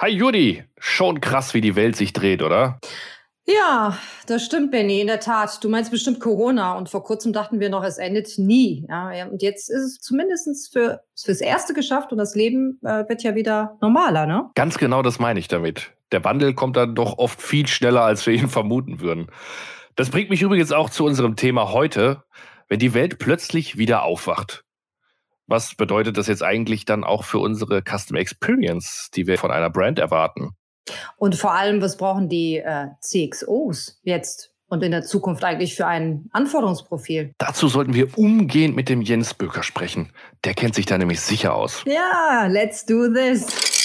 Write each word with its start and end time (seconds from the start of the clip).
Hi 0.00 0.10
Judy, 0.10 0.62
schon 0.78 1.20
krass, 1.20 1.54
wie 1.54 1.60
die 1.60 1.74
Welt 1.74 1.96
sich 1.96 2.12
dreht, 2.12 2.40
oder? 2.40 2.78
Ja, 3.46 3.98
das 4.28 4.44
stimmt, 4.44 4.70
Benny, 4.70 5.00
in 5.00 5.08
der 5.08 5.18
Tat. 5.18 5.64
Du 5.64 5.68
meinst 5.68 5.90
bestimmt 5.90 6.20
Corona 6.20 6.78
und 6.78 6.88
vor 6.88 7.02
kurzem 7.02 7.32
dachten 7.32 7.58
wir 7.58 7.68
noch, 7.68 7.82
es 7.82 7.98
endet 7.98 8.38
nie. 8.38 8.86
Ja, 8.88 9.26
und 9.26 9.42
jetzt 9.42 9.68
ist 9.68 9.82
es 9.82 10.00
zumindest 10.00 10.72
für, 10.72 11.00
fürs 11.20 11.40
Erste 11.40 11.74
geschafft 11.74 12.12
und 12.12 12.18
das 12.18 12.36
Leben 12.36 12.78
äh, 12.84 13.08
wird 13.08 13.24
ja 13.24 13.34
wieder 13.34 13.76
normaler, 13.80 14.26
ne? 14.26 14.48
Ganz 14.54 14.78
genau 14.78 15.02
das 15.02 15.18
meine 15.18 15.40
ich 15.40 15.48
damit. 15.48 15.90
Der 16.12 16.22
Wandel 16.22 16.54
kommt 16.54 16.76
dann 16.76 16.94
doch 16.94 17.18
oft 17.18 17.42
viel 17.42 17.66
schneller, 17.66 18.02
als 18.02 18.24
wir 18.24 18.34
ihn 18.34 18.48
vermuten 18.48 19.00
würden. 19.00 19.32
Das 19.96 20.10
bringt 20.10 20.30
mich 20.30 20.42
übrigens 20.42 20.70
auch 20.70 20.90
zu 20.90 21.04
unserem 21.04 21.34
Thema 21.34 21.72
heute, 21.72 22.22
wenn 22.68 22.78
die 22.78 22.94
Welt 22.94 23.18
plötzlich 23.18 23.78
wieder 23.78 24.04
aufwacht. 24.04 24.64
Was 25.48 25.74
bedeutet 25.74 26.18
das 26.18 26.26
jetzt 26.26 26.42
eigentlich 26.42 26.84
dann 26.84 27.04
auch 27.04 27.24
für 27.24 27.38
unsere 27.38 27.82
Custom 27.82 28.18
Experience, 28.18 29.10
die 29.14 29.26
wir 29.26 29.38
von 29.38 29.50
einer 29.50 29.70
Brand 29.70 29.98
erwarten? 29.98 30.50
Und 31.16 31.36
vor 31.36 31.52
allem, 31.52 31.80
was 31.80 31.96
brauchen 31.96 32.28
die 32.28 32.58
äh, 32.58 32.88
CXOs 33.00 33.98
jetzt 34.02 34.52
und 34.68 34.82
in 34.82 34.90
der 34.90 35.02
Zukunft 35.04 35.42
eigentlich 35.44 35.74
für 35.74 35.86
ein 35.86 36.28
Anforderungsprofil? 36.32 37.32
Dazu 37.38 37.68
sollten 37.68 37.94
wir 37.94 38.16
umgehend 38.18 38.76
mit 38.76 38.90
dem 38.90 39.00
Jens 39.00 39.32
Böker 39.32 39.62
sprechen. 39.62 40.12
Der 40.44 40.52
kennt 40.52 40.74
sich 40.74 40.84
da 40.84 40.98
nämlich 40.98 41.20
sicher 41.20 41.54
aus. 41.54 41.82
Ja, 41.86 42.46
let's 42.46 42.84
do 42.84 43.08
this. 43.08 43.77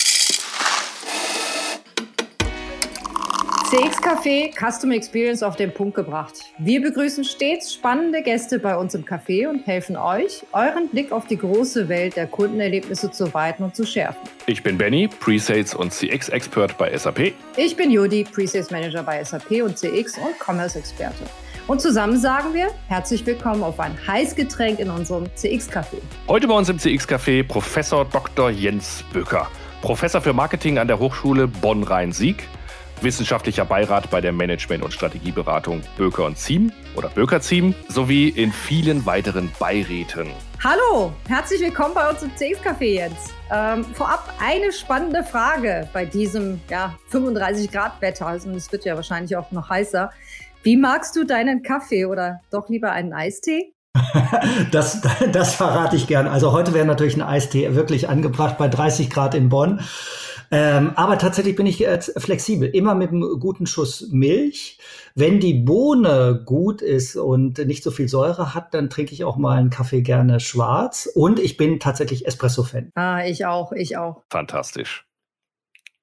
CX 3.74 4.00
Café 4.04 4.52
Custom 4.54 4.92
Experience 4.92 5.42
auf 5.42 5.56
den 5.56 5.74
Punkt 5.74 5.96
gebracht. 5.96 6.34
Wir 6.60 6.80
begrüßen 6.80 7.24
stets 7.24 7.74
spannende 7.74 8.22
Gäste 8.22 8.60
bei 8.60 8.78
uns 8.78 8.94
im 8.94 9.04
Café 9.04 9.50
und 9.50 9.66
helfen 9.66 9.98
euch, 9.98 10.44
euren 10.52 10.90
Blick 10.90 11.12
auf 11.12 11.26
die 11.26 11.38
große 11.38 11.90
Welt 11.90 12.16
der 12.16 12.28
Kundenerlebnisse 12.28 13.10
zu 13.10 13.34
weiten 13.34 13.64
und 13.64 13.76
zu 13.76 13.84
schärfen. 13.84 14.22
Ich 14.46 14.62
bin 14.62 14.78
Benny, 14.78 15.08
Presales 15.08 15.74
und 15.74 15.92
CX 15.92 16.30
Expert 16.30 16.78
bei 16.78 16.96
SAP. 16.96 17.34
Ich 17.58 17.76
bin 17.76 17.90
Jodi, 17.90 18.24
Presales 18.26 18.70
Manager 18.70 19.02
bei 19.02 19.24
SAP 19.24 19.64
und 19.64 19.76
CX 19.76 20.20
und 20.20 20.38
Commerce 20.40 20.78
Experte. 20.78 21.24
Und 21.66 21.82
zusammen 21.82 22.20
sagen 22.20 22.54
wir 22.54 22.68
herzlich 22.90 23.26
willkommen 23.26 23.64
auf 23.64 23.80
ein 23.80 23.98
Heißgetränk 24.06 24.78
in 24.78 24.92
unserem 24.92 25.26
CX 25.34 25.72
Café. 25.72 25.98
Heute 26.28 26.48
bei 26.48 26.54
uns 26.54 26.70
im 26.70 26.78
CX 26.78 27.10
Café 27.10 27.42
Professor 27.42 28.06
Dr. 28.06 28.52
Jens 28.52 29.04
Böker, 29.12 29.48
Professor 29.82 30.22
für 30.22 30.34
Marketing 30.34 30.78
an 30.78 30.88
der 30.88 31.00
Hochschule 31.00 31.48
Bonn-Rhein-Sieg 31.48 32.48
wissenschaftlicher 33.04 33.66
Beirat 33.66 34.10
bei 34.10 34.22
der 34.22 34.32
Management- 34.32 34.84
und 34.84 34.92
Strategieberatung 34.92 35.82
Böker 35.98 36.26
und 36.26 36.38
Ziem 36.38 36.72
oder 36.96 37.10
Böker 37.10 37.42
Ziem 37.42 37.76
sowie 37.88 38.30
in 38.30 38.52
vielen 38.52 39.06
weiteren 39.06 39.52
Beiräten. 39.60 40.30
Hallo, 40.64 41.12
herzlich 41.28 41.62
willkommen 41.62 41.94
bei 41.94 42.10
uns 42.10 42.24
im 42.24 42.32
CX 42.36 42.60
Café 42.62 42.96
jetzt. 42.96 43.34
Ähm, 43.52 43.84
vorab 43.94 44.34
eine 44.40 44.72
spannende 44.72 45.24
Frage 45.24 45.90
bei 45.94 46.06
diesem 46.06 46.62
ja, 46.70 46.98
35 47.10 47.72
Grad 47.72 48.02
Wetter. 48.02 48.28
Also 48.28 48.50
es 48.52 48.72
wird 48.72 48.86
ja 48.86 48.96
wahrscheinlich 48.96 49.36
auch 49.36 49.52
noch 49.52 49.70
heißer. 49.70 50.10
Wie 50.64 50.78
magst 50.78 51.16
du 51.16 51.26
deinen 51.26 51.62
Kaffee 51.62 52.06
oder 52.06 52.40
doch 52.50 52.70
lieber 52.70 52.92
einen 52.92 53.14
Eistee? 53.14 53.74
das, 54.72 55.02
das 55.32 55.54
verrate 55.54 55.96
ich 55.96 56.08
gern. 56.08 56.28
Also 56.28 56.52
heute 56.52 56.74
wäre 56.74 56.86
natürlich 56.86 57.16
ein 57.16 57.22
Eistee 57.22 57.76
wirklich 57.76 58.10
angebracht 58.10 58.58
bei 58.58 58.68
30 58.68 59.10
Grad 59.10 59.36
in 59.36 59.50
Bonn. 59.50 59.82
Ähm, 60.56 60.92
aber 60.98 61.18
tatsächlich 61.18 61.56
bin 61.56 61.66
ich 61.66 61.84
äh, 61.84 62.00
flexibel, 62.00 62.70
immer 62.70 62.94
mit 62.94 63.10
einem 63.10 63.40
guten 63.40 63.66
Schuss 63.66 64.10
Milch. 64.12 64.78
Wenn 65.16 65.40
die 65.40 65.56
Bohne 65.56 66.44
gut 66.46 66.84
ist 66.84 67.16
und 67.16 67.58
nicht 67.58 67.84
so 67.84 67.90
viel 67.90 68.08
Säure 68.08 68.54
hat, 68.54 68.72
dann 68.76 68.92
trinke 68.92 69.14
ich 69.14 69.24
auch 69.24 69.36
mal 69.36 69.58
einen 69.58 69.72
Kaffee 69.72 70.04
gerne 70.04 70.40
schwarz. 70.40 71.10
Und 71.12 71.40
ich 71.40 71.58
bin 71.58 71.80
tatsächlich 71.80 72.28
Espresso-Fan. 72.28 72.92
Ah, 72.94 73.26
ich 73.26 73.48
auch, 73.48 73.72
ich 73.72 73.98
auch. 73.98 74.22
Fantastisch. 74.30 75.08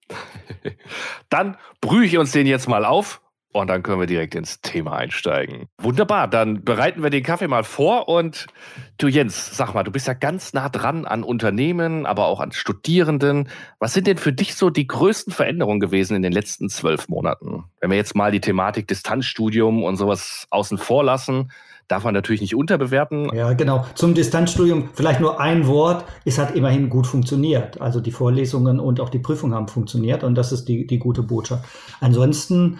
Dann 1.28 1.56
brühe 1.81 2.05
ich 2.05 2.19
uns 2.19 2.33
den 2.33 2.48
jetzt 2.48 2.69
mal 2.69 2.84
auf 2.84 3.23
und 3.53 3.69
dann 3.69 3.83
können 3.83 4.01
wir 4.01 4.06
direkt 4.06 4.34
ins 4.34 4.61
Thema 4.61 4.93
einsteigen. 4.93 5.67
Wunderbar, 5.79 6.29
dann 6.29 6.62
bereiten 6.65 7.03
wir 7.03 7.11
den 7.11 7.25
Kaffee 7.25 7.48
mal 7.48 7.65
vor. 7.65 8.09
Und 8.09 8.47
du 8.99 9.09
Jens, 9.09 9.56
sag 9.56 9.75
mal, 9.75 9.83
du 9.83 9.91
bist 9.91 10.06
ja 10.06 10.15
ganz 10.15 10.53
nah 10.53 10.69
dran 10.69 11.05
an 11.05 11.25
Unternehmen, 11.25 12.06
aber 12.06 12.27
auch 12.27 12.41
an 12.41 12.53
Studierenden. 12.53 13.49
Was 13.81 13.93
sind 13.93 14.06
denn 14.06 14.19
für 14.19 14.33
dich 14.33 14.55
so 14.55 14.71
die 14.71 14.87
größten 14.87 15.33
Veränderungen 15.33 15.81
gewesen 15.81 16.15
in 16.15 16.22
den 16.22 16.33
letzten 16.33 16.69
zwölf 16.69 17.09
Monaten? 17.09 17.65
Wenn 17.81 17.91
wir 17.91 17.97
jetzt 17.97 18.15
mal 18.15 18.31
die 18.31 18.41
Thematik 18.41 18.87
Distanzstudium 18.87 19.83
und 19.83 19.97
sowas 19.97 20.47
außen 20.50 20.78
vor 20.78 21.03
lassen, 21.03 21.50
darf 21.91 22.05
man 22.05 22.15
natürlich 22.15 22.41
nicht 22.41 22.55
unterbewerten. 22.55 23.34
Ja, 23.34 23.53
genau. 23.55 23.84
Zum 23.94 24.15
Distanzstudium 24.15 24.91
vielleicht 24.94 25.21
nur 25.21 25.41
ein 25.41 25.66
Wort. 25.66 26.05
Es 26.25 26.39
hat 26.39 26.55
immerhin 26.55 26.89
gut 26.89 27.06
funktioniert. 27.06 27.81
Also 27.81 28.00
die 28.00 28.12
Vorlesungen 28.12 28.78
und 28.78 29.00
auch 29.00 29.09
die 29.09 29.19
Prüfungen 29.19 29.55
haben 29.55 29.66
funktioniert 29.66 30.22
und 30.22 30.37
das 30.37 30.53
ist 30.53 30.66
die, 30.66 30.87
die 30.87 30.99
gute 30.99 31.25
Botschaft. 31.25 31.65
Ansonsten 32.00 32.78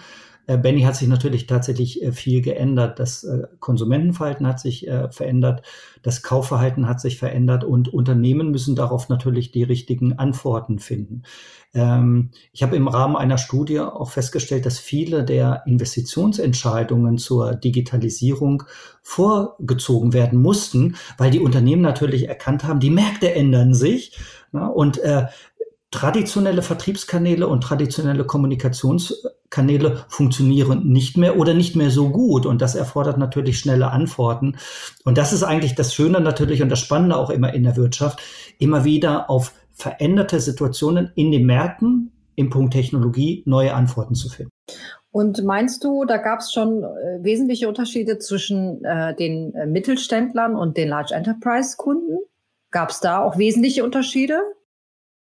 Benny 0.57 0.81
hat 0.81 0.95
sich 0.95 1.07
natürlich 1.07 1.47
tatsächlich 1.47 2.01
äh, 2.01 2.11
viel 2.11 2.41
geändert. 2.41 2.99
Das 2.99 3.23
äh, 3.23 3.43
Konsumentenverhalten 3.59 4.47
hat 4.47 4.59
sich 4.59 4.87
verändert, 5.11 5.63
das 6.01 6.23
Kaufverhalten 6.23 6.87
hat 6.87 6.99
sich 6.99 7.17
verändert 7.17 7.63
und 7.63 7.93
Unternehmen 7.93 8.51
müssen 8.51 8.75
darauf 8.75 9.09
natürlich 9.09 9.51
die 9.51 9.63
richtigen 9.63 10.17
Antworten 10.17 10.79
finden. 10.79 11.23
Ähm, 11.73 12.31
ich 12.51 12.63
habe 12.63 12.75
im 12.75 12.87
Rahmen 12.87 13.15
einer 13.15 13.37
Studie 13.37 13.79
auch 13.79 14.11
festgestellt, 14.11 14.65
dass 14.65 14.79
viele 14.79 15.23
der 15.23 15.63
Investitionsentscheidungen 15.65 17.17
zur 17.17 17.55
Digitalisierung 17.55 18.63
vorgezogen 19.01 20.13
werden 20.13 20.41
mussten, 20.41 20.95
weil 21.17 21.31
die 21.31 21.39
Unternehmen 21.39 21.81
natürlich 21.81 22.27
erkannt 22.27 22.63
haben, 22.63 22.79
die 22.79 22.89
Märkte 22.89 23.33
ändern 23.33 23.73
sich. 23.73 24.17
Und 24.51 24.99
traditionelle 25.91 26.61
Vertriebskanäle 26.61 27.47
und 27.47 27.61
traditionelle 27.61 28.23
Kommunikationskanäle 28.23 30.05
funktionieren 30.07 30.87
nicht 30.87 31.17
mehr 31.17 31.37
oder 31.37 31.53
nicht 31.53 31.75
mehr 31.75 31.91
so 31.91 32.09
gut. 32.09 32.45
Und 32.45 32.61
das 32.61 32.75
erfordert 32.75 33.17
natürlich 33.17 33.59
schnelle 33.59 33.91
Antworten. 33.91 34.55
Und 35.03 35.17
das 35.17 35.33
ist 35.33 35.43
eigentlich 35.43 35.75
das 35.75 35.93
Schöne 35.93 36.21
natürlich 36.21 36.61
und 36.61 36.69
das 36.69 36.79
Spannende 36.79 37.17
auch 37.17 37.29
immer 37.29 37.53
in 37.53 37.63
der 37.63 37.75
Wirtschaft, 37.75 38.21
immer 38.57 38.85
wieder 38.85 39.29
auf 39.29 39.53
veränderte 39.73 40.39
Situationen 40.39 41.11
in 41.15 41.31
den 41.31 41.45
Märkten 41.45 42.11
im 42.35 42.49
Punkt 42.49 42.73
Technologie 42.73 43.43
neue 43.45 43.73
Antworten 43.73 44.15
zu 44.15 44.29
finden. 44.29 44.51
Und 45.11 45.43
meinst 45.43 45.83
du, 45.83 46.05
da 46.05 46.17
gab 46.17 46.39
es 46.39 46.53
schon 46.53 46.83
äh, 46.83 47.21
wesentliche 47.21 47.67
Unterschiede 47.67 48.17
zwischen 48.17 48.83
äh, 48.85 49.13
den 49.13 49.53
äh, 49.53 49.65
Mittelständlern 49.65 50.55
und 50.55 50.77
den 50.77 50.87
Large 50.87 51.13
Enterprise 51.13 51.75
Kunden? 51.75 52.19
Gab 52.71 52.91
es 52.91 53.01
da 53.01 53.21
auch 53.21 53.37
wesentliche 53.37 53.83
Unterschiede? 53.83 54.41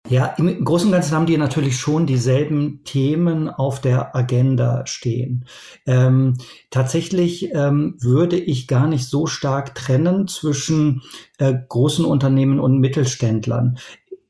Ja, 0.09 0.25
im 0.37 0.65
Großen 0.65 0.87
und 0.87 0.91
Ganzen 0.91 1.15
haben 1.15 1.25
die 1.25 1.37
natürlich 1.37 1.77
schon 1.77 2.05
dieselben 2.05 2.83
Themen 2.83 3.49
auf 3.49 3.79
der 3.79 4.13
Agenda 4.15 4.85
stehen. 4.85 5.45
Ähm, 5.85 6.37
tatsächlich 6.71 7.53
ähm, 7.53 7.95
würde 8.01 8.37
ich 8.37 8.67
gar 8.67 8.87
nicht 8.87 9.07
so 9.07 9.27
stark 9.27 9.75
trennen 9.75 10.27
zwischen 10.27 11.03
äh, 11.37 11.53
großen 11.69 12.03
Unternehmen 12.03 12.59
und 12.59 12.79
Mittelständlern. 12.79 13.77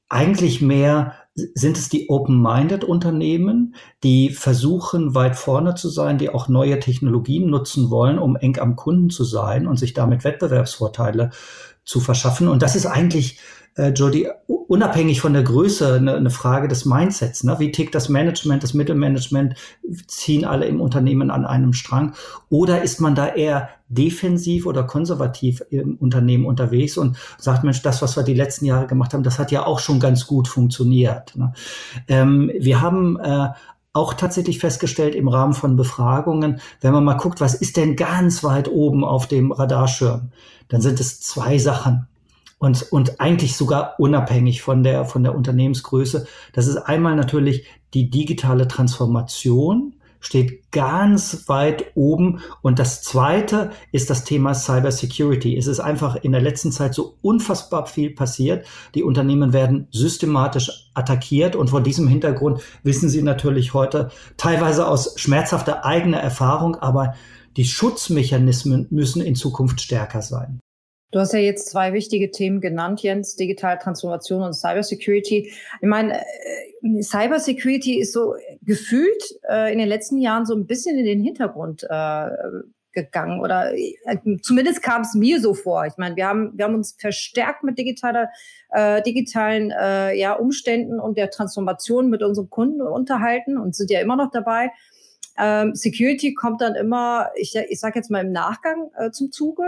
Eigentlich 0.10 0.62
mehr 0.62 1.16
sind 1.34 1.76
es 1.78 1.90
die 1.90 2.08
Open-Minded 2.08 2.84
Unternehmen, 2.84 3.74
die 4.04 4.30
versuchen, 4.30 5.16
weit 5.16 5.36
vorne 5.36 5.74
zu 5.74 5.90
sein, 5.90 6.20
die 6.20 6.30
auch 6.30 6.48
neue 6.48 6.80
Technologien 6.80 7.50
nutzen 7.50 7.90
wollen, 7.90 8.20
um 8.20 8.36
eng 8.36 8.60
am 8.60 8.76
Kunden 8.76 9.10
zu 9.10 9.24
sein 9.24 9.66
und 9.66 9.78
sich 9.78 9.94
damit 9.94 10.24
Wettbewerbsvorteile 10.24 11.32
zu 11.84 12.00
verschaffen. 12.00 12.48
Und 12.48 12.62
das 12.62 12.76
ist 12.76 12.86
eigentlich 12.86 13.40
äh, 13.76 13.90
Jody, 13.90 14.28
unabhängig 14.48 15.22
von 15.22 15.34
der 15.34 15.44
Größe 15.44 15.96
eine, 15.96 16.16
eine 16.16 16.30
Frage 16.30 16.68
des 16.68 16.86
Mindsets. 16.86 17.44
Ne? 17.44 17.56
Wie 17.60 17.72
tickt 17.72 17.96
das 17.96 18.10
Management, 18.10 18.64
das 18.64 18.74
Mittelmanagement? 18.74 19.56
Ziehen 20.08 20.46
alle 20.46 20.66
im 20.66 20.82
Unternehmen 20.82 21.32
an 21.32 21.46
einem 21.46 21.74
Strang? 21.74 22.14
Oder 22.50 22.82
ist 22.82 23.00
man 23.00 23.16
da 23.16 23.28
eher 23.28 23.70
defensiv 23.90 24.66
oder 24.66 24.84
konservativ 24.84 25.64
im 25.70 25.96
Unternehmen 25.98 26.46
unterwegs 26.46 26.98
und 26.98 27.18
sagt, 27.38 27.64
Mensch, 27.64 27.82
das, 27.82 28.02
was 28.02 28.16
wir 28.16 28.24
die 28.24 28.34
letzten 28.34 28.66
Jahre 28.66 28.88
gemacht 28.88 29.14
haben, 29.14 29.24
das 29.24 29.40
hat 29.40 29.52
ja 29.52 29.66
auch 29.66 29.80
schon 29.80 30.00
ganz 30.00 30.28
gut 30.28 30.48
funktioniert. 30.48 31.36
Ne? 31.36 31.54
Ähm, 32.08 32.52
wir 32.58 32.82
haben 32.82 33.20
äh, 33.20 33.50
auch 33.94 34.16
tatsächlich 34.16 34.58
festgestellt 34.58 35.14
im 35.14 35.28
Rahmen 35.28 35.54
von 35.54 35.76
Befragungen, 35.76 36.60
wenn 36.82 36.94
man 36.94 37.04
mal 37.04 37.14
guckt, 37.14 37.42
was 37.42 37.54
ist 37.54 37.78
denn 37.78 37.96
ganz 37.96 38.44
weit 38.44 38.68
oben 38.68 39.04
auf 39.04 39.28
dem 39.28 39.52
Radarschirm, 39.52 40.32
dann 40.70 40.82
sind 40.82 41.00
es 41.00 41.22
zwei 41.22 41.60
Sachen 41.60 42.08
und, 42.64 42.94
und 42.94 43.20
eigentlich 43.20 43.58
sogar 43.58 44.00
unabhängig 44.00 44.62
von 44.62 44.84
der, 44.84 45.04
von 45.04 45.22
der 45.22 45.36
Unternehmensgröße. 45.36 46.26
Das 46.54 46.68
ist 46.68 46.78
einmal 46.78 47.14
natürlich 47.18 47.66
die 47.94 48.10
digitale 48.10 48.70
Transformation, 48.70 49.96
steht 50.22 50.72
ganz 50.72 51.50
weit 51.50 51.92
oben. 51.96 52.40
Und 52.62 52.80
das 52.80 53.02
zweite 53.02 53.72
ist 53.92 54.10
das 54.10 54.24
Thema 54.24 54.54
Cyber 54.54 54.94
Security. 54.94 55.58
Es 55.58 55.68
ist 55.68 55.82
einfach 55.82 56.16
in 56.16 56.32
der 56.32 56.40
letzten 56.40 56.72
Zeit 56.72 56.94
so 56.94 57.18
unfassbar 57.22 57.86
viel 57.86 58.12
passiert. 58.12 58.66
Die 58.96 59.04
Unternehmen 59.04 59.52
werden 59.52 59.90
systematisch 59.92 60.90
attackiert. 60.94 61.58
Und 61.58 61.70
vor 61.70 61.82
diesem 61.82 62.08
Hintergrund 62.08 62.62
wissen 62.82 63.10
Sie 63.10 63.24
natürlich 63.24 63.74
heute 63.74 64.10
teilweise 64.38 64.88
aus 64.88 65.20
schmerzhafter 65.20 65.84
eigener 65.84 66.20
Erfahrung, 66.20 66.78
aber 66.78 67.16
die 67.58 67.66
Schutzmechanismen 67.66 68.88
müssen 68.90 69.22
in 69.22 69.36
Zukunft 69.36 69.82
stärker 69.82 70.22
sein. 70.22 70.62
Du 71.14 71.20
hast 71.20 71.32
ja 71.32 71.40
jetzt 71.40 71.70
zwei 71.70 71.94
wichtige 71.94 72.32
Themen 72.32 72.60
genannt, 72.60 73.04
Jens, 73.04 73.36
digitale 73.36 73.78
Transformation 73.78 74.42
und 74.42 74.54
Cybersecurity. 74.54 75.54
Ich 75.80 75.88
meine, 75.88 76.20
äh, 76.20 77.04
Cybersecurity 77.04 78.00
ist 78.00 78.14
so 78.14 78.34
gefühlt 78.64 79.24
äh, 79.48 79.72
in 79.72 79.78
den 79.78 79.88
letzten 79.88 80.18
Jahren 80.18 80.48
so 80.48 80.56
ein 80.56 80.66
bisschen 80.66 80.98
in 80.98 81.06
den 81.06 81.22
Hintergrund 81.22 81.86
äh, 81.88 82.30
gegangen 82.94 83.42
oder 83.42 83.76
äh, 83.76 84.18
zumindest 84.42 84.82
kam 84.82 85.04
es 85.04 85.14
mir 85.14 85.40
so 85.40 85.54
vor. 85.54 85.86
Ich 85.86 85.98
meine, 85.98 86.16
wir 86.16 86.28
haben, 86.28 86.52
wir 86.56 86.66
haben 86.66 86.76
uns 86.76 86.96
verstärkt 86.98 87.64
mit 87.64 87.78
digitaler, 87.78 88.30
äh, 88.72 89.04
digitalen 89.04 89.70
äh, 89.70 90.18
ja, 90.18 90.34
Umständen 90.34 91.00
und 91.00 91.16
der 91.20 91.30
Transformation 91.30 92.10
mit 92.10 92.24
unseren 92.24 92.50
Kunden 92.50 92.82
unterhalten 92.82 93.58
und 93.58 93.76
sind 93.76 93.92
ja 93.92 94.00
immer 94.00 94.16
noch 94.16 94.32
dabei. 94.32 94.72
Ähm, 95.38 95.76
Security 95.76 96.34
kommt 96.34 96.62
dann 96.62 96.76
immer, 96.76 97.30
ich, 97.36 97.56
ich 97.56 97.80
sage 97.80 98.00
jetzt 98.00 98.12
mal 98.12 98.26
im 98.26 98.32
Nachgang 98.32 98.92
äh, 98.98 99.12
zum 99.12 99.32
Zuge, 99.32 99.64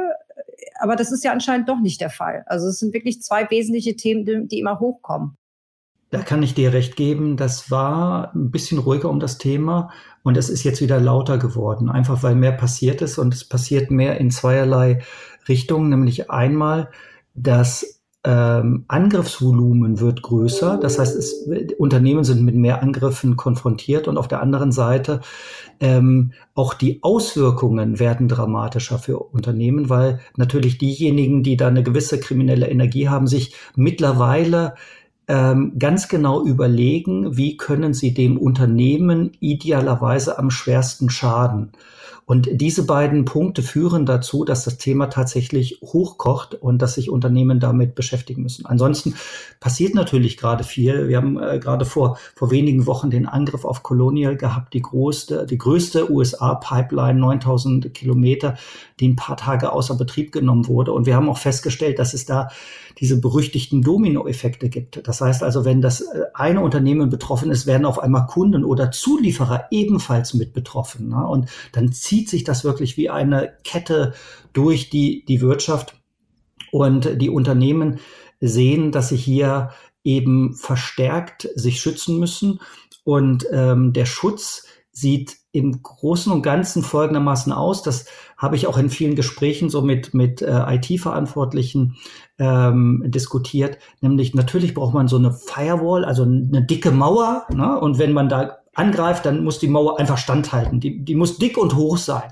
aber 0.80 0.96
das 0.96 1.12
ist 1.12 1.24
ja 1.24 1.32
anscheinend 1.32 1.70
doch 1.70 1.80
nicht 1.80 2.02
der 2.02 2.10
Fall. 2.10 2.44
Also 2.48 2.68
es 2.68 2.80
sind 2.80 2.94
wirklich 2.94 3.22
zwei 3.22 3.50
wesentliche 3.50 3.96
Themen, 3.96 4.48
die, 4.48 4.60
immer 4.60 4.80
hochkommen. 4.80 5.38
Da 6.12 6.22
kann 6.22 6.44
ich 6.44 6.54
dir 6.54 6.72
recht 6.72 6.96
geben, 6.96 7.36
das 7.36 7.72
war 7.72 8.34
ein 8.36 8.52
bisschen 8.52 8.78
ruhiger 8.78 9.10
um 9.10 9.20
das 9.20 9.38
Thema 9.38 9.92
und 10.24 10.38
es 10.38 10.50
ist 10.50 10.64
jetzt 10.64 10.82
wieder 10.82 11.00
lauter 11.00 11.38
geworden, 11.38 11.90
einfach 11.90 12.24
weil 12.24 12.36
mehr 12.36 12.52
passiert 12.52 13.02
ist 13.02 13.18
und 13.18 13.34
es 13.34 13.44
passiert 13.44 13.92
mehr 13.92 14.20
in 14.20 14.32
zweierlei 14.32 15.02
Richtungen, 15.48 15.90
nämlich 15.90 16.30
einmal, 16.30 16.90
dass 17.34 17.95
ähm, 18.26 18.86
Angriffsvolumen 18.88 20.00
wird 20.00 20.24
größer. 20.24 20.78
Das 20.82 20.98
heißt, 20.98 21.16
es, 21.16 21.48
Unternehmen 21.78 22.24
sind 22.24 22.44
mit 22.44 22.56
mehr 22.56 22.82
Angriffen 22.82 23.36
konfrontiert 23.36 24.08
und 24.08 24.18
auf 24.18 24.28
der 24.28 24.42
anderen 24.42 24.72
Seite 24.72 25.22
ähm, 25.80 26.34
auch 26.56 26.74
die 26.74 27.04
Auswirkungen 27.04 28.00
werden 28.00 28.28
dramatischer 28.28 28.98
für 28.98 29.20
Unternehmen, 29.20 29.90
weil 29.90 30.20
natürlich 30.38 30.80
diejenigen, 30.80 31.44
die 31.44 31.56
da 31.56 31.68
eine 31.68 31.84
gewisse 31.84 32.20
kriminelle 32.20 32.68
Energie 32.68 33.10
haben, 33.10 33.28
sich 33.28 33.54
mittlerweile 33.76 34.74
ähm, 35.28 35.74
ganz 35.78 36.08
genau 36.08 36.44
überlegen, 36.44 37.38
wie 37.38 37.58
können 37.58 37.94
sie 37.94 38.14
dem 38.14 38.38
Unternehmen 38.38 39.32
idealerweise 39.40 40.40
am 40.40 40.50
schwersten 40.50 41.10
schaden. 41.10 41.72
Und 42.26 42.50
diese 42.52 42.86
beiden 42.88 43.26
Punkte 43.26 43.62
führen 43.62 44.08
dazu, 44.08 44.46
dass 44.46 44.64
das 44.64 44.78
Thema 44.78 45.08
tatsächlich 45.08 45.80
hochkocht 45.84 46.56
und 46.56 46.82
dass 46.82 46.96
sich 46.96 47.12
Unternehmen 47.12 47.60
damit 47.60 47.94
beschäftigen 47.94 48.42
müssen. 48.42 48.66
Ansonsten 48.66 49.14
passiert 49.60 49.94
natürlich 49.94 50.38
gerade 50.38 50.64
viel. 50.64 51.08
Wir 51.08 51.18
haben 51.18 51.42
äh, 51.42 51.60
gerade 51.60 51.86
vor, 51.86 52.18
vor 52.36 52.50
wenigen 52.50 52.88
Wochen 52.88 53.12
den 53.12 53.28
Angriff 53.28 53.64
auf 53.64 53.84
Colonial 53.84 54.38
gehabt, 54.38 54.74
die 54.74 54.82
größte, 54.82 55.46
die 55.46 55.60
größte 55.60 56.12
USA-Pipeline, 56.12 57.20
9000 57.20 57.94
Kilometer, 57.94 58.58
die 59.00 59.10
ein 59.10 59.16
paar 59.16 59.38
Tage 59.38 59.72
außer 59.72 59.96
Betrieb 59.96 60.32
genommen 60.32 60.68
wurde. 60.68 60.94
Und 60.94 61.06
wir 61.06 61.16
haben 61.16 61.30
auch 61.30 61.38
festgestellt, 61.38 62.00
dass 62.00 62.16
es 62.16 62.26
da 62.26 62.50
diese 63.00 63.20
berüchtigten 63.20 63.82
Dominoeffekte 63.82 64.70
gibt. 64.70 65.06
Das 65.08 65.20
heißt 65.22 65.44
also, 65.44 65.66
wenn 65.66 65.82
das 65.82 66.02
äh, 66.02 66.24
eine 66.34 66.62
Unternehmen 66.62 67.10
betroffen 67.10 67.52
ist, 67.52 67.68
werden 67.68 67.86
auf 67.86 68.00
einmal 68.00 68.26
Kunden 68.26 68.64
oder 68.64 68.92
Zulieferer 68.92 69.68
ebenfalls 69.72 70.34
mit 70.34 70.54
betroffen. 70.54 71.10
Ne? 71.10 71.28
Und 71.28 71.50
dann 71.74 71.92
zieht 71.92 72.15
sich 72.24 72.44
das 72.44 72.64
wirklich 72.64 72.98
wie 72.98 73.10
eine 73.10 73.54
Kette 73.64 74.14
durch 74.54 74.90
die, 74.90 75.26
die 75.28 75.42
Wirtschaft. 75.42 75.96
Und 76.72 77.22
die 77.22 77.30
Unternehmen 77.30 78.00
sehen, 78.42 78.92
dass 78.92 79.10
sie 79.10 79.18
hier 79.18 79.70
eben 80.04 80.56
verstärkt 80.56 81.50
sich 81.56 81.80
schützen 81.82 82.20
müssen. 82.20 82.60
Und 83.04 83.46
ähm, 83.52 83.94
der 83.94 84.06
Schutz 84.06 84.66
sieht 84.92 85.38
im 85.52 85.82
Großen 85.84 86.32
und 86.32 86.42
Ganzen 86.42 86.84
folgendermaßen 86.84 87.52
aus. 87.52 87.84
Das 87.84 88.06
habe 88.38 88.56
ich 88.56 88.68
auch 88.68 88.78
in 88.78 88.90
vielen 88.90 89.16
Gesprächen 89.16 89.70
so 89.70 89.82
mit, 89.82 90.14
mit 90.14 90.42
äh, 90.42 90.76
IT-Verantwortlichen 90.76 91.98
ähm, 92.40 93.04
diskutiert. 93.06 93.78
Nämlich 94.02 94.34
natürlich 94.34 94.74
braucht 94.74 94.94
man 94.94 95.08
so 95.08 95.18
eine 95.18 95.32
Firewall, 95.32 96.06
also 96.06 96.24
eine 96.24 96.64
dicke 96.66 96.92
Mauer. 96.92 97.46
Ne? 97.54 97.80
Und 97.80 98.00
wenn 98.00 98.14
man 98.14 98.30
da 98.30 98.58
angreift, 98.76 99.26
dann 99.26 99.44
muss 99.44 99.60
die 99.60 99.68
Mauer 99.68 100.00
einfach 100.00 100.18
standhalten. 100.18 100.80
Die, 100.80 101.04
die 101.04 101.16
muss 101.16 101.38
dick 101.38 101.58
und 101.58 101.76
hoch 101.76 101.98
sein. 101.98 102.32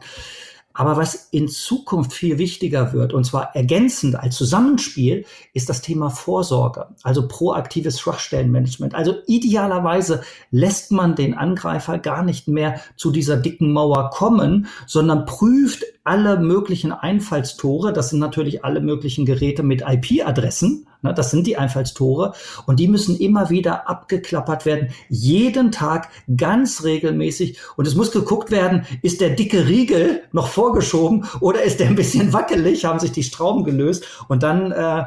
Aber 0.76 0.98
was 0.98 1.28
in 1.30 1.48
Zukunft 1.48 2.14
viel 2.14 2.40
wichtiger 2.40 2.94
wird, 2.94 3.14
und 3.14 3.26
zwar 3.26 3.56
ergänzend 3.56 4.16
als 4.16 4.36
Zusammenspiel, 4.36 5.24
ist 5.54 5.70
das 5.70 5.82
Thema 5.82 6.10
Vorsorge, 6.10 6.88
also 7.04 7.28
proaktives 7.28 8.00
Schwachstellenmanagement. 8.00 8.96
Also 8.96 9.18
idealerweise 9.28 10.24
lässt 10.50 10.92
man 10.92 11.16
den 11.16 11.36
Angreifer 11.36 12.00
gar 12.00 12.24
nicht 12.24 12.48
mehr 12.48 12.80
zu 12.96 13.12
dieser 13.12 13.38
dicken 13.38 13.72
Mauer 13.72 14.10
kommen, 14.10 14.66
sondern 14.88 15.26
prüft 15.26 15.84
alle 16.04 16.40
möglichen 16.40 16.92
Einfallstore. 16.92 17.94
Das 17.94 18.10
sind 18.10 18.20
natürlich 18.20 18.64
alle 18.66 18.82
möglichen 18.82 19.26
Geräte 19.26 19.64
mit 19.64 19.84
IP-Adressen 19.88 20.88
Ne, 21.04 21.14
das 21.14 21.32
sind 21.32 21.46
die 21.46 21.58
Einfallstore 21.58 22.34
und 22.66 22.80
die 22.80 22.88
müssen 22.88 23.18
immer 23.20 23.50
wieder 23.50 23.90
abgeklappert 23.90 24.66
werden, 24.66 24.88
jeden 25.10 25.72
Tag 25.72 26.08
ganz 26.38 26.86
regelmäßig. 26.86 27.60
Und 27.76 27.86
es 27.86 27.96
muss 27.96 28.12
geguckt 28.12 28.52
werden, 28.52 28.86
ist 29.02 29.20
der 29.20 29.32
dicke 29.32 29.68
Riegel 29.68 30.24
noch 30.32 30.48
vorgeschoben 30.48 31.26
oder 31.42 31.62
ist 31.62 31.82
der 31.82 31.88
ein 31.88 31.96
bisschen 31.96 32.32
wackelig, 32.32 32.86
haben 32.86 33.00
sich 33.00 33.12
die 33.12 33.24
Schrauben 33.24 33.66
gelöst 33.66 34.06
und 34.30 34.44
dann 34.44 34.72
äh, 34.72 35.04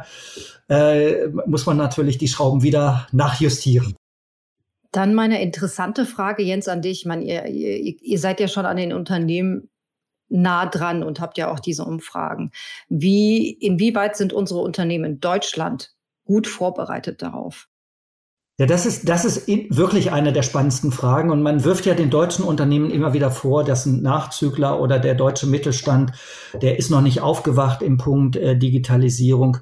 äh, 0.69 1.29
muss 1.47 1.65
man 1.65 1.79
natürlich 1.79 2.19
die 2.19 2.29
Schrauben 2.29 2.63
wieder 2.63 3.07
nachjustieren. 3.13 3.97
Dann 4.93 5.15
meine 5.15 5.43
interessante 5.43 6.05
Frage, 6.05 6.43
Jens, 6.43 6.69
an 6.69 6.83
dich. 6.83 7.01
Ich 7.01 7.07
meine, 7.07 7.25
ihr, 7.25 7.47
ihr 7.47 8.19
seid 8.19 8.39
ja 8.39 8.49
schon 8.49 8.67
an 8.67 8.77
den 8.77 8.93
Unternehmen 8.93 9.69
nah 10.29 10.67
dran 10.67 11.03
und 11.03 11.21
habt 11.21 11.39
ja 11.39 11.51
auch 11.51 11.61
diese 11.61 11.85
Umfragen. 11.85 12.51
Wie, 12.89 13.51
inwieweit 13.51 14.17
sind 14.17 14.33
unsere 14.33 14.61
Unternehmen 14.61 15.05
in 15.05 15.21
Deutschland 15.21 15.95
gut 16.25 16.47
vorbereitet 16.47 17.23
darauf? 17.23 17.69
Ja, 18.59 18.65
das 18.65 18.87
ist, 18.87 19.07
das 19.07 19.27
ist 19.27 19.47
wirklich 19.49 20.13
eine 20.13 20.33
der 20.33 20.43
spannendsten 20.43 20.91
Fragen. 20.91 21.31
Und 21.31 21.43
man 21.43 21.63
wirft 21.63 21.85
ja 21.85 21.95
den 21.95 22.09
deutschen 22.09 22.43
Unternehmen 22.43 22.91
immer 22.91 23.13
wieder 23.13 23.31
vor, 23.31 23.65
dass 23.65 23.85
ein 23.85 24.01
Nachzügler 24.01 24.81
oder 24.81 24.99
der 24.99 25.15
deutsche 25.15 25.47
Mittelstand, 25.47 26.13
der 26.63 26.79
ist 26.79 26.91
noch 26.91 27.03
nicht 27.03 27.21
aufgewacht 27.21 27.83
im 27.83 27.99
Punkt 27.99 28.37
äh, 28.37 28.57
Digitalisierung. 28.57 29.59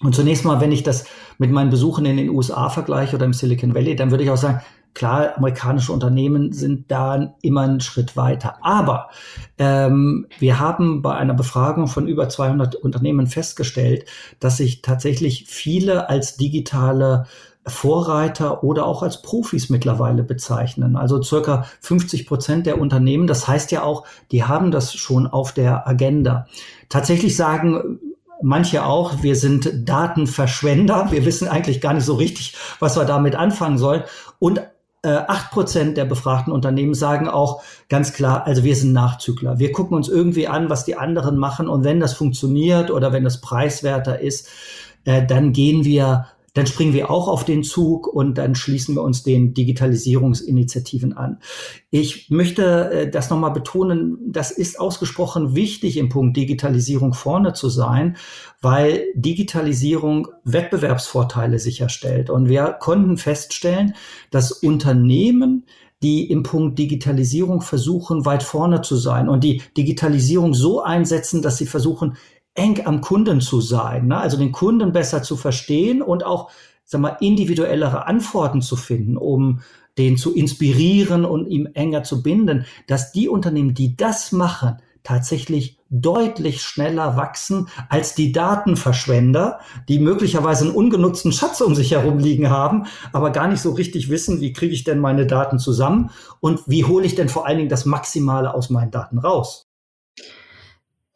Und 0.00 0.14
zunächst 0.14 0.44
mal, 0.44 0.60
wenn 0.60 0.72
ich 0.72 0.82
das 0.82 1.06
mit 1.38 1.50
meinen 1.50 1.70
Besuchen 1.70 2.04
in 2.04 2.18
den 2.18 2.28
USA 2.28 2.68
vergleiche 2.68 3.16
oder 3.16 3.24
im 3.24 3.32
Silicon 3.32 3.74
Valley, 3.74 3.96
dann 3.96 4.10
würde 4.10 4.24
ich 4.24 4.30
auch 4.30 4.36
sagen, 4.36 4.60
Klar, 4.98 5.36
amerikanische 5.36 5.92
Unternehmen 5.92 6.52
sind 6.52 6.90
da 6.90 7.36
immer 7.40 7.60
einen 7.60 7.80
Schritt 7.80 8.16
weiter. 8.16 8.56
Aber 8.62 9.10
ähm, 9.56 10.26
wir 10.40 10.58
haben 10.58 11.02
bei 11.02 11.14
einer 11.14 11.34
Befragung 11.34 11.86
von 11.86 12.08
über 12.08 12.28
200 12.28 12.74
Unternehmen 12.74 13.28
festgestellt, 13.28 14.06
dass 14.40 14.56
sich 14.56 14.82
tatsächlich 14.82 15.44
viele 15.46 16.08
als 16.08 16.36
digitale 16.36 17.26
Vorreiter 17.64 18.64
oder 18.64 18.86
auch 18.86 19.04
als 19.04 19.22
Profis 19.22 19.70
mittlerweile 19.70 20.24
bezeichnen. 20.24 20.96
Also 20.96 21.22
circa 21.22 21.66
50 21.80 22.26
Prozent 22.26 22.66
der 22.66 22.80
Unternehmen. 22.80 23.28
Das 23.28 23.46
heißt 23.46 23.70
ja 23.70 23.84
auch, 23.84 24.04
die 24.32 24.42
haben 24.42 24.72
das 24.72 24.94
schon 24.94 25.28
auf 25.28 25.52
der 25.52 25.86
Agenda. 25.86 26.48
Tatsächlich 26.88 27.36
sagen 27.36 28.00
manche 28.42 28.84
auch, 28.84 29.22
wir 29.22 29.36
sind 29.36 29.88
Datenverschwender. 29.88 31.12
Wir 31.12 31.24
wissen 31.24 31.46
eigentlich 31.46 31.80
gar 31.80 31.94
nicht 31.94 32.04
so 32.04 32.14
richtig, 32.14 32.56
was 32.80 32.96
wir 32.96 33.04
damit 33.04 33.36
anfangen 33.36 33.78
sollen. 33.78 34.02
Und 34.40 34.60
acht 35.02 35.52
Prozent 35.52 35.96
der 35.96 36.04
befragten 36.04 36.52
Unternehmen 36.52 36.94
sagen 36.94 37.28
auch 37.28 37.62
ganz 37.88 38.12
klar, 38.12 38.46
also 38.46 38.64
wir 38.64 38.74
sind 38.74 38.92
Nachzügler. 38.92 39.58
Wir 39.58 39.70
gucken 39.70 39.96
uns 39.96 40.08
irgendwie 40.08 40.48
an, 40.48 40.70
was 40.70 40.84
die 40.84 40.96
anderen 40.96 41.36
machen 41.36 41.68
und 41.68 41.84
wenn 41.84 42.00
das 42.00 42.14
funktioniert 42.14 42.90
oder 42.90 43.12
wenn 43.12 43.24
das 43.24 43.40
preiswerter 43.40 44.18
ist, 44.20 44.48
äh, 45.04 45.24
dann 45.24 45.52
gehen 45.52 45.84
wir 45.84 46.26
dann 46.58 46.66
springen 46.66 46.92
wir 46.92 47.08
auch 47.08 47.28
auf 47.28 47.44
den 47.44 47.62
Zug 47.62 48.08
und 48.08 48.36
dann 48.36 48.56
schließen 48.56 48.96
wir 48.96 49.02
uns 49.02 49.22
den 49.22 49.54
Digitalisierungsinitiativen 49.54 51.16
an. 51.16 51.38
Ich 51.90 52.30
möchte 52.30 52.90
äh, 52.90 53.10
das 53.10 53.30
nochmal 53.30 53.52
betonen, 53.52 54.18
das 54.26 54.50
ist 54.50 54.80
ausgesprochen 54.80 55.54
wichtig 55.54 55.96
im 55.98 56.08
Punkt 56.08 56.36
Digitalisierung 56.36 57.14
vorne 57.14 57.52
zu 57.52 57.68
sein, 57.68 58.16
weil 58.60 59.04
Digitalisierung 59.14 60.26
Wettbewerbsvorteile 60.42 61.60
sicherstellt. 61.60 62.28
Und 62.28 62.48
wir 62.48 62.72
konnten 62.80 63.18
feststellen, 63.18 63.94
dass 64.32 64.50
Unternehmen, 64.50 65.64
die 66.02 66.28
im 66.28 66.42
Punkt 66.42 66.76
Digitalisierung 66.76 67.60
versuchen, 67.60 68.24
weit 68.24 68.42
vorne 68.42 68.82
zu 68.82 68.96
sein 68.96 69.28
und 69.28 69.44
die 69.44 69.62
Digitalisierung 69.76 70.54
so 70.54 70.82
einsetzen, 70.82 71.40
dass 71.40 71.56
sie 71.56 71.66
versuchen, 71.66 72.16
eng 72.58 72.84
am 72.84 73.00
Kunden 73.00 73.40
zu 73.40 73.60
sein, 73.60 74.08
ne? 74.08 74.18
also 74.18 74.36
den 74.36 74.52
Kunden 74.52 74.92
besser 74.92 75.22
zu 75.22 75.36
verstehen 75.36 76.02
und 76.02 76.24
auch 76.24 76.50
sag 76.84 77.00
mal, 77.00 77.16
individuellere 77.20 78.06
Antworten 78.06 78.62
zu 78.62 78.74
finden, 78.74 79.16
um 79.16 79.60
den 79.98 80.16
zu 80.16 80.34
inspirieren 80.34 81.24
und 81.24 81.46
ihm 81.46 81.68
enger 81.74 82.02
zu 82.02 82.22
binden, 82.22 82.64
dass 82.86 83.12
die 83.12 83.28
Unternehmen, 83.28 83.74
die 83.74 83.96
das 83.96 84.32
machen, 84.32 84.78
tatsächlich 85.02 85.78
deutlich 85.90 86.62
schneller 86.62 87.16
wachsen 87.16 87.68
als 87.88 88.14
die 88.14 88.32
Datenverschwender, 88.32 89.60
die 89.88 89.98
möglicherweise 89.98 90.64
einen 90.64 90.74
ungenutzten 90.74 91.32
Schatz 91.32 91.60
um 91.60 91.74
sich 91.74 91.92
herum 91.92 92.18
liegen 92.18 92.50
haben, 92.50 92.86
aber 93.12 93.30
gar 93.30 93.48
nicht 93.48 93.62
so 93.62 93.72
richtig 93.72 94.10
wissen, 94.10 94.40
wie 94.40 94.52
kriege 94.52 94.74
ich 94.74 94.84
denn 94.84 94.98
meine 94.98 95.26
Daten 95.26 95.58
zusammen 95.58 96.10
und 96.40 96.60
wie 96.66 96.84
hole 96.84 97.06
ich 97.06 97.14
denn 97.14 97.28
vor 97.28 97.46
allen 97.46 97.58
Dingen 97.58 97.70
das 97.70 97.86
Maximale 97.86 98.54
aus 98.54 98.70
meinen 98.70 98.90
Daten 98.90 99.18
raus. 99.18 99.67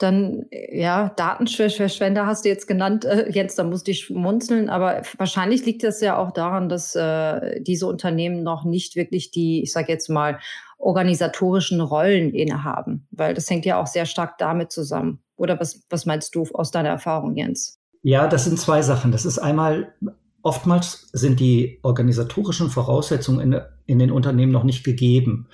Dann, 0.02 0.46
ja, 0.50 1.12
Datenverschwender 1.16 2.26
hast 2.26 2.44
du 2.44 2.48
jetzt 2.48 2.66
genannt, 2.66 3.04
äh, 3.04 3.30
Jens, 3.30 3.54
da 3.54 3.64
musste 3.64 3.90
ich 3.90 4.04
schmunzeln, 4.04 4.68
aber 4.68 5.02
wahrscheinlich 5.18 5.64
liegt 5.64 5.84
das 5.84 6.00
ja 6.00 6.18
auch 6.18 6.32
daran, 6.32 6.68
dass 6.68 6.94
äh, 6.94 7.60
diese 7.62 7.86
Unternehmen 7.86 8.42
noch 8.42 8.64
nicht 8.64 8.96
wirklich 8.96 9.30
die, 9.30 9.62
ich 9.62 9.72
sage 9.72 9.92
jetzt 9.92 10.08
mal, 10.08 10.38
organisatorischen 10.78 11.80
Rollen 11.80 12.34
innehaben, 12.34 13.06
weil 13.12 13.34
das 13.34 13.48
hängt 13.48 13.64
ja 13.64 13.80
auch 13.80 13.86
sehr 13.86 14.04
stark 14.04 14.38
damit 14.38 14.72
zusammen. 14.72 15.20
Oder 15.36 15.58
was, 15.60 15.82
was 15.88 16.06
meinst 16.06 16.34
du 16.34 16.44
aus 16.54 16.70
deiner 16.70 16.90
Erfahrung, 16.90 17.36
Jens? 17.36 17.78
Ja, 18.02 18.26
das 18.26 18.44
sind 18.44 18.58
zwei 18.58 18.82
Sachen. 18.82 19.12
Das 19.12 19.24
ist 19.24 19.38
einmal, 19.38 19.94
oftmals 20.42 21.08
sind 21.12 21.38
die 21.38 21.78
organisatorischen 21.82 22.68
Voraussetzungen 22.68 23.40
in, 23.52 23.60
in 23.92 24.00
den 24.00 24.10
Unternehmen 24.10 24.50
noch 24.50 24.64
nicht 24.64 24.82
gegeben. 24.82 25.46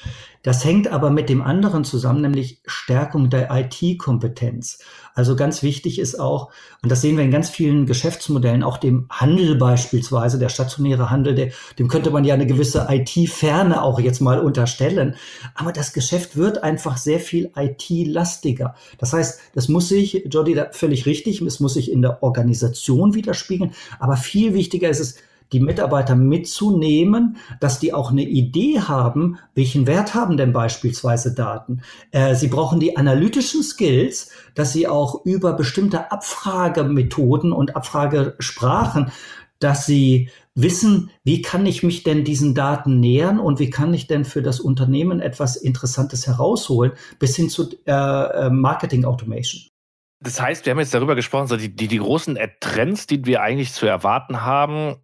Das 0.42 0.64
hängt 0.64 0.88
aber 0.88 1.10
mit 1.10 1.28
dem 1.28 1.42
anderen 1.42 1.84
zusammen, 1.84 2.22
nämlich 2.22 2.62
Stärkung 2.64 3.28
der 3.28 3.50
IT-Kompetenz. 3.50 4.78
Also 5.14 5.34
ganz 5.34 5.64
wichtig 5.64 5.98
ist 5.98 6.18
auch, 6.18 6.50
und 6.80 6.92
das 6.92 7.00
sehen 7.00 7.16
wir 7.16 7.24
in 7.24 7.32
ganz 7.32 7.50
vielen 7.50 7.86
Geschäftsmodellen, 7.86 8.62
auch 8.62 8.78
dem 8.78 9.06
Handel 9.10 9.56
beispielsweise, 9.56 10.38
der 10.38 10.48
stationäre 10.48 11.10
Handel, 11.10 11.34
der, 11.34 11.50
dem 11.78 11.88
könnte 11.88 12.10
man 12.10 12.24
ja 12.24 12.34
eine 12.34 12.46
gewisse 12.46 12.86
IT-Ferne 12.88 13.82
auch 13.82 13.98
jetzt 13.98 14.20
mal 14.20 14.38
unterstellen. 14.38 15.16
Aber 15.54 15.72
das 15.72 15.92
Geschäft 15.92 16.36
wird 16.36 16.62
einfach 16.62 16.96
sehr 16.98 17.18
viel 17.18 17.50
IT-lastiger. 17.56 18.76
Das 18.98 19.12
heißt, 19.12 19.40
das 19.54 19.68
muss 19.68 19.88
sich, 19.88 20.24
Jody, 20.30 20.62
völlig 20.70 21.04
richtig, 21.04 21.42
es 21.42 21.58
muss 21.58 21.74
sich 21.74 21.90
in 21.90 22.00
der 22.00 22.22
Organisation 22.22 23.14
widerspiegeln. 23.14 23.72
Aber 23.98 24.16
viel 24.16 24.54
wichtiger 24.54 24.88
ist 24.88 25.00
es, 25.00 25.16
die 25.52 25.60
Mitarbeiter 25.60 26.14
mitzunehmen, 26.14 27.36
dass 27.60 27.80
die 27.80 27.94
auch 27.94 28.10
eine 28.10 28.22
Idee 28.22 28.80
haben, 28.80 29.38
welchen 29.54 29.86
Wert 29.86 30.14
haben 30.14 30.36
denn 30.36 30.52
beispielsweise 30.52 31.34
Daten. 31.34 31.82
Äh, 32.10 32.34
sie 32.34 32.48
brauchen 32.48 32.80
die 32.80 32.96
analytischen 32.96 33.62
Skills, 33.62 34.30
dass 34.54 34.72
sie 34.72 34.86
auch 34.86 35.24
über 35.24 35.54
bestimmte 35.54 36.12
Abfragemethoden 36.12 37.52
und 37.52 37.76
Abfragesprachen, 37.76 39.10
dass 39.58 39.86
sie 39.86 40.30
wissen, 40.54 41.10
wie 41.24 41.42
kann 41.42 41.66
ich 41.66 41.82
mich 41.82 42.02
denn 42.02 42.24
diesen 42.24 42.54
Daten 42.54 43.00
nähern 43.00 43.38
und 43.38 43.58
wie 43.58 43.70
kann 43.70 43.94
ich 43.94 44.06
denn 44.06 44.24
für 44.24 44.42
das 44.42 44.60
Unternehmen 44.60 45.20
etwas 45.20 45.56
Interessantes 45.56 46.26
herausholen, 46.26 46.92
bis 47.18 47.36
hin 47.36 47.48
zu 47.48 47.70
äh, 47.86 47.92
äh 47.92 48.50
Marketing 48.50 49.04
Automation. 49.04 49.68
Das 50.20 50.40
heißt, 50.40 50.66
wir 50.66 50.72
haben 50.72 50.80
jetzt 50.80 50.94
darüber 50.94 51.14
gesprochen, 51.14 51.46
so 51.46 51.56
die, 51.56 51.74
die, 51.74 51.86
die 51.86 51.98
großen 51.98 52.38
Trends, 52.60 53.06
die 53.06 53.24
wir 53.24 53.40
eigentlich 53.40 53.72
zu 53.72 53.86
erwarten 53.86 54.42
haben, 54.42 54.96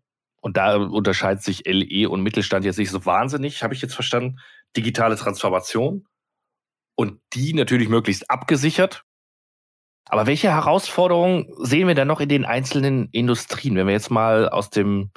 und 0.44 0.58
da 0.58 0.76
unterscheidet 0.76 1.42
sich 1.42 1.62
LE 1.64 2.06
und 2.06 2.22
Mittelstand 2.22 2.66
jetzt 2.66 2.78
nicht 2.78 2.90
so 2.90 3.06
wahnsinnig, 3.06 3.62
habe 3.62 3.72
ich 3.72 3.80
jetzt 3.80 3.94
verstanden. 3.94 4.40
Digitale 4.76 5.16
Transformation 5.16 6.06
und 6.96 7.18
die 7.32 7.54
natürlich 7.54 7.88
möglichst 7.88 8.30
abgesichert. 8.30 9.04
Aber 10.04 10.26
welche 10.26 10.50
Herausforderungen 10.50 11.46
sehen 11.60 11.88
wir 11.88 11.94
da 11.94 12.04
noch 12.04 12.20
in 12.20 12.28
den 12.28 12.44
einzelnen 12.44 13.08
Industrien? 13.10 13.74
Wenn 13.74 13.86
wir 13.86 13.94
jetzt 13.94 14.10
mal 14.10 14.50
aus 14.50 14.68
dem, 14.68 15.12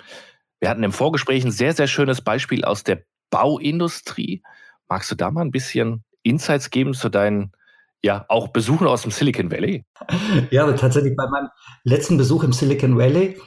wir 0.62 0.70
hatten 0.70 0.84
im 0.84 0.94
Vorgespräch 0.94 1.44
ein 1.44 1.52
sehr, 1.52 1.74
sehr 1.74 1.88
schönes 1.88 2.22
Beispiel 2.22 2.64
aus 2.64 2.86
der 2.86 3.04
Bauindustrie. 3.30 4.44
Magst 4.88 5.12
du 5.12 5.16
da 5.16 5.30
mal 5.30 5.42
ein 5.42 5.52
bisschen 5.52 6.06
Insights 6.24 6.70
geben 6.70 6.94
zu 6.94 7.10
deinen 7.10 7.52
ja, 8.04 8.26
auch 8.30 8.50
Besuchen 8.50 8.88
aus 8.88 9.02
dem 9.02 9.12
Silicon 9.12 9.52
Valley? 9.52 9.86
Ja, 10.52 10.72
tatsächlich 10.74 11.16
bei 11.16 11.28
meinem 11.28 11.50
letzten 11.84 12.18
Besuch 12.18 12.44
im 12.44 12.54
Silicon 12.54 12.98
Valley 12.98 13.38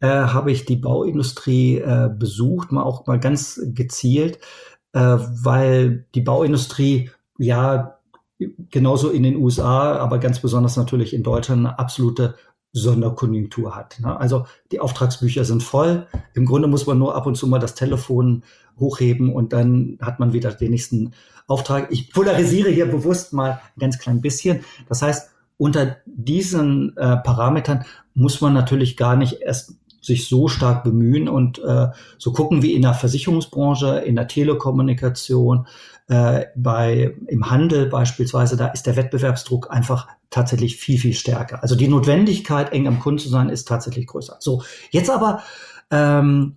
äh, 0.00 0.08
habe 0.08 0.50
ich 0.50 0.64
die 0.64 0.76
Bauindustrie 0.76 1.78
äh, 1.78 2.10
besucht, 2.12 2.72
mal 2.72 2.82
auch 2.82 3.06
mal 3.06 3.20
ganz 3.20 3.60
gezielt, 3.66 4.38
äh, 4.92 5.00
weil 5.00 6.06
die 6.14 6.22
Bauindustrie 6.22 7.10
ja 7.38 7.98
genauso 8.70 9.10
in 9.10 9.22
den 9.22 9.36
USA, 9.36 9.96
aber 9.96 10.18
ganz 10.18 10.40
besonders 10.40 10.76
natürlich 10.76 11.14
in 11.14 11.22
Deutschland 11.22 11.66
eine 11.66 11.78
absolute 11.78 12.34
Sonderkonjunktur 12.72 13.74
hat. 13.74 13.98
Ne? 14.00 14.18
Also 14.18 14.46
die 14.70 14.80
Auftragsbücher 14.80 15.44
sind 15.44 15.62
voll. 15.62 16.06
Im 16.34 16.46
Grunde 16.46 16.68
muss 16.68 16.86
man 16.86 16.98
nur 16.98 17.14
ab 17.14 17.26
und 17.26 17.36
zu 17.36 17.46
mal 17.46 17.58
das 17.58 17.74
Telefon 17.74 18.44
hochheben 18.78 19.32
und 19.32 19.52
dann 19.52 19.98
hat 20.00 20.20
man 20.20 20.32
wieder 20.32 20.52
den 20.52 20.70
nächsten 20.70 21.12
Auftrag. 21.50 21.88
Ich 21.90 22.12
polarisiere 22.12 22.70
hier 22.70 22.86
bewusst 22.86 23.32
mal 23.32 23.60
ein 23.76 23.80
ganz 23.80 23.98
klein 23.98 24.20
bisschen. 24.20 24.64
Das 24.88 25.02
heißt, 25.02 25.30
unter 25.56 25.96
diesen 26.06 26.96
äh, 26.96 27.16
Parametern 27.18 27.84
muss 28.14 28.40
man 28.40 28.54
natürlich 28.54 28.96
gar 28.96 29.16
nicht 29.16 29.40
erst 29.42 29.74
sich 30.00 30.28
so 30.28 30.48
stark 30.48 30.82
bemühen 30.82 31.28
und 31.28 31.58
äh, 31.58 31.88
so 32.16 32.32
gucken 32.32 32.62
wie 32.62 32.72
in 32.72 32.82
der 32.82 32.94
Versicherungsbranche, 32.94 33.98
in 33.98 34.16
der 34.16 34.28
Telekommunikation, 34.28 35.66
äh, 36.08 36.46
bei 36.56 37.14
im 37.26 37.50
Handel 37.50 37.86
beispielsweise, 37.86 38.56
da 38.56 38.68
ist 38.68 38.86
der 38.86 38.96
Wettbewerbsdruck 38.96 39.70
einfach 39.70 40.08
tatsächlich 40.30 40.76
viel, 40.76 40.98
viel 40.98 41.12
stärker. 41.12 41.62
Also 41.62 41.76
die 41.76 41.88
Notwendigkeit, 41.88 42.72
eng 42.72 42.88
am 42.88 42.98
Kunden 42.98 43.18
zu 43.18 43.28
sein, 43.28 43.50
ist 43.50 43.68
tatsächlich 43.68 44.06
größer. 44.06 44.36
So, 44.40 44.62
jetzt 44.90 45.10
aber, 45.10 45.42
ähm, 45.90 46.56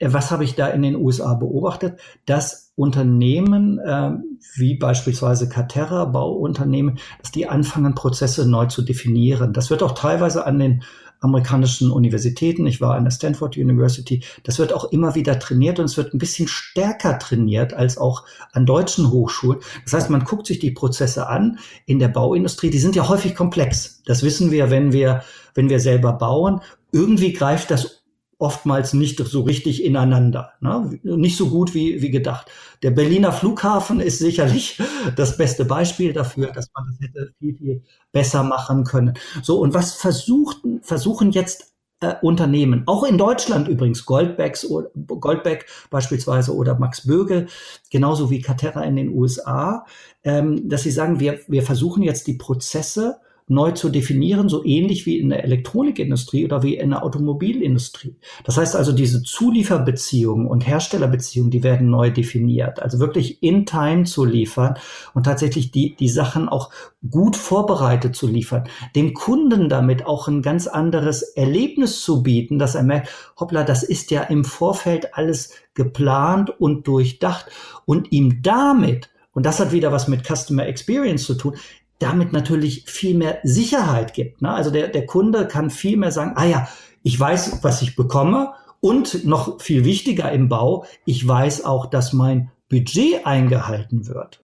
was 0.00 0.30
habe 0.30 0.44
ich 0.44 0.54
da 0.54 0.68
in 0.68 0.82
den 0.82 0.96
USA 0.96 1.34
beobachtet? 1.34 2.00
Dass 2.26 2.72
Unternehmen, 2.74 3.78
äh, 3.78 4.12
wie 4.56 4.74
beispielsweise 4.74 5.48
Caterra, 5.48 6.04
Bauunternehmen, 6.06 6.98
dass 7.20 7.32
die 7.32 7.48
anfangen, 7.48 7.94
Prozesse 7.94 8.48
neu 8.48 8.66
zu 8.66 8.82
definieren. 8.82 9.52
Das 9.52 9.70
wird 9.70 9.82
auch 9.82 9.92
teilweise 9.92 10.46
an 10.46 10.58
den 10.58 10.82
amerikanischen 11.20 11.90
Universitäten. 11.92 12.66
Ich 12.66 12.80
war 12.80 12.96
an 12.96 13.04
der 13.04 13.12
Stanford 13.12 13.56
University. 13.56 14.24
Das 14.42 14.58
wird 14.58 14.72
auch 14.72 14.90
immer 14.92 15.14
wieder 15.14 15.38
trainiert 15.38 15.78
und 15.78 15.84
es 15.84 15.96
wird 15.96 16.12
ein 16.12 16.18
bisschen 16.18 16.48
stärker 16.48 17.18
trainiert 17.18 17.74
als 17.74 17.96
auch 17.96 18.24
an 18.52 18.66
deutschen 18.66 19.10
Hochschulen. 19.10 19.60
Das 19.84 19.92
heißt, 19.94 20.10
man 20.10 20.24
guckt 20.24 20.46
sich 20.46 20.58
die 20.58 20.72
Prozesse 20.72 21.28
an 21.28 21.58
in 21.86 22.00
der 22.00 22.08
Bauindustrie. 22.08 22.70
Die 22.70 22.78
sind 22.78 22.96
ja 22.96 23.08
häufig 23.08 23.36
komplex. 23.36 24.02
Das 24.04 24.24
wissen 24.24 24.50
wir, 24.50 24.70
wenn 24.70 24.92
wir, 24.92 25.22
wenn 25.54 25.68
wir 25.68 25.78
selber 25.78 26.12
bauen. 26.12 26.60
Irgendwie 26.90 27.32
greift 27.32 27.70
das 27.70 28.01
oftmals 28.42 28.92
nicht 28.92 29.18
so 29.18 29.42
richtig 29.42 29.84
ineinander. 29.84 30.52
Ne? 30.60 30.98
Nicht 31.04 31.36
so 31.36 31.48
gut 31.48 31.74
wie, 31.74 32.02
wie 32.02 32.10
gedacht. 32.10 32.50
Der 32.82 32.90
Berliner 32.90 33.32
Flughafen 33.32 34.00
ist 34.00 34.18
sicherlich 34.18 34.82
das 35.16 35.36
beste 35.36 35.64
Beispiel 35.64 36.12
dafür, 36.12 36.48
dass 36.48 36.68
man 36.74 36.86
das 36.88 37.08
hätte 37.08 37.32
viel, 37.38 37.56
viel 37.56 37.82
besser 38.10 38.42
machen 38.42 38.82
können. 38.82 39.14
So, 39.42 39.60
und 39.60 39.74
was 39.74 39.94
versuchten, 39.94 40.82
versuchen 40.82 41.30
jetzt 41.30 41.72
äh, 42.00 42.16
Unternehmen, 42.20 42.82
auch 42.86 43.04
in 43.04 43.16
Deutschland 43.16 43.68
übrigens, 43.68 44.04
Goldbacks, 44.06 44.66
Goldback 45.06 45.66
beispielsweise 45.88 46.52
oder 46.52 46.76
Max 46.76 47.06
Bögel, 47.06 47.46
genauso 47.92 48.28
wie 48.28 48.40
Caterra 48.40 48.82
in 48.82 48.96
den 48.96 49.10
USA, 49.10 49.86
ähm, 50.24 50.68
dass 50.68 50.82
sie 50.82 50.90
sagen, 50.90 51.20
wir, 51.20 51.38
wir 51.46 51.62
versuchen 51.62 52.02
jetzt 52.02 52.26
die 52.26 52.34
Prozesse 52.34 53.20
neu 53.52 53.72
zu 53.72 53.88
definieren, 53.88 54.48
so 54.48 54.64
ähnlich 54.64 55.06
wie 55.06 55.18
in 55.18 55.30
der 55.30 55.44
Elektronikindustrie 55.44 56.44
oder 56.44 56.62
wie 56.62 56.76
in 56.76 56.90
der 56.90 57.04
Automobilindustrie. 57.04 58.16
Das 58.44 58.56
heißt 58.56 58.74
also, 58.76 58.92
diese 58.92 59.22
Zulieferbeziehungen 59.22 60.46
und 60.46 60.66
Herstellerbeziehungen, 60.66 61.50
die 61.50 61.62
werden 61.62 61.90
neu 61.90 62.10
definiert. 62.10 62.80
Also 62.80 62.98
wirklich 62.98 63.42
in 63.42 63.66
Time 63.66 64.04
zu 64.04 64.24
liefern 64.24 64.74
und 65.14 65.24
tatsächlich 65.24 65.70
die, 65.70 65.94
die 65.96 66.08
Sachen 66.08 66.48
auch 66.48 66.70
gut 67.10 67.36
vorbereitet 67.36 68.16
zu 68.16 68.26
liefern. 68.26 68.64
Dem 68.96 69.14
Kunden 69.14 69.68
damit 69.68 70.06
auch 70.06 70.28
ein 70.28 70.42
ganz 70.42 70.66
anderes 70.66 71.22
Erlebnis 71.22 72.02
zu 72.02 72.22
bieten, 72.22 72.58
dass 72.58 72.74
er 72.74 72.82
merkt, 72.82 73.08
hoppla, 73.38 73.64
das 73.64 73.82
ist 73.82 74.10
ja 74.10 74.22
im 74.22 74.44
Vorfeld 74.44 75.14
alles 75.14 75.50
geplant 75.74 76.50
und 76.60 76.86
durchdacht 76.86 77.46
und 77.84 78.12
ihm 78.12 78.42
damit 78.42 79.12
und 79.34 79.46
das 79.46 79.60
hat 79.60 79.72
wieder 79.72 79.92
was 79.92 80.08
mit 80.08 80.26
Customer 80.26 80.66
Experience 80.66 81.24
zu 81.24 81.34
tun, 81.34 81.56
damit 82.02 82.32
natürlich 82.32 82.84
viel 82.86 83.16
mehr 83.16 83.38
Sicherheit 83.42 84.14
gibt. 84.14 84.42
Ne? 84.42 84.52
Also 84.52 84.70
der, 84.70 84.88
der 84.88 85.06
Kunde 85.06 85.46
kann 85.46 85.70
viel 85.70 85.96
mehr 85.96 86.12
sagen, 86.12 86.32
ah 86.36 86.44
ja, 86.44 86.68
ich 87.02 87.18
weiß, 87.18 87.62
was 87.62 87.82
ich 87.82 87.96
bekomme 87.96 88.54
und 88.80 89.24
noch 89.24 89.60
viel 89.60 89.84
wichtiger 89.84 90.30
im 90.32 90.48
Bau, 90.48 90.84
ich 91.04 91.26
weiß 91.26 91.64
auch, 91.64 91.86
dass 91.86 92.12
mein 92.12 92.50
Budget 92.68 93.26
eingehalten 93.26 94.06
wird. 94.06 94.42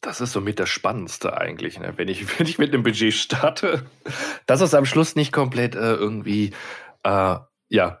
Das 0.00 0.20
ist 0.20 0.32
somit 0.32 0.60
das 0.60 0.68
Spannendste 0.68 1.36
eigentlich, 1.36 1.80
ne? 1.80 1.94
wenn, 1.96 2.08
ich, 2.08 2.38
wenn 2.38 2.46
ich 2.46 2.58
mit 2.58 2.72
einem 2.72 2.82
Budget 2.82 3.14
starte, 3.14 3.82
dass 4.46 4.60
es 4.60 4.74
am 4.74 4.84
Schluss 4.84 5.16
nicht 5.16 5.32
komplett 5.32 5.74
äh, 5.74 5.94
irgendwie 5.94 6.52
äh, 7.02 7.36
ja, 7.68 8.00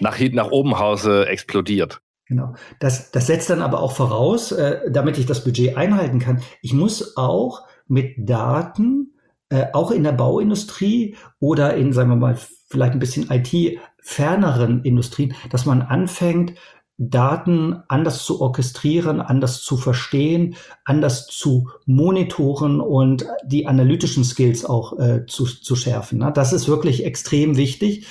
nach 0.00 0.18
nach 0.20 0.50
oben 0.50 0.78
Hause 0.78 1.26
explodiert. 1.26 2.00
Genau. 2.26 2.54
Das, 2.78 3.10
das 3.10 3.26
setzt 3.26 3.48
dann 3.48 3.62
aber 3.62 3.80
auch 3.80 3.92
voraus, 3.92 4.52
äh, 4.52 4.90
damit 4.90 5.16
ich 5.16 5.24
das 5.24 5.44
Budget 5.44 5.76
einhalten 5.76 6.18
kann. 6.18 6.42
Ich 6.60 6.74
muss 6.74 7.16
auch 7.16 7.62
mit 7.88 8.14
Daten, 8.18 9.14
äh, 9.50 9.66
auch 9.72 9.90
in 9.90 10.04
der 10.04 10.12
Bauindustrie 10.12 11.16
oder 11.40 11.74
in, 11.74 11.92
sagen 11.92 12.10
wir 12.10 12.16
mal, 12.16 12.38
vielleicht 12.68 12.92
ein 12.92 12.98
bisschen 12.98 13.30
IT-ferneren 13.30 14.84
Industrien, 14.84 15.34
dass 15.50 15.64
man 15.66 15.82
anfängt, 15.82 16.54
Daten 16.98 17.76
anders 17.86 18.24
zu 18.24 18.40
orchestrieren, 18.40 19.20
anders 19.20 19.62
zu 19.62 19.76
verstehen, 19.76 20.56
anders 20.84 21.28
zu 21.28 21.70
monitoren 21.86 22.80
und 22.80 23.24
die 23.46 23.68
analytischen 23.68 24.24
Skills 24.24 24.64
auch 24.64 24.98
äh, 24.98 25.24
zu, 25.26 25.44
zu 25.46 25.76
schärfen. 25.76 26.18
Ne? 26.18 26.32
Das 26.34 26.52
ist 26.52 26.66
wirklich 26.66 27.04
extrem 27.04 27.56
wichtig, 27.56 28.08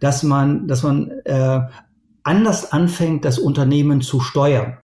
dass 0.00 0.22
man, 0.22 0.68
dass 0.68 0.84
man 0.84 1.10
äh, 1.24 1.60
anders 2.22 2.70
anfängt, 2.70 3.24
das 3.24 3.40
Unternehmen 3.40 4.02
zu 4.02 4.20
steuern. 4.20 4.78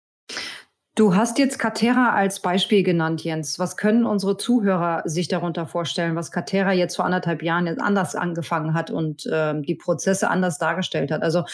Du 1.00 1.14
hast 1.14 1.38
jetzt 1.38 1.58
Katera 1.58 2.12
als 2.12 2.40
Beispiel 2.40 2.82
genannt, 2.82 3.24
Jens. 3.24 3.58
Was 3.58 3.78
können 3.78 4.04
unsere 4.04 4.36
Zuhörer 4.36 5.00
sich 5.06 5.28
darunter 5.28 5.64
vorstellen, 5.64 6.14
was 6.14 6.30
Katera 6.30 6.74
jetzt 6.74 6.96
vor 6.96 7.06
anderthalb 7.06 7.42
Jahren 7.42 7.80
anders 7.80 8.14
angefangen 8.14 8.74
hat 8.74 8.90
und 8.90 9.24
äh, 9.24 9.58
die 9.62 9.76
Prozesse 9.76 10.28
anders 10.28 10.58
dargestellt 10.58 11.10
hat? 11.10 11.22
Also 11.22 11.44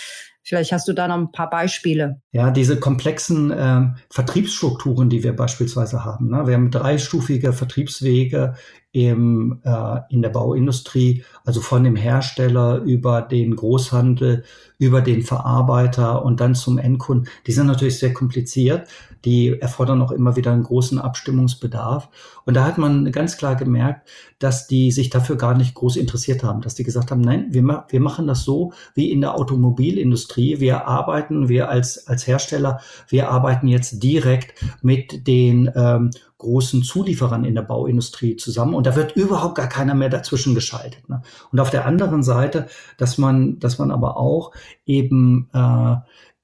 Vielleicht 0.49 0.71
hast 0.71 0.87
du 0.87 0.93
da 0.93 1.09
noch 1.09 1.17
ein 1.17 1.33
paar 1.33 1.51
Beispiele. 1.51 2.21
Ja, 2.31 2.53
diese 2.53 2.79
komplexen 2.79 3.51
äh, 3.51 3.83
Vertriebsstrukturen, 4.11 5.11
die 5.11 5.25
wir 5.25 5.35
beispielsweise 5.35 6.05
haben. 6.05 6.31
Ne? 6.31 6.47
Wir 6.47 6.55
haben 6.55 6.71
dreistufige 6.71 7.53
Vertriebswege 7.53 8.55
im, 8.97 9.61
äh, 9.63 10.01
in 10.09 10.23
der 10.23 10.31
Bauindustrie, 10.31 11.23
also 11.45 11.61
von 11.61 11.85
dem 11.85 11.97
Hersteller 11.97 12.79
über 12.79 13.21
den 13.21 13.55
Großhandel, 13.55 14.45
über 14.79 15.03
den 15.03 15.23
Verarbeiter 15.23 16.25
und 16.25 16.41
dann 16.41 16.55
zum 16.55 16.79
Endkunden. 16.79 17.29
Die 17.47 17.53
sind 17.53 17.67
natürlich 17.67 17.99
sehr 17.99 18.15
kompliziert 18.15 18.89
die 19.27 19.61
erfordern 19.61 20.01
auch 20.03 20.13
immer 20.13 20.37
wieder 20.37 20.53
einen 20.53 20.63
großen 20.63 21.01
Abstimmungsbedarf. 21.01 22.09
Und 22.45 22.55
da 22.55 22.65
hat 22.65 22.79
man 22.79 23.11
ganz 23.11 23.37
klar 23.37 23.57
gemerkt, 23.57 24.09
dass 24.39 24.69
die 24.69 24.93
sich 24.93 25.11
dafür 25.11 25.37
gar 25.37 25.57
nicht 25.57 25.75
groß 25.75 25.97
interessiert 25.97 26.45
haben, 26.45 26.61
dass 26.61 26.77
die 26.77 26.85
gesagt 26.85 27.11
haben, 27.11 27.23
nein, 27.23 27.49
wir, 27.51 27.63
ma 27.63 27.87
wir 27.89 28.01
machen 28.01 28.29
das 28.29 28.45
so 28.45 28.73
wie 28.95 29.11
in 29.11 29.21
der 29.21 29.35
Automobilindustrie. 29.35 30.61
Wir 30.61 30.87
arbeiten, 30.87 31.49
wir 31.49 31.69
als, 31.69 32.07
als 32.07 32.27
Hersteller, 32.29 32.81
wir 33.09 33.29
arbeiten 33.29 33.67
jetzt 33.67 34.01
direkt 34.01 34.55
mit 34.81 35.27
den 35.27 35.71
ähm, 35.75 36.13
großen 36.39 36.83
Zulieferern 36.83 37.45
in 37.45 37.55
der 37.55 37.63
Bauindustrie 37.63 38.37
zusammen 38.37 38.75
und 38.75 38.87
da 38.87 38.95
wird 38.95 39.17
überhaupt 39.17 39.55
gar 39.55 39.69
keiner 39.69 39.95
mehr 39.95 40.11
dazwischen 40.11 40.55
geschaltet. 40.55 41.09
Ne? 41.09 41.23
Und 41.51 41.61
auf 41.61 41.71
der 41.71 41.87
anderen 41.87 42.23
Seite, 42.23 42.67
dass 42.99 43.17
man, 43.17 43.59
dass 43.59 43.79
man 43.79 43.91
aber 43.91 44.19
auch 44.19 44.53
eben 44.85 45.49
äh, 45.55 45.97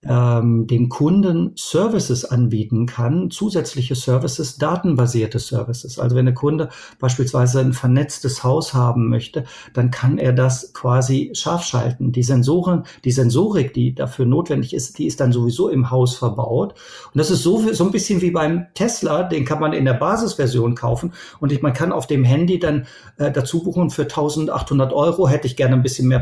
ähm, 0.05 0.67
dem 0.67 0.89
Kunden 0.89 1.53
Services 1.57 2.25
anbieten 2.25 2.87
kann, 2.87 3.31
zusätzliche 3.31 3.95
Services, 3.95 4.57
datenbasierte 4.57 5.39
Services. 5.39 5.99
Also 5.99 6.17
wenn 6.17 6.27
der 6.27 6.35
Kunde 6.35 6.71
beispielsweise 6.99 7.61
ein 7.61 7.73
vernetztes 7.73 8.43
Haus 8.43 8.75
haben 8.75 9.09
möchte, 9.09 9.45
dann 9.75 9.91
kann 9.91 10.19
er 10.19 10.33
das 10.33 10.73
quasi 10.73 11.31
scharf 11.35 11.63
schalten. 11.65 12.13
Die 12.13 12.23
Sensoren, 12.23 12.85
die 13.05 13.13
Sensorik, 13.13 13.75
die 13.75 13.95
dafür 13.95 14.27
notwendig 14.27 14.75
ist, 14.75 14.99
die 14.99 15.07
ist 15.07 15.21
dann 15.21 15.33
sowieso 15.33 15.69
im 15.69 15.91
Haus 15.91 16.17
verbaut. 16.17 16.75
Und 17.13 17.19
das 17.19 17.31
ist 17.31 17.43
so, 17.43 17.73
so 17.73 17.85
ein 17.85 17.93
bisschen 17.93 18.21
wie 18.21 18.33
beim 18.33 18.67
Tesla, 18.75 19.23
den 19.23 19.45
kann 19.45 19.61
man 19.61 19.73
in 19.73 19.85
der 19.85 19.95
Basisversion 19.95 20.75
kaufen 20.75 21.13
und 21.39 21.53
ich, 21.53 21.63
man 21.63 21.73
kann 21.73 21.93
auf 21.93 22.07
dem 22.07 22.25
Handy 22.25 22.59
dann 22.59 22.87
äh, 23.19 23.31
dazu 23.31 23.63
buchen 23.63 23.91
für 23.91 24.03
1800 24.03 24.93
Euro 24.93 25.29
hätte 25.29 25.47
ich 25.47 25.57
gerne 25.57 25.75
ein 25.75 25.83
bisschen 25.83 26.09
mehr 26.09 26.21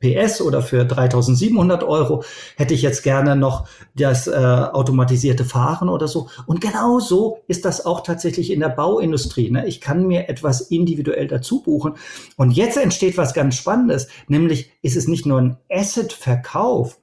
PS 0.00 0.40
oder 0.40 0.62
für 0.62 0.84
3700 0.84 1.84
Euro 1.84 2.24
hätte 2.56 2.74
ich 2.74 2.82
jetzt 2.82 3.02
gerne 3.02 3.19
gerne 3.20 3.38
noch 3.38 3.68
das 3.94 4.26
äh, 4.26 4.32
automatisierte 4.32 5.44
Fahren 5.44 5.88
oder 5.88 6.08
so. 6.08 6.28
Und 6.46 6.60
genau 6.60 7.00
so 7.00 7.40
ist 7.48 7.64
das 7.64 7.84
auch 7.84 8.02
tatsächlich 8.02 8.50
in 8.50 8.60
der 8.60 8.70
Bauindustrie. 8.70 9.50
Ne? 9.50 9.66
Ich 9.66 9.80
kann 9.80 10.06
mir 10.06 10.28
etwas 10.28 10.62
individuell 10.62 11.26
dazu 11.26 11.62
buchen. 11.62 11.94
Und 12.36 12.52
jetzt 12.52 12.76
entsteht 12.76 13.16
was 13.16 13.34
ganz 13.34 13.56
Spannendes, 13.56 14.08
nämlich 14.28 14.72
ist 14.82 14.96
es 14.96 15.06
nicht 15.06 15.26
nur 15.26 15.40
ein 15.40 15.56
Asset-Verkauf, 15.70 16.98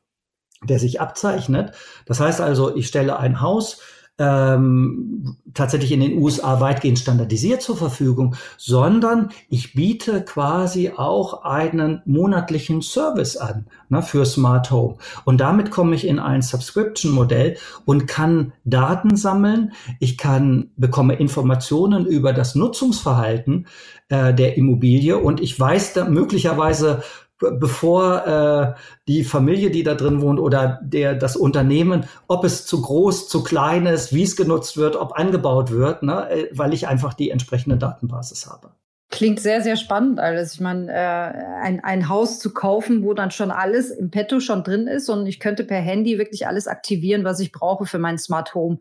der 0.63 0.79
sich 0.79 0.99
abzeichnet. 0.99 1.73
Das 2.05 2.19
heißt 2.19 2.41
also, 2.41 2.75
ich 2.75 2.87
stelle 2.87 3.19
ein 3.19 3.41
Haus 3.41 3.79
ähm, 4.19 5.35
tatsächlich 5.53 5.91
in 5.91 5.99
den 5.99 6.17
USA 6.17 6.59
weitgehend 6.59 6.99
standardisiert 6.99 7.61
zur 7.61 7.77
Verfügung, 7.77 8.35
sondern 8.57 9.29
ich 9.49 9.73
biete 9.73 10.23
quasi 10.23 10.91
auch 10.95 11.43
einen 11.43 12.01
monatlichen 12.05 12.81
Service 12.81 13.37
an 13.37 13.65
ne, 13.89 14.01
für 14.01 14.25
Smart 14.25 14.71
Home. 14.71 14.97
Und 15.25 15.39
damit 15.39 15.71
komme 15.71 15.95
ich 15.95 16.07
in 16.07 16.19
ein 16.19 16.41
Subscription-Modell 16.41 17.57
und 17.85 18.07
kann 18.07 18.53
Daten 18.65 19.15
sammeln. 19.15 19.73
Ich 19.99 20.17
kann 20.17 20.71
bekomme 20.77 21.15
Informationen 21.15 22.05
über 22.05 22.33
das 22.33 22.55
Nutzungsverhalten 22.55 23.67
äh, 24.09 24.33
der 24.33 24.57
Immobilie 24.57 25.17
und 25.17 25.41
ich 25.41 25.59
weiß 25.59 25.93
da 25.93 26.05
möglicherweise 26.05 27.03
bevor 27.39 28.25
äh, 28.25 28.79
die 29.07 29.23
Familie, 29.23 29.69
die 29.69 29.83
da 29.83 29.95
drin 29.95 30.21
wohnt 30.21 30.39
oder 30.39 30.79
der 30.83 31.15
das 31.15 31.35
Unternehmen, 31.35 32.05
ob 32.27 32.43
es 32.43 32.65
zu 32.65 32.81
groß, 32.81 33.29
zu 33.29 33.43
klein 33.43 33.85
ist, 33.85 34.13
wie 34.13 34.23
es 34.23 34.35
genutzt 34.35 34.77
wird, 34.77 34.95
ob 34.95 35.17
angebaut 35.17 35.71
wird, 35.71 36.03
ne, 36.03 36.29
äh, 36.29 36.49
weil 36.51 36.73
ich 36.73 36.87
einfach 36.87 37.13
die 37.13 37.29
entsprechende 37.29 37.77
Datenbasis 37.77 38.47
habe. 38.47 38.71
Klingt 39.09 39.39
sehr, 39.39 39.61
sehr 39.61 39.77
spannend 39.77 40.19
alles. 40.19 40.55
Ich 40.55 40.59
meine, 40.59 40.91
äh, 40.91 41.63
ein, 41.63 41.81
ein 41.81 42.09
Haus 42.09 42.39
zu 42.39 42.53
kaufen, 42.53 43.03
wo 43.03 43.13
dann 43.13 43.31
schon 43.31 43.51
alles 43.51 43.89
im 43.89 44.11
Petto 44.11 44.41
schon 44.41 44.63
drin 44.63 44.87
ist 44.87 45.07
und 45.09 45.27
ich 45.27 45.39
könnte 45.39 45.63
per 45.63 45.79
Handy 45.79 46.17
wirklich 46.17 46.45
alles 46.45 46.67
aktivieren, 46.67 47.23
was 47.23 47.39
ich 47.39 47.53
brauche 47.53 47.85
für 47.85 47.99
mein 47.99 48.17
Smart 48.17 48.53
Home. 48.53 48.79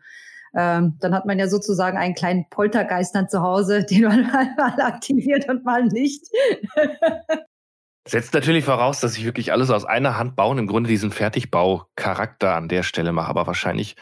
Ähm, 0.55 0.97
dann 1.01 1.14
hat 1.14 1.27
man 1.27 1.38
ja 1.38 1.49
sozusagen 1.49 1.97
einen 1.97 2.14
kleinen 2.14 2.47
Poltergeist 2.51 3.14
dann 3.14 3.29
zu 3.29 3.42
Hause, 3.42 3.85
den 3.90 4.03
man 4.03 4.23
mal 4.57 4.81
aktiviert 4.81 5.49
und 5.49 5.64
mal 5.64 5.85
nicht. 5.87 6.25
Setzt 8.07 8.35
natürlich 8.35 8.64
voraus, 8.64 9.01
dass 9.01 9.19
ich 9.19 9.25
wirklich 9.25 9.51
alles 9.53 9.71
aus 9.71 9.85
einer 9.85 10.16
Hand 10.16 10.37
bauen, 10.37 10.59
im 10.59 10.69
Grunde 10.69 10.88
diesen 10.88 11.11
Fertigbaucharakter 11.11 12.55
an 12.55 12.69
der 12.69 12.85
Stelle 12.85 13.12
mache. 13.12 13.29
Aber 13.29 13.49
wahrscheinlich 13.49 13.97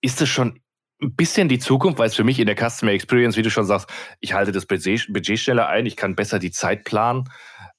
ist 0.00 0.22
es 0.22 0.30
schon 0.30 0.60
ein 1.02 1.14
bisschen 1.14 1.48
die 1.48 1.58
Zukunft, 1.58 1.98
weil 1.98 2.08
es 2.08 2.16
für 2.16 2.24
mich 2.24 2.40
in 2.40 2.46
der 2.46 2.56
Customer 2.56 2.92
Experience, 2.92 3.36
wie 3.36 3.42
du 3.42 3.50
schon 3.50 3.66
sagst, 3.66 3.90
ich 4.20 4.32
halte 4.32 4.50
das 4.50 4.64
Budget, 4.64 5.38
schneller 5.38 5.68
ein, 5.68 5.84
ich 5.84 5.96
kann 5.96 6.16
besser 6.16 6.38
die 6.38 6.50
Zeit 6.50 6.84
planen 6.84 7.28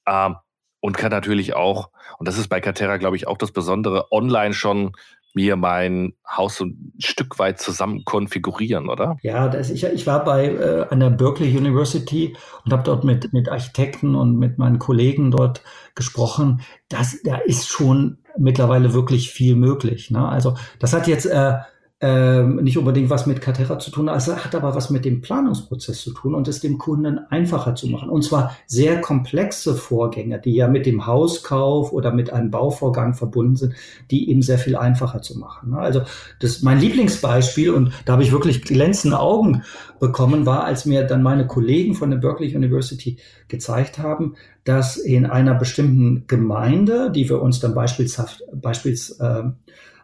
ähm, 0.06 0.36
und 0.78 0.96
kann 0.96 1.10
natürlich 1.10 1.54
auch, 1.54 1.90
und 2.18 2.28
das 2.28 2.38
ist 2.38 2.48
bei 2.48 2.60
Catera, 2.60 2.96
glaube 2.96 3.16
ich, 3.16 3.26
auch 3.26 3.36
das 3.36 3.52
Besondere, 3.52 4.12
online 4.12 4.54
schon 4.54 4.92
mir 5.34 5.56
mein 5.56 6.14
Haus 6.26 6.56
so 6.56 6.64
ein 6.64 6.92
Stück 6.98 7.38
weit 7.38 7.60
zusammen 7.60 8.04
konfigurieren, 8.04 8.88
oder? 8.88 9.16
Ja, 9.22 9.48
das, 9.48 9.70
ich, 9.70 9.84
ich 9.84 10.06
war 10.06 10.24
bei 10.24 10.46
äh, 10.46 10.86
an 10.90 11.00
der 11.00 11.10
Berkeley 11.10 11.56
University 11.56 12.36
und 12.64 12.72
habe 12.72 12.82
dort 12.82 13.04
mit, 13.04 13.32
mit 13.32 13.48
Architekten 13.48 14.14
und 14.14 14.38
mit 14.38 14.58
meinen 14.58 14.78
Kollegen 14.78 15.30
dort 15.30 15.62
gesprochen. 15.94 16.62
Das, 16.88 17.18
da 17.24 17.36
ist 17.36 17.68
schon 17.68 18.18
mittlerweile 18.38 18.92
wirklich 18.92 19.30
viel 19.30 19.56
möglich. 19.56 20.10
Ne? 20.10 20.28
Also 20.28 20.56
das 20.78 20.92
hat 20.92 21.06
jetzt 21.06 21.26
äh, 21.26 21.54
ähm, 22.02 22.56
nicht 22.56 22.78
unbedingt 22.78 23.10
was 23.10 23.26
mit 23.26 23.42
Catera 23.42 23.78
zu 23.78 23.90
tun, 23.90 24.08
also 24.08 24.34
hat 24.34 24.54
aber 24.54 24.74
was 24.74 24.88
mit 24.88 25.04
dem 25.04 25.20
Planungsprozess 25.20 26.00
zu 26.00 26.14
tun 26.14 26.34
und 26.34 26.48
es 26.48 26.60
dem 26.60 26.78
Kunden 26.78 27.18
einfacher 27.28 27.74
zu 27.74 27.88
machen. 27.88 28.08
Und 28.08 28.24
zwar 28.24 28.56
sehr 28.66 29.02
komplexe 29.02 29.74
Vorgänge, 29.74 30.40
die 30.40 30.54
ja 30.54 30.66
mit 30.66 30.86
dem 30.86 31.06
Hauskauf 31.06 31.92
oder 31.92 32.10
mit 32.10 32.32
einem 32.32 32.50
Bauvorgang 32.50 33.12
verbunden 33.12 33.56
sind, 33.56 33.74
die 34.10 34.30
eben 34.30 34.40
sehr 34.40 34.58
viel 34.58 34.76
einfacher 34.76 35.20
zu 35.20 35.38
machen. 35.38 35.72
Ne? 35.72 35.78
Also 35.78 36.00
das 36.40 36.62
mein 36.62 36.80
Lieblingsbeispiel 36.80 37.70
und 37.70 37.92
da 38.06 38.14
habe 38.14 38.22
ich 38.22 38.32
wirklich 38.32 38.62
glänzende 38.62 39.20
Augen 39.20 39.62
bekommen, 39.98 40.46
war, 40.46 40.64
als 40.64 40.86
mir 40.86 41.04
dann 41.04 41.22
meine 41.22 41.46
Kollegen 41.46 41.94
von 41.94 42.10
der 42.10 42.16
Berkeley 42.16 42.56
University 42.56 43.18
gezeigt 43.48 43.98
haben, 43.98 44.36
dass 44.64 44.96
in 44.96 45.26
einer 45.26 45.54
bestimmten 45.54 46.24
Gemeinde, 46.26 47.10
die 47.10 47.28
wir 47.28 47.42
uns 47.42 47.60
dann 47.60 47.74
beispielshaft, 47.74 48.42
beispielsweise 48.54 49.54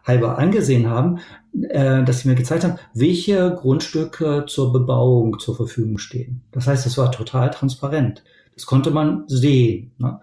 halber 0.07 0.37
angesehen 0.37 0.89
haben, 0.89 1.19
äh, 1.69 2.03
dass 2.03 2.19
sie 2.19 2.29
mir 2.29 2.35
gezeigt 2.35 2.63
haben, 2.63 2.79
welche 2.93 3.53
Grundstücke 3.53 4.45
zur 4.47 4.71
Bebauung 4.71 5.39
zur 5.39 5.55
Verfügung 5.55 5.97
stehen. 5.97 6.41
Das 6.51 6.67
heißt, 6.67 6.85
es 6.85 6.97
war 6.97 7.11
total 7.11 7.51
transparent. 7.51 8.23
Das 8.55 8.65
konnte 8.65 8.91
man 8.91 9.23
sehen. 9.27 9.91
Ne? 9.97 10.19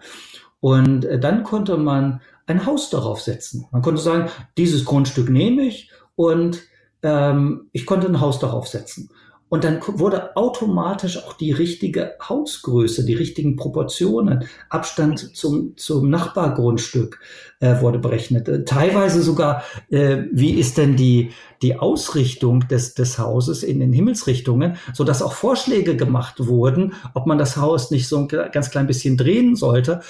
Und 0.59 1.05
äh, 1.05 1.19
dann 1.19 1.43
konnte 1.43 1.77
man 1.77 2.21
ein 2.47 2.65
Haus 2.65 2.89
darauf 2.89 3.21
setzen. 3.21 3.67
Man 3.71 3.81
konnte 3.81 4.01
sagen, 4.01 4.29
dieses 4.57 4.85
Grundstück 4.85 5.29
nehme 5.29 5.63
ich 5.63 5.89
und 6.15 6.63
ähm, 7.01 7.69
ich 7.71 7.85
konnte 7.85 8.07
ein 8.07 8.19
Haus 8.19 8.39
darauf 8.39 8.67
setzen. 8.67 9.09
Und 9.47 9.63
dann 9.63 9.79
wurde 9.85 10.35
automatisch 10.35 11.23
auch 11.23 11.33
die 11.33 11.51
richtige 11.51 12.15
Hausgröße, 12.21 13.05
die 13.05 13.13
richtigen 13.13 13.55
Proportionen, 13.55 14.47
Abstand 14.69 15.35
zum, 15.35 15.77
zum 15.77 16.09
Nachbargrundstück 16.09 17.19
äh, 17.65 17.81
wurde 17.81 17.99
berechnet. 17.99 18.47
Äh, 18.47 18.63
teilweise 18.63 19.21
sogar, 19.21 19.63
äh, 19.89 20.17
wie 20.31 20.51
ist 20.51 20.77
denn 20.77 20.95
die, 20.95 21.31
die 21.61 21.77
Ausrichtung 21.77 22.67
des, 22.67 22.93
des 22.93 23.17
Hauses 23.17 23.63
in 23.63 23.79
den 23.79 23.91
Himmelsrichtungen, 23.91 24.75
so 24.93 25.03
dass 25.03 25.21
auch 25.21 25.33
Vorschläge 25.33 25.95
gemacht 25.95 26.45
wurden, 26.45 26.93
ob 27.13 27.25
man 27.25 27.37
das 27.37 27.57
Haus 27.57 27.91
nicht 27.91 28.07
so 28.07 28.19
ein 28.19 28.27
ganz 28.27 28.69
klein 28.69 28.87
bisschen 28.87 29.17
drehen 29.17 29.55
sollte. 29.55 30.01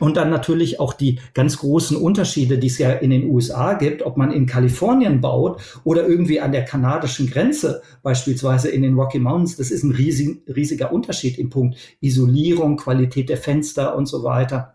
Und 0.00 0.16
dann 0.16 0.30
natürlich 0.30 0.80
auch 0.80 0.94
die 0.94 1.20
ganz 1.34 1.58
großen 1.58 1.96
Unterschiede, 1.96 2.58
die 2.58 2.68
es 2.68 2.78
ja 2.78 2.90
in 2.92 3.10
den 3.10 3.28
USA 3.28 3.74
gibt, 3.74 4.02
ob 4.02 4.16
man 4.16 4.32
in 4.32 4.46
Kalifornien 4.46 5.20
baut 5.20 5.60
oder 5.84 6.06
irgendwie 6.06 6.40
an 6.40 6.52
der 6.52 6.64
kanadischen 6.64 7.28
Grenze, 7.28 7.82
beispielsweise 8.02 8.70
in 8.70 8.82
den 8.82 8.94
Rocky 8.94 9.18
Mountains. 9.18 9.56
Das 9.56 9.70
ist 9.70 9.82
ein 9.82 9.92
riesig, 9.92 10.42
riesiger 10.48 10.92
Unterschied 10.92 11.38
im 11.38 11.50
Punkt 11.50 11.76
Isolierung, 12.00 12.76
Qualität 12.76 13.28
der 13.28 13.36
Fenster 13.36 13.94
und 13.96 14.06
so 14.06 14.24
weiter. 14.24 14.74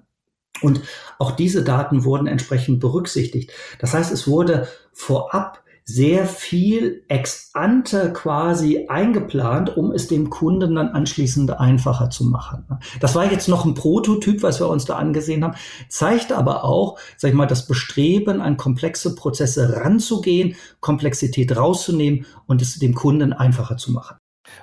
Und 0.61 0.81
auch 1.19 1.31
diese 1.31 1.63
Daten 1.63 2.03
wurden 2.03 2.27
entsprechend 2.27 2.79
berücksichtigt. 2.79 3.51
Das 3.79 3.93
heißt, 3.93 4.11
es 4.11 4.27
wurde 4.27 4.67
vorab 4.93 5.63
sehr 5.89 6.25
viel 6.25 7.05
ex 7.07 7.51
ante 7.53 8.11
quasi 8.11 8.87
eingeplant, 8.89 9.77
um 9.77 9.93
es 9.93 10.09
dem 10.09 10.29
Kunden 10.29 10.75
dann 10.75 10.89
anschließend 10.89 11.57
einfacher 11.61 12.09
zu 12.09 12.25
machen. 12.25 12.65
Das 12.99 13.15
war 13.15 13.31
jetzt 13.31 13.47
noch 13.47 13.63
ein 13.63 13.73
Prototyp, 13.73 14.43
was 14.43 14.59
wir 14.59 14.67
uns 14.67 14.83
da 14.83 14.97
angesehen 14.97 15.45
haben, 15.45 15.55
zeigt 15.87 16.33
aber 16.33 16.65
auch, 16.65 16.99
sag 17.15 17.29
ich 17.29 17.35
mal, 17.35 17.45
das 17.45 17.67
Bestreben, 17.67 18.41
an 18.41 18.57
komplexe 18.57 19.15
Prozesse 19.15 19.77
ranzugehen, 19.77 20.55
Komplexität 20.81 21.55
rauszunehmen 21.55 22.25
und 22.47 22.61
es 22.61 22.79
dem 22.79 22.93
Kunden 22.93 23.31
einfacher 23.31 23.77
zu 23.77 23.93
machen. 23.93 24.17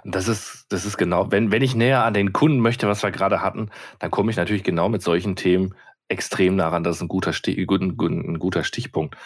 Das 0.05 0.29
ist, 0.29 0.67
das 0.71 0.85
ist 0.85 0.97
genau, 0.97 1.31
wenn, 1.31 1.51
wenn 1.51 1.63
ich 1.63 1.75
näher 1.75 2.05
an 2.05 2.15
den 2.15 2.33
Kunden 2.33 2.61
möchte, 2.61 2.89
was 2.89 3.03
wir 3.03 3.11
gerade 3.11 3.41
hatten, 3.41 3.71
dann 3.99 4.11
komme 4.11 4.31
ich 4.31 4.37
natürlich 4.37 4.65
genau 4.65 4.89
mit 4.89 5.03
solchen 5.03 5.37
Themen 5.37 5.75
extrem 6.09 6.57
nah 6.57 6.69
ran. 6.69 6.85
Das 6.85 6.97
ist 6.97 7.03
ein 7.03 7.09
guter, 7.09 7.33
Stich, 7.33 7.59
ein, 7.59 7.97
ein 7.99 8.39
guter 8.39 8.65
Stichpunkt. 8.65 9.17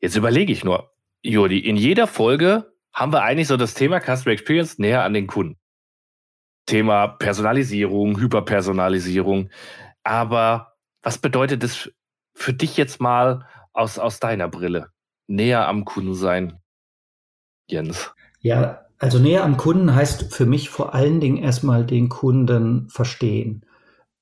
Jetzt 0.00 0.16
überlege 0.16 0.52
ich 0.52 0.64
nur, 0.64 0.92
Jodi, 1.22 1.60
in 1.60 1.76
jeder 1.76 2.06
Folge 2.06 2.72
haben 2.92 3.12
wir 3.12 3.22
eigentlich 3.22 3.48
so 3.48 3.56
das 3.56 3.74
Thema 3.74 4.00
Customer 4.00 4.32
Experience 4.32 4.78
näher 4.78 5.04
an 5.04 5.14
den 5.14 5.26
Kunden. 5.26 5.58
Thema 6.66 7.08
Personalisierung, 7.08 8.18
Hyperpersonalisierung. 8.20 9.50
Aber 10.02 10.74
was 11.02 11.18
bedeutet 11.18 11.62
das 11.62 11.90
für 12.34 12.52
dich 12.52 12.76
jetzt 12.76 13.00
mal 13.00 13.46
aus, 13.72 13.98
aus 13.98 14.20
deiner 14.20 14.48
Brille? 14.48 14.90
Näher 15.26 15.68
am 15.68 15.84
Kunden 15.84 16.14
sein, 16.14 16.58
Jens. 17.66 18.12
Ja, 18.40 18.81
also 19.02 19.18
näher 19.18 19.44
am 19.44 19.56
Kunden 19.56 19.94
heißt 19.94 20.32
für 20.32 20.46
mich 20.46 20.70
vor 20.70 20.94
allen 20.94 21.20
Dingen 21.20 21.36
erstmal 21.36 21.84
den 21.84 22.08
Kunden 22.08 22.88
verstehen 22.88 23.66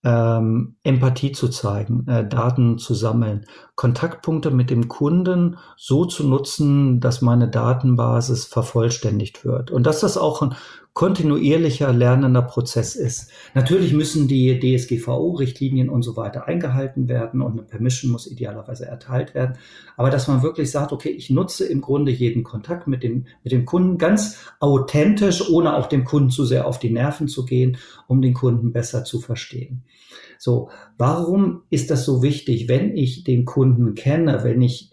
ähm, 0.04 0.76
Empathie 0.82 1.32
zu 1.32 1.48
zeigen, 1.48 2.06
äh, 2.08 2.26
Daten 2.26 2.78
zu 2.78 2.94
sammeln, 2.94 3.46
Kontaktpunkte 3.80 4.50
mit 4.50 4.68
dem 4.68 4.88
Kunden 4.88 5.56
so 5.78 6.04
zu 6.04 6.28
nutzen, 6.28 7.00
dass 7.00 7.22
meine 7.22 7.48
Datenbasis 7.48 8.44
vervollständigt 8.44 9.46
wird. 9.46 9.70
Und 9.70 9.86
dass 9.86 10.00
das 10.00 10.18
auch 10.18 10.42
ein 10.42 10.54
kontinuierlicher 10.92 11.90
lernender 11.90 12.42
Prozess 12.42 12.94
ist. 12.94 13.30
Natürlich 13.54 13.94
müssen 13.94 14.28
die 14.28 14.60
DSGVO-Richtlinien 14.60 15.88
und 15.88 16.02
so 16.02 16.14
weiter 16.14 16.46
eingehalten 16.46 17.08
werden 17.08 17.40
und 17.40 17.52
eine 17.52 17.62
Permission 17.62 18.12
muss 18.12 18.30
idealerweise 18.30 18.84
erteilt 18.84 19.34
werden. 19.34 19.56
Aber 19.96 20.10
dass 20.10 20.28
man 20.28 20.42
wirklich 20.42 20.70
sagt, 20.70 20.92
okay, 20.92 21.08
ich 21.08 21.30
nutze 21.30 21.64
im 21.64 21.80
Grunde 21.80 22.12
jeden 22.12 22.44
Kontakt 22.44 22.86
mit 22.86 23.02
dem, 23.02 23.24
mit 23.44 23.52
dem 23.52 23.64
Kunden 23.64 23.96
ganz 23.96 24.36
authentisch, 24.58 25.48
ohne 25.48 25.74
auch 25.74 25.86
dem 25.86 26.04
Kunden 26.04 26.28
zu 26.28 26.44
sehr 26.44 26.66
auf 26.66 26.78
die 26.78 26.90
Nerven 26.90 27.28
zu 27.28 27.46
gehen, 27.46 27.78
um 28.08 28.20
den 28.20 28.34
Kunden 28.34 28.72
besser 28.72 29.04
zu 29.04 29.20
verstehen. 29.20 29.84
So, 30.42 30.70
warum 30.96 31.64
ist 31.68 31.90
das 31.90 32.06
so 32.06 32.22
wichtig, 32.22 32.66
wenn 32.66 32.96
ich 32.96 33.24
den 33.24 33.44
Kunden 33.44 33.69
kenne, 33.94 34.44
wenn 34.44 34.62
ich 34.62 34.90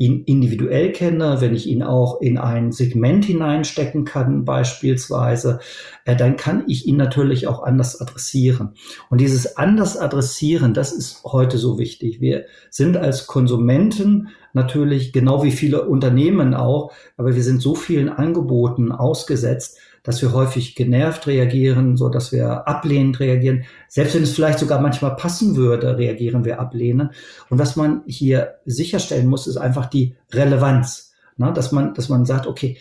ihn 0.00 0.24
individuell 0.24 0.92
kenne, 0.92 1.42
wenn 1.42 1.54
ich 1.54 1.66
ihn 1.66 1.82
auch 1.82 2.22
in 2.22 2.38
ein 2.38 2.72
Segment 2.72 3.26
hineinstecken 3.26 4.06
kann 4.06 4.46
beispielsweise, 4.46 5.60
äh, 6.06 6.16
dann 6.16 6.38
kann 6.38 6.64
ich 6.68 6.86
ihn 6.86 6.96
natürlich 6.96 7.46
auch 7.46 7.62
anders 7.62 8.00
adressieren. 8.00 8.70
Und 9.10 9.20
dieses 9.20 9.58
anders 9.58 9.98
adressieren, 9.98 10.72
das 10.72 10.92
ist 10.92 11.22
heute 11.24 11.58
so 11.58 11.78
wichtig. 11.78 12.22
Wir 12.22 12.46
sind 12.70 12.96
als 12.96 13.26
Konsumenten 13.26 14.28
natürlich 14.54 15.12
genau 15.12 15.44
wie 15.44 15.52
viele 15.52 15.86
Unternehmen 15.86 16.54
auch, 16.54 16.92
aber 17.18 17.34
wir 17.34 17.42
sind 17.42 17.60
so 17.60 17.74
vielen 17.74 18.08
Angeboten 18.08 18.92
ausgesetzt, 18.92 19.76
dass 20.02 20.22
wir 20.22 20.32
häufig 20.32 20.74
genervt 20.74 21.26
reagieren, 21.26 21.96
so 21.96 22.08
dass 22.08 22.32
wir 22.32 22.66
ablehnend 22.66 23.20
reagieren. 23.20 23.64
Selbst 23.88 24.14
wenn 24.14 24.22
es 24.22 24.32
vielleicht 24.32 24.58
sogar 24.58 24.80
manchmal 24.80 25.16
passen 25.16 25.56
würde, 25.56 25.98
reagieren 25.98 26.44
wir 26.44 26.60
ablehnend. 26.60 27.12
Und 27.48 27.58
was 27.58 27.76
man 27.76 28.02
hier 28.06 28.54
sicherstellen 28.64 29.26
muss, 29.26 29.46
ist 29.46 29.56
einfach 29.56 29.86
die 29.86 30.16
Relevanz. 30.32 31.12
Ne? 31.36 31.52
Dass 31.52 31.72
man, 31.72 31.94
dass 31.94 32.08
man 32.08 32.24
sagt, 32.24 32.46
okay, 32.46 32.78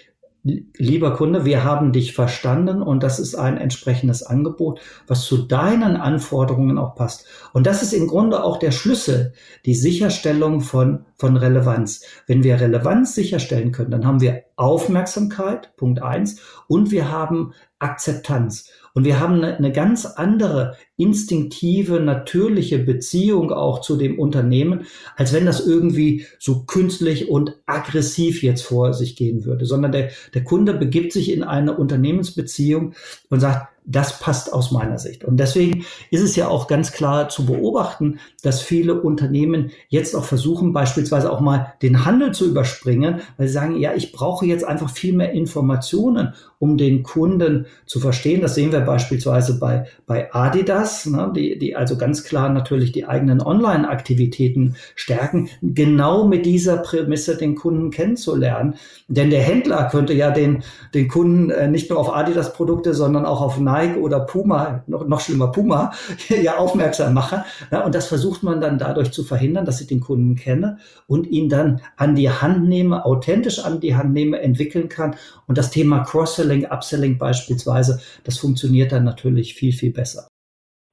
lieber 0.78 1.16
Kunde, 1.16 1.46
wir 1.46 1.64
haben 1.64 1.92
dich 1.92 2.14
verstanden 2.14 2.82
und 2.82 3.04
das 3.04 3.20
ist 3.20 3.36
ein 3.36 3.58
entsprechendes 3.58 4.24
Angebot, 4.24 4.80
was 5.08 5.26
zu 5.26 5.38
deinen 5.38 5.98
Anforderungen 5.98 6.78
auch 6.78 6.96
passt. 6.96 7.26
Und 7.54 7.68
das 7.68 7.84
ist 7.84 7.94
im 7.94 8.08
Grunde 8.08 8.44
auch 8.44 8.58
der 8.58 8.72
Schlüssel, 8.72 9.34
die 9.66 9.76
Sicherstellung 9.76 10.62
von, 10.62 11.06
von 11.16 11.38
Relevanz. 11.38 12.04
Wenn 12.28 12.44
wir 12.44 12.60
Relevanz 12.60 13.16
sicherstellen 13.16 13.72
können, 13.72 13.92
dann 13.92 14.06
haben 14.06 14.22
wir 14.22 14.44
Aufmerksamkeit, 14.56 15.76
Punkt 15.78 16.02
eins, 16.02 16.42
und 16.68 16.92
wir 16.92 17.12
haben 17.12 17.54
Akzeptanz. 17.80 18.70
Und 18.94 19.06
wir 19.06 19.20
haben 19.20 19.36
eine, 19.36 19.58
eine, 19.58 19.72
ganz 19.72 20.06
andere 20.06 20.76
instinktive, 20.98 22.00
natürliche 22.00 22.80
Beziehung 22.80 23.52
auch 23.52 23.82
zu 23.82 23.98
dem 23.98 24.20
Unternehmen, 24.20 24.86
als 25.16 25.34
wenn 25.34 25.46
das 25.46 25.66
irgendwie 25.66 26.26
so 26.40 26.64
künstlich 26.64 27.30
und 27.30 27.56
aggressiv 27.66 28.44
jetzt 28.44 28.62
vor 28.62 28.94
sich 28.94 29.16
gehen 29.16 29.46
würde, 29.46 29.66
sondern 29.66 29.92
der, 29.92 30.10
der 30.34 30.44
Kunde 30.44 30.74
begibt 30.74 31.14
sich 31.14 31.32
in 31.32 31.44
eine 31.44 31.78
Unternehmensbeziehung 31.78 32.94
und 33.30 33.40
sagt, 33.40 33.68
das 33.90 34.20
passt 34.20 34.54
aus 34.54 34.72
meiner 34.72 35.00
Sicht. 35.00 35.24
Und 35.26 35.38
deswegen 35.38 35.84
ist 36.12 36.22
es 36.22 36.36
ja 36.36 36.48
auch 36.48 36.68
ganz 36.68 36.92
klar 36.92 37.28
zu 37.30 37.46
beobachten, 37.46 38.20
dass 38.44 38.62
viele 38.62 39.02
Unternehmen 39.02 39.72
jetzt 39.88 40.16
auch 40.16 40.26
versuchen, 40.26 40.74
beispielsweise 40.74 41.32
auch 41.32 41.40
mal 41.40 41.74
den 41.82 42.06
Handel 42.06 42.32
zu 42.32 42.48
überspringen, 42.48 43.22
weil 43.38 43.48
sie 43.48 43.54
sagen, 43.54 43.78
ja, 43.78 43.94
ich 43.96 44.12
brauche 44.12 44.46
jetzt 44.46 44.64
einfach 44.64 44.92
viel 44.92 45.14
mehr 45.14 45.32
Informationen, 45.32 46.36
um 46.60 46.78
den 46.78 47.02
Kunden 47.02 47.66
zu 47.88 48.00
verstehen. 48.00 48.42
Das 48.42 48.54
sehen 48.54 48.72
wir 48.72 48.82
beispielsweise 48.82 49.58
bei, 49.58 49.88
bei 50.06 50.32
Adidas, 50.34 51.08
ne, 51.08 51.32
die, 51.36 51.58
die 51.58 51.76
also 51.76 51.98
ganz 51.98 52.24
klar 52.24 52.50
natürlich 52.50 52.92
die 52.92 53.06
eigenen 53.06 53.42
Online-Aktivitäten 53.42 54.76
stärken, 54.96 55.50
genau 55.62 56.28
mit 56.28 56.46
dieser 56.46 56.78
Prämisse 56.78 57.38
den 57.38 57.56
Kunden 57.56 57.90
kennenzulernen. 57.90 58.76
Denn 59.08 59.32
der 59.32 59.42
Händler 59.42 59.90
könnte 59.90 60.14
ja 60.14 60.30
den, 60.30 60.64
den 60.94 61.08
Kunden 61.08 61.50
äh, 61.50 61.68
nicht 61.68 61.90
nur 61.90 61.98
auf 61.98 62.14
Adidas-Produkte, 62.14 62.94
sondern 62.94 63.26
auch 63.26 63.42
auf 63.42 63.58
Nike 63.60 63.79
Nike 63.80 64.00
oder 64.00 64.22
Puma, 64.22 64.84
noch, 64.88 65.08
noch 65.08 65.20
schlimmer 65.20 65.52
Puma, 65.52 65.94
ja 66.30 66.58
aufmerksam 66.58 67.14
machen. 67.14 67.42
Ja, 67.72 67.86
und 67.86 67.96
das 67.96 68.08
versucht 68.08 68.44
man 68.44 68.62
dann 68.62 68.78
dadurch 68.78 69.12
zu 69.12 69.24
verhindern, 69.24 69.66
dass 69.66 69.82
ich 69.82 69.88
den 69.88 70.00
Kunden 70.00 70.36
kenne 70.36 70.78
und 71.08 71.28
ihn 71.28 71.50
dann 71.50 71.82
an 71.96 72.16
die 72.16 72.30
Hand 72.30 72.68
nehme, 72.68 73.06
authentisch 73.06 73.60
an 73.60 73.80
die 73.80 73.96
Hand 73.96 74.14
nehme, 74.14 74.40
entwickeln 74.42 74.90
kann. 74.90 75.16
Und 75.48 75.58
das 75.58 75.72
Thema 75.72 76.00
Cross-Selling, 76.04 76.66
Upselling 76.66 77.18
beispielsweise, 77.18 78.02
das 78.24 78.38
funktioniert 78.38 78.92
dann 78.92 79.04
natürlich 79.04 79.56
viel, 79.56 79.74
viel 79.74 79.92
besser. 79.92 80.28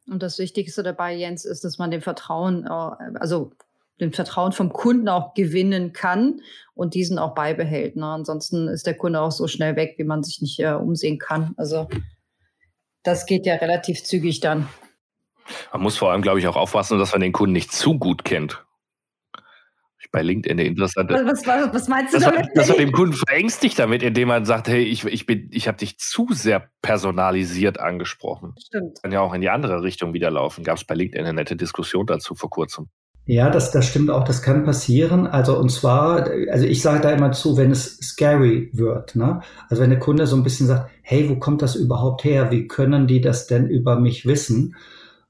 Und 0.08 0.22
das 0.22 0.38
Wichtigste 0.38 0.82
dabei, 0.82 1.14
Jens, 1.14 1.44
ist, 1.44 1.64
dass 1.64 1.78
man 1.78 1.90
dem 1.90 2.00
Vertrauen, 2.00 2.64
äh, 2.64 3.18
also 3.18 3.50
den 4.00 4.12
Vertrauen 4.12 4.52
vom 4.52 4.72
Kunden 4.72 5.08
auch 5.08 5.34
gewinnen 5.34 5.92
kann 5.92 6.40
und 6.74 6.94
diesen 6.94 7.18
auch 7.18 7.34
beibehält. 7.34 7.96
Ne? 7.96 8.06
Ansonsten 8.06 8.68
ist 8.68 8.86
der 8.86 8.96
Kunde 8.96 9.20
auch 9.20 9.32
so 9.32 9.48
schnell 9.48 9.76
weg, 9.76 9.94
wie 9.96 10.04
man 10.04 10.22
sich 10.22 10.40
nicht 10.42 10.60
äh, 10.60 10.72
umsehen 10.72 11.18
kann. 11.18 11.54
Also 11.56 11.88
das 13.06 13.26
geht 13.26 13.46
ja 13.46 13.54
relativ 13.54 14.04
zügig 14.04 14.40
dann. 14.40 14.68
Man 15.72 15.82
muss 15.82 15.96
vor 15.96 16.10
allem, 16.10 16.22
glaube 16.22 16.38
ich, 16.40 16.48
auch 16.48 16.56
aufpassen, 16.56 16.98
dass 16.98 17.12
man 17.12 17.20
den 17.20 17.32
Kunden 17.32 17.52
nicht 17.52 17.72
zu 17.72 17.98
gut 17.98 18.24
kennt. 18.24 18.64
Bei 20.12 20.22
LinkedIn 20.22 20.58
eine 20.58 20.66
interessante. 20.66 21.14
Was, 21.14 21.46
was, 21.46 21.74
was 21.74 21.88
meinst 21.88 22.14
du 22.14 22.18
dass 22.18 22.28
damit? 22.28 22.46
Man, 22.46 22.54
dass 22.54 22.68
man 22.68 22.78
dem 22.78 22.92
Kunden 22.92 23.12
verängstigt 23.12 23.78
damit, 23.78 24.02
indem 24.02 24.28
man 24.28 24.46
sagt, 24.46 24.68
hey, 24.68 24.82
ich, 24.82 25.04
ich, 25.04 25.28
ich 25.28 25.68
habe 25.68 25.76
dich 25.76 25.98
zu 25.98 26.28
sehr 26.30 26.70
personalisiert 26.80 27.80
angesprochen. 27.80 28.54
Stimmt. 28.64 29.02
Kann 29.02 29.12
ja 29.12 29.20
auch 29.20 29.34
in 29.34 29.40
die 29.40 29.50
andere 29.50 29.82
Richtung 29.82 30.14
wieder 30.14 30.30
laufen. 30.30 30.64
Gab 30.64 30.78
es 30.78 30.84
bei 30.84 30.94
LinkedIn 30.94 31.26
eine 31.26 31.34
nette 31.34 31.56
Diskussion 31.56 32.06
dazu 32.06 32.34
vor 32.34 32.48
kurzem. 32.48 32.88
Ja, 33.28 33.50
das, 33.50 33.72
das 33.72 33.86
stimmt 33.86 34.08
auch, 34.08 34.22
das 34.22 34.40
kann 34.40 34.64
passieren. 34.64 35.26
Also 35.26 35.58
und 35.58 35.70
zwar, 35.70 36.30
also 36.50 36.64
ich 36.64 36.80
sage 36.80 37.00
da 37.00 37.10
immer 37.10 37.32
zu, 37.32 37.56
wenn 37.56 37.72
es 37.72 37.98
scary 37.98 38.70
wird. 38.72 39.16
Ne? 39.16 39.40
Also 39.68 39.82
wenn 39.82 39.90
der 39.90 39.98
Kunde 39.98 40.28
so 40.28 40.36
ein 40.36 40.44
bisschen 40.44 40.68
sagt, 40.68 40.90
hey, 41.02 41.28
wo 41.28 41.34
kommt 41.34 41.60
das 41.60 41.74
überhaupt 41.74 42.22
her? 42.22 42.52
Wie 42.52 42.68
können 42.68 43.08
die 43.08 43.20
das 43.20 43.48
denn 43.48 43.66
über 43.66 43.98
mich 43.98 44.26
wissen? 44.26 44.76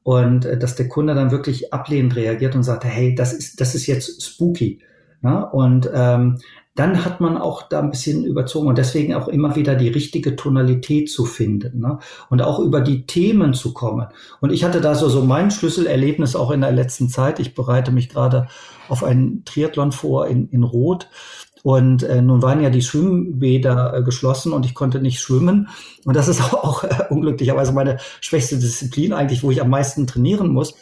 Und 0.02 0.44
äh, 0.44 0.59
dass 0.59 0.76
der 0.76 0.88
Kunde 0.88 1.14
dann 1.14 1.30
wirklich 1.30 1.72
ablehnend 1.72 2.16
reagiert 2.16 2.54
und 2.54 2.64
sagt, 2.64 2.85
hey, 2.85 3.14
das 3.14 3.32
ist, 3.32 3.62
das 3.62 3.74
ist 3.74 3.87
jetzt 3.87 4.22
spooky. 4.22 4.80
Ne? 5.22 5.48
Und 5.50 5.90
ähm, 5.94 6.38
dann 6.76 7.04
hat 7.04 7.20
man 7.20 7.38
auch 7.38 7.62
da 7.62 7.80
ein 7.80 7.90
bisschen 7.90 8.24
überzogen 8.24 8.68
und 8.68 8.76
deswegen 8.78 9.14
auch 9.14 9.28
immer 9.28 9.56
wieder 9.56 9.74
die 9.74 9.88
richtige 9.88 10.36
Tonalität 10.36 11.10
zu 11.10 11.24
finden 11.24 11.80
ne? 11.80 11.98
und 12.28 12.42
auch 12.42 12.58
über 12.58 12.82
die 12.82 13.06
Themen 13.06 13.54
zu 13.54 13.72
kommen. 13.72 14.06
Und 14.40 14.52
ich 14.52 14.62
hatte 14.62 14.82
da 14.82 14.94
so, 14.94 15.08
so 15.08 15.24
mein 15.24 15.50
Schlüsselerlebnis 15.50 16.36
auch 16.36 16.50
in 16.50 16.60
der 16.60 16.72
letzten 16.72 17.08
Zeit. 17.08 17.40
Ich 17.40 17.54
bereite 17.54 17.92
mich 17.92 18.10
gerade 18.10 18.48
auf 18.88 19.02
einen 19.02 19.44
Triathlon 19.46 19.90
vor 19.90 20.26
in, 20.28 20.48
in 20.50 20.62
Rot. 20.62 21.08
Und 21.62 22.02
äh, 22.04 22.22
nun 22.22 22.42
waren 22.42 22.62
ja 22.62 22.70
die 22.70 22.82
Schwimmbäder 22.82 23.94
äh, 23.94 24.02
geschlossen 24.02 24.52
und 24.52 24.66
ich 24.66 24.74
konnte 24.74 25.00
nicht 25.00 25.18
schwimmen. 25.18 25.68
Und 26.04 26.14
das 26.14 26.28
ist 26.28 26.40
auch, 26.52 26.84
äh, 26.84 27.04
unglücklicherweise 27.08 27.72
meine 27.72 27.98
schwächste 28.20 28.58
Disziplin 28.58 29.14
eigentlich, 29.14 29.42
wo 29.42 29.50
ich 29.50 29.62
am 29.62 29.70
meisten 29.70 30.06
trainieren 30.06 30.52
muss. 30.52 30.74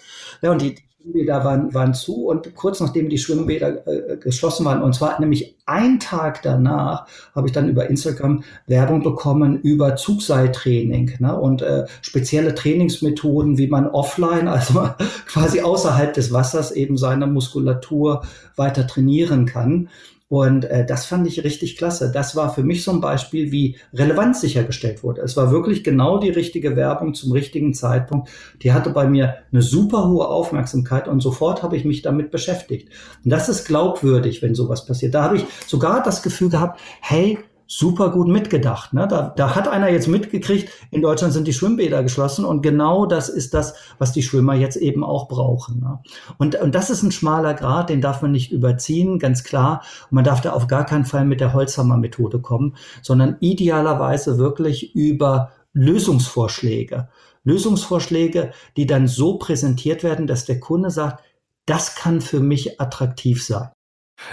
Ja, 0.43 0.51
und 0.51 0.61
die, 0.61 0.75
Schwimmbäder 1.05 1.45
waren, 1.45 1.75
waren 1.75 1.93
zu 1.93 2.27
und 2.27 2.55
kurz 2.55 2.81
nachdem 2.81 3.11
die 3.11 3.19
Schwimmbäder 3.19 3.87
äh, 3.87 4.17
geschlossen 4.17 4.65
waren, 4.65 4.83
und 4.83 4.95
zwar 4.95 5.21
nämlich 5.21 5.57
ein 5.67 6.01
Tag 6.01 6.41
danach, 6.43 7.07
habe 7.35 7.47
ich 7.47 7.53
dann 7.53 7.69
über 7.69 7.91
Instagram 7.91 8.43
Werbung 8.67 9.03
bekommen 9.03 9.61
über 9.61 9.97
Zugseiltraining 9.97 11.17
ne, 11.19 11.39
und 11.39 11.61
äh, 11.61 11.85
spezielle 12.01 12.55
Trainingsmethoden, 12.55 13.59
wie 13.59 13.67
man 13.67 13.87
offline, 13.87 14.49
also 14.55 14.89
quasi 15.27 15.61
außerhalb 15.61 16.15
des 16.15 16.33
Wassers 16.33 16.73
eben 16.73 16.97
seine 16.97 17.27
Muskulatur 17.27 18.23
weiter 18.57 18.87
trainieren 18.87 19.45
kann. 19.45 19.91
Und 20.35 20.65
äh, 20.65 20.85
das 20.85 21.07
fand 21.07 21.29
ich 21.29 21.45
richtig 21.45 21.77
klasse. 21.77 22.11
Das 22.11 22.35
war 22.35 22.53
für 22.53 22.65
mich 22.65 22.83
so 22.83 22.91
ein 22.91 23.01
Beispiel, 23.01 23.53
wie 23.53 23.77
Relevanz 23.93 24.41
sichergestellt 24.41 25.05
wurde. 25.05 25.21
Es 25.21 25.37
war 25.37 25.53
wirklich 25.53 25.85
genau 25.85 26.19
die 26.19 26.31
richtige 26.31 26.75
Werbung 26.75 27.15
zum 27.15 27.31
richtigen 27.31 27.73
Zeitpunkt. 27.73 28.29
Die 28.61 28.73
hatte 28.73 28.91
bei 28.91 29.07
mir 29.07 29.37
eine 29.53 29.63
super 29.63 30.09
hohe 30.09 30.27
Aufmerksamkeit 30.27 31.07
und 31.07 31.21
sofort 31.21 31.63
habe 31.63 31.77
ich 31.77 31.85
mich 31.85 32.03
damit 32.03 32.33
beschäftigt. 32.33 32.89
Und 33.25 33.31
das 33.31 33.49
ist 33.49 33.65
glaubwürdig, 33.65 34.43
wenn 34.43 34.57
sowas 34.57 34.87
passiert. 34.87 35.15
Da 35.15 35.23
habe 35.23 35.37
ich 35.37 35.45
sogar 35.69 36.03
das 36.03 36.21
Gefühl 36.25 36.49
gehabt, 36.49 36.81
hey, 37.01 37.39
super 37.67 38.11
gut 38.11 38.29
mitgedacht. 38.29 38.93
Ne? 38.93 39.09
Da, 39.09 39.33
da 39.37 39.55
hat 39.55 39.69
einer 39.69 39.91
jetzt 39.91 40.09
mitgekriegt, 40.09 40.71
in 40.91 41.03
Deutschland 41.03 41.33
sind 41.33 41.47
die 41.47 41.53
Schwimmbäder 41.53 42.03
geschlossen 42.03 42.45
und 42.45 42.63
genau 42.63 43.07
das 43.07 43.29
ist 43.29 43.55
das, 43.55 43.75
was 43.99 44.13
die 44.13 44.23
Schwimmer 44.23 44.55
jetzt 44.55 44.77
eben 44.77 45.03
auch 45.03 45.29
brauchen. 45.29 45.81
Ne? 45.81 46.01
Und, 46.39 46.57
und 46.57 46.75
das 46.75 46.91
ist 46.91 47.03
ein 47.03 47.13
schmaler 47.13 47.55
Grad, 47.55 47.91
den 47.91 48.01
darf 48.01 48.23
man 48.23 48.33
nicht 48.33 48.53
überziehen, 48.53 49.19
ganz 49.19 49.45
klar. 49.45 49.83
Und 50.11 50.17
man 50.17 50.25
darf 50.25 50.41
da 50.41 50.53
auf 50.53 50.67
gar 50.67 50.85
keinen 50.85 51.05
Fall 51.05 51.25
mit 51.25 51.41
der 51.41 51.55
Holzhammer-Methode 51.55 52.41
kommen, 52.41 52.77
sondern 53.03 53.37
idealerweise 53.41 54.39
wirklich 54.39 54.95
über 54.95 55.51
Lösungsvorschläge. 55.73 57.09
Lösungsvorschläge, 57.45 58.53
die 58.77 58.87
dann 58.87 59.07
so 59.07 59.39
präsentiert 59.39 60.03
werden, 60.03 60.27
dass 60.27 60.45
der 60.45 60.61
Kunde 60.61 60.91
sagt, 60.91 61.23
das 61.67 61.95
kann 61.95 62.21
für 62.21 62.41
mich 62.41 62.81
attraktiv 62.81 63.45
sein. 63.45 63.69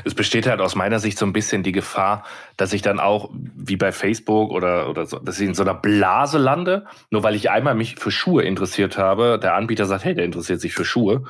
Es 0.03 0.15
besteht 0.15 0.47
halt 0.47 0.61
aus 0.61 0.75
meiner 0.75 0.99
Sicht 0.99 1.17
so 1.17 1.25
ein 1.25 1.33
bisschen 1.33 1.63
die 1.63 1.71
Gefahr, 1.71 2.23
dass 2.57 2.73
ich 2.73 2.81
dann 2.81 2.99
auch, 2.99 3.29
wie 3.33 3.77
bei 3.77 3.91
Facebook 3.91 4.51
oder, 4.51 4.89
oder 4.89 5.05
so, 5.05 5.19
dass 5.19 5.39
ich 5.39 5.47
in 5.47 5.53
so 5.53 5.63
einer 5.63 5.73
Blase 5.73 6.37
lande, 6.37 6.85
nur 7.09 7.23
weil 7.23 7.35
ich 7.35 7.49
einmal 7.49 7.75
mich 7.75 7.95
für 7.95 8.11
Schuhe 8.11 8.43
interessiert 8.43 8.97
habe. 8.97 9.39
Der 9.41 9.55
Anbieter 9.55 9.85
sagt, 9.85 10.03
hey, 10.03 10.13
der 10.13 10.25
interessiert 10.25 10.61
sich 10.61 10.73
für 10.73 10.85
Schuhe. 10.85 11.23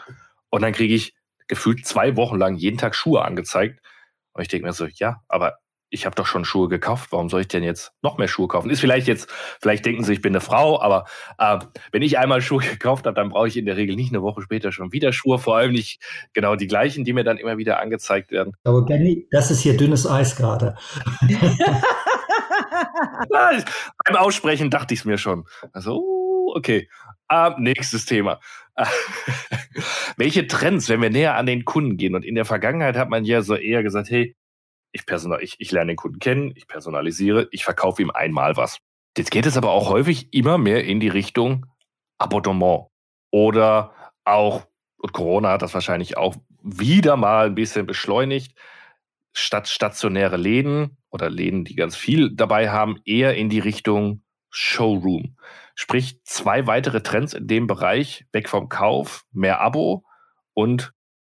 Und 0.50 0.62
dann 0.62 0.74
kriege 0.74 0.94
ich 0.94 1.14
gefühlt 1.48 1.86
zwei 1.86 2.16
Wochen 2.16 2.38
lang 2.38 2.56
jeden 2.56 2.78
Tag 2.78 2.96
Schuhe 2.96 3.24
angezeigt. 3.24 3.80
Und 4.34 4.42
ich 4.42 4.48
denke 4.48 4.68
mir 4.68 4.74
so, 4.74 4.86
ja, 4.86 5.22
aber 5.28 5.58
ich 5.92 6.06
habe 6.06 6.16
doch 6.16 6.26
schon 6.26 6.46
Schuhe 6.46 6.70
gekauft, 6.70 7.12
warum 7.12 7.30
soll 7.30 7.42
ich 7.42 7.50
denn 7.50 7.64
jetzt 7.64 7.92
noch 8.02 8.18
mehr 8.18 8.30
Schuhe 8.30 8.48
kaufen? 8.48 8.70
Ist 8.70 8.80
vielleicht 8.80 9.08
jetzt, 9.08 9.30
vielleicht 9.60 9.86
denken 9.86 10.04
sie, 10.04 10.14
ich 10.14 10.22
bin 10.22 10.32
eine 10.32 10.40
Frau, 10.40 10.82
aber 10.82 11.06
äh, 11.38 11.60
wenn 11.92 12.02
ich 12.02 12.18
einmal 12.18 12.42
Schuhe 12.42 12.64
gekauft 12.72 13.06
habe, 13.06 13.14
dann 13.14 13.30
brauche 13.30 13.50
ich 13.50 13.58
in 13.58 13.66
der 13.66 13.78
Regel 13.78 13.96
nicht 13.96 14.12
eine 14.12 14.24
Woche 14.24 14.42
später 14.42 14.72
schon 14.72 14.92
wieder 14.94 15.14
Schuhe, 15.14 15.38
vor 15.38 15.58
allem 15.58 15.74
nicht 15.74 16.02
genau 16.34 16.56
die 16.56 16.68
gleichen, 16.68 17.04
die 17.04 17.14
mir 17.14 17.24
dann 17.24 17.38
immer 17.38 17.58
wieder 17.58 17.80
angezeigt 17.80 18.32
werden. 18.32 18.54
Aber 18.64 18.84
Benny, 18.86 19.28
das 19.32 19.52
ist 19.52 19.60
hier 19.60 19.76
dünnes 19.78 20.08
Eis 20.08 20.36
gerade. 20.36 20.76
Beim 23.30 24.16
Aussprechen 24.16 24.70
dachte 24.70 24.94
ich 24.94 25.02
es 25.02 25.06
mir 25.06 25.18
schon. 25.18 25.46
Also, 25.74 26.00
uh, 26.00 26.54
okay. 26.56 26.90
Uh, 27.32 27.52
nächstes 27.58 28.06
Thema. 28.06 28.40
Welche 30.18 30.48
Trends, 30.48 30.90
wenn 30.90 31.02
wir 31.02 31.10
näher 31.10 31.36
an 31.36 31.46
den 31.46 31.66
Kunden 31.66 31.98
gehen? 31.98 32.16
Und 32.16 32.26
in 32.26 32.36
der 32.36 32.46
Vergangenheit 32.46 32.96
hat 32.98 33.10
man 33.10 33.26
ja 33.26 33.42
so 33.42 33.56
eher 33.56 33.84
gesagt, 33.84 34.10
hey, 34.10 34.36
ich, 34.92 35.06
personal, 35.06 35.42
ich, 35.42 35.56
ich 35.60 35.72
lerne 35.72 35.92
den 35.92 35.98
Kunden 35.98 36.20
kennen, 36.20 36.54
ich 36.56 36.68
personalisiere, 36.68 37.48
ich 37.52 37.64
verkaufe 37.64 38.02
ihm 38.02 38.12
einmal 38.12 38.58
was. 38.58 38.80
Jetzt 39.18 39.32
geht 39.32 39.46
es 39.46 39.58
aber 39.58 39.72
auch 39.72 39.90
häufig 39.90 40.34
immer 40.34 40.58
mehr 40.58 40.86
in 40.86 41.00
die 41.00 41.10
Richtung 41.10 41.66
Abonnement. 42.18 42.88
Oder 43.32 43.94
auch, 44.24 44.68
und 44.98 45.14
Corona 45.14 45.52
hat 45.52 45.62
das 45.62 45.74
wahrscheinlich 45.74 46.18
auch 46.18 46.36
wieder 46.62 47.18
mal 47.18 47.48
ein 47.48 47.56
bisschen 47.56 47.86
beschleunigt, 47.86 48.56
statt 49.34 49.68
stationäre 49.68 50.38
Läden 50.38 50.98
oder 51.10 51.30
Läden, 51.30 51.66
die 51.66 51.76
ganz 51.76 51.96
viel 51.96 52.32
dabei 52.34 52.70
haben, 52.70 53.00
eher 53.06 53.36
in 53.36 53.50
die 53.50 53.60
Richtung 53.60 54.24
Showroom. 54.50 55.38
Sprich, 55.76 56.22
zwei 56.24 56.68
weitere 56.68 57.02
Trends 57.02 57.34
in 57.34 57.48
dem 57.48 57.68
Bereich, 57.68 58.26
weg 58.34 58.50
vom 58.50 58.70
Kauf, 58.70 59.26
mehr 59.32 59.62
Abo 59.62 60.04
und 60.54 60.94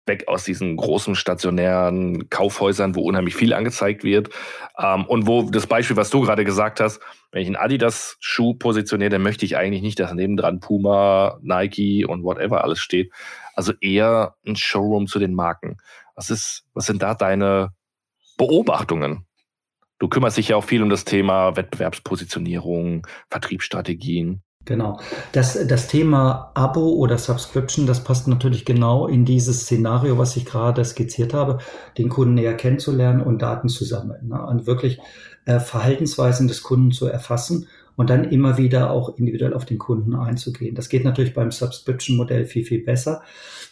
weg 0.06 0.28
aus 0.28 0.44
diesen 0.44 0.76
großen 0.76 1.16
stationären 1.16 2.30
Kaufhäusern, 2.30 2.96
wo 2.96 3.02
unheimlich 3.02 3.36
viel 3.36 3.54
angezeigt 3.54 4.04
wird. 4.04 4.30
Ähm, 4.78 5.06
und 5.06 5.28
wo 5.28 5.44
das 5.44 5.68
Beispiel, 5.68 5.96
was 5.96 6.10
du 6.10 6.22
gerade 6.22 6.44
gesagt 6.44 6.80
hast, 6.80 7.00
wenn 7.32 7.42
ich 7.42 7.48
einen 7.48 7.56
Adidas-Schuh 7.56 8.56
positioniere, 8.56 9.12
dann 9.12 9.24
möchte 9.24 9.46
ich 9.46 9.58
eigentlich 9.58 9.82
nicht, 9.82 10.00
dass 10.00 10.14
nebendran 10.14 10.60
Puma, 10.60 11.40
Nike 11.42 12.06
und 12.06 12.24
whatever 12.24 12.64
alles 12.64 12.80
steht. 12.80 13.12
Also 13.56 13.74
eher 13.82 14.36
ein 14.46 14.56
Showroom 14.56 15.08
zu 15.08 15.20
den 15.20 15.34
Marken. 15.34 15.78
Was 16.16 16.30
ist, 16.30 16.66
was 16.74 16.86
sind 16.86 17.02
da 17.02 17.16
deine 17.16 17.74
Beobachtungen? 18.38 19.26
Du 20.00 20.10
kümmerst 20.10 20.38
dich 20.38 20.50
ja 20.50 20.58
auch 20.58 20.66
viel 20.66 20.84
um 20.84 20.90
das 20.90 21.06
Thema 21.06 21.56
Wettbewerbspositionierung, 21.56 23.08
Vertriebsstrategien. 23.30 24.44
Genau. 24.66 25.00
Das, 25.34 25.68
das 25.68 25.90
Thema 25.90 26.52
Abo 26.54 26.94
oder 26.94 27.18
Subscription, 27.18 27.86
das 27.86 28.04
passt 28.04 28.30
natürlich 28.30 28.64
genau 28.64 29.08
in 29.08 29.26
dieses 29.26 29.64
Szenario, 29.64 30.18
was 30.18 30.38
ich 30.38 30.46
gerade 30.46 30.86
skizziert 30.86 31.34
habe, 31.34 31.60
den 31.98 32.08
Kunden 32.08 32.36
näher 32.36 32.56
kennenzulernen 32.56 33.22
und 33.22 33.42
Daten 33.42 33.68
zu 33.68 33.84
sammeln. 33.84 34.30
Ne? 34.30 34.46
Und 34.46 34.66
wirklich 34.66 35.00
äh, 35.46 35.60
Verhaltensweisen 35.60 36.48
des 36.48 36.64
Kunden 36.64 36.92
zu 36.92 37.08
erfassen 37.08 37.68
und 37.96 38.10
dann 38.10 38.24
immer 38.24 38.58
wieder 38.58 38.92
auch 38.92 39.18
individuell 39.18 39.54
auf 39.54 39.66
den 39.66 39.78
Kunden 39.78 40.16
einzugehen. 40.16 40.76
Das 40.76 40.88
geht 40.88 41.04
natürlich 41.04 41.34
beim 41.34 41.52
Subscription-Modell 41.52 42.46
viel, 42.46 42.64
viel 42.64 42.84
besser. 42.84 43.22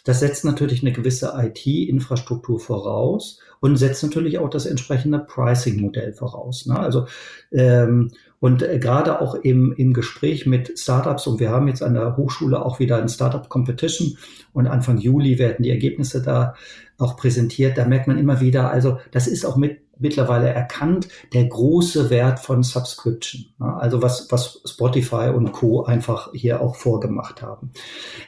Das 0.04 0.20
setzt 0.20 0.44
natürlich 0.44 0.82
eine 0.82 0.92
gewisse 0.92 1.32
IT-Infrastruktur 1.36 2.60
voraus 2.60 3.38
und 3.62 3.76
setzt 3.76 4.02
natürlich 4.02 4.40
auch 4.40 4.50
das 4.50 4.66
entsprechende 4.66 5.20
Pricing-Modell 5.20 6.12
voraus. 6.12 6.66
Ne? 6.66 6.78
Also 6.78 7.06
ähm, 7.52 8.10
und 8.40 8.60
äh, 8.62 8.80
gerade 8.80 9.20
auch 9.20 9.36
im, 9.36 9.72
im 9.72 9.92
Gespräch 9.92 10.46
mit 10.46 10.76
Startups, 10.76 11.28
und 11.28 11.38
wir 11.38 11.50
haben 11.50 11.68
jetzt 11.68 11.82
an 11.82 11.94
der 11.94 12.16
Hochschule 12.16 12.60
auch 12.60 12.80
wieder 12.80 12.96
ein 12.96 13.08
Startup 13.08 13.48
Competition 13.48 14.18
und 14.52 14.66
Anfang 14.66 14.98
Juli 14.98 15.38
werden 15.38 15.62
die 15.62 15.70
Ergebnisse 15.70 16.22
da 16.22 16.54
auch 16.98 17.16
präsentiert. 17.16 17.78
Da 17.78 17.84
merkt 17.84 18.08
man 18.08 18.18
immer 18.18 18.40
wieder, 18.40 18.68
also 18.68 18.98
das 19.12 19.28
ist 19.28 19.44
auch 19.44 19.56
mit 19.56 19.78
mittlerweile 19.96 20.48
erkannt, 20.48 21.06
der 21.32 21.44
große 21.44 22.10
Wert 22.10 22.40
von 22.40 22.64
Subscription. 22.64 23.44
Also 23.60 24.02
was, 24.02 24.26
was 24.32 24.60
Spotify 24.66 25.30
und 25.32 25.52
Co. 25.52 25.84
einfach 25.84 26.32
hier 26.32 26.60
auch 26.60 26.74
vorgemacht 26.74 27.42
haben. 27.42 27.70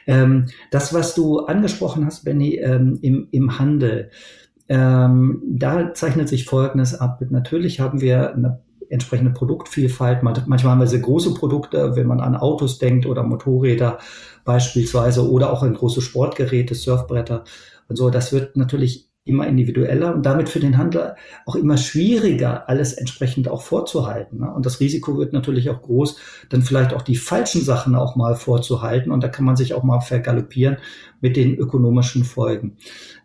Ähm, 0.07 0.45
das, 0.71 0.93
was 0.93 1.13
du 1.13 1.39
angesprochen 1.39 2.05
hast, 2.05 2.23
Benny, 2.23 2.55
ähm, 2.55 2.99
im, 3.01 3.27
im 3.31 3.59
Handel, 3.59 4.11
ähm, 4.67 5.41
da 5.47 5.93
zeichnet 5.93 6.29
sich 6.29 6.45
Folgendes 6.45 6.99
ab. 6.99 7.21
Natürlich 7.29 7.79
haben 7.79 8.01
wir 8.01 8.33
eine 8.33 8.61
entsprechende 8.89 9.31
Produktvielfalt. 9.31 10.23
Manchmal 10.23 10.63
haben 10.63 10.79
wir 10.79 10.87
sehr 10.87 10.99
große 10.99 11.33
Produkte, 11.33 11.95
wenn 11.95 12.07
man 12.07 12.19
an 12.19 12.35
Autos 12.35 12.79
denkt 12.79 13.05
oder 13.05 13.23
Motorräder 13.23 13.99
beispielsweise 14.43 15.29
oder 15.29 15.51
auch 15.51 15.63
an 15.63 15.73
große 15.73 16.01
Sportgeräte, 16.01 16.75
Surfbretter 16.75 17.43
und 17.87 17.95
so. 17.95 18.09
Das 18.09 18.31
wird 18.31 18.57
natürlich 18.57 19.09
immer 19.27 19.47
individueller 19.47 20.13
und 20.13 20.23
damit 20.23 20.49
für 20.49 20.59
den 20.59 20.77
Handler 20.77 21.15
auch 21.47 21.55
immer 21.55 21.77
schwieriger, 21.77 22.69
alles 22.69 22.93
entsprechend 22.93 23.47
auch 23.47 23.63
vorzuhalten. 23.63 24.41
Ne? 24.41 24.53
Und 24.53 24.67
das 24.67 24.79
Risiko 24.79 25.17
wird 25.17 25.33
natürlich 25.33 25.71
auch 25.71 25.81
groß, 25.81 26.17
dann 26.49 26.61
vielleicht 26.61 26.93
auch 26.93 27.01
die 27.01 27.15
falschen 27.15 27.61
Sachen 27.61 27.95
auch 27.95 28.15
mal 28.15 28.35
vorzuhalten. 28.35 29.11
Und 29.11 29.23
da 29.23 29.27
kann 29.27 29.43
man 29.43 29.55
sich 29.55 29.73
auch 29.73 29.83
mal 29.83 29.99
vergaloppieren 29.99 30.77
mit 31.25 31.37
den 31.37 31.55
ökonomischen 31.55 32.23
Folgen. 32.23 32.77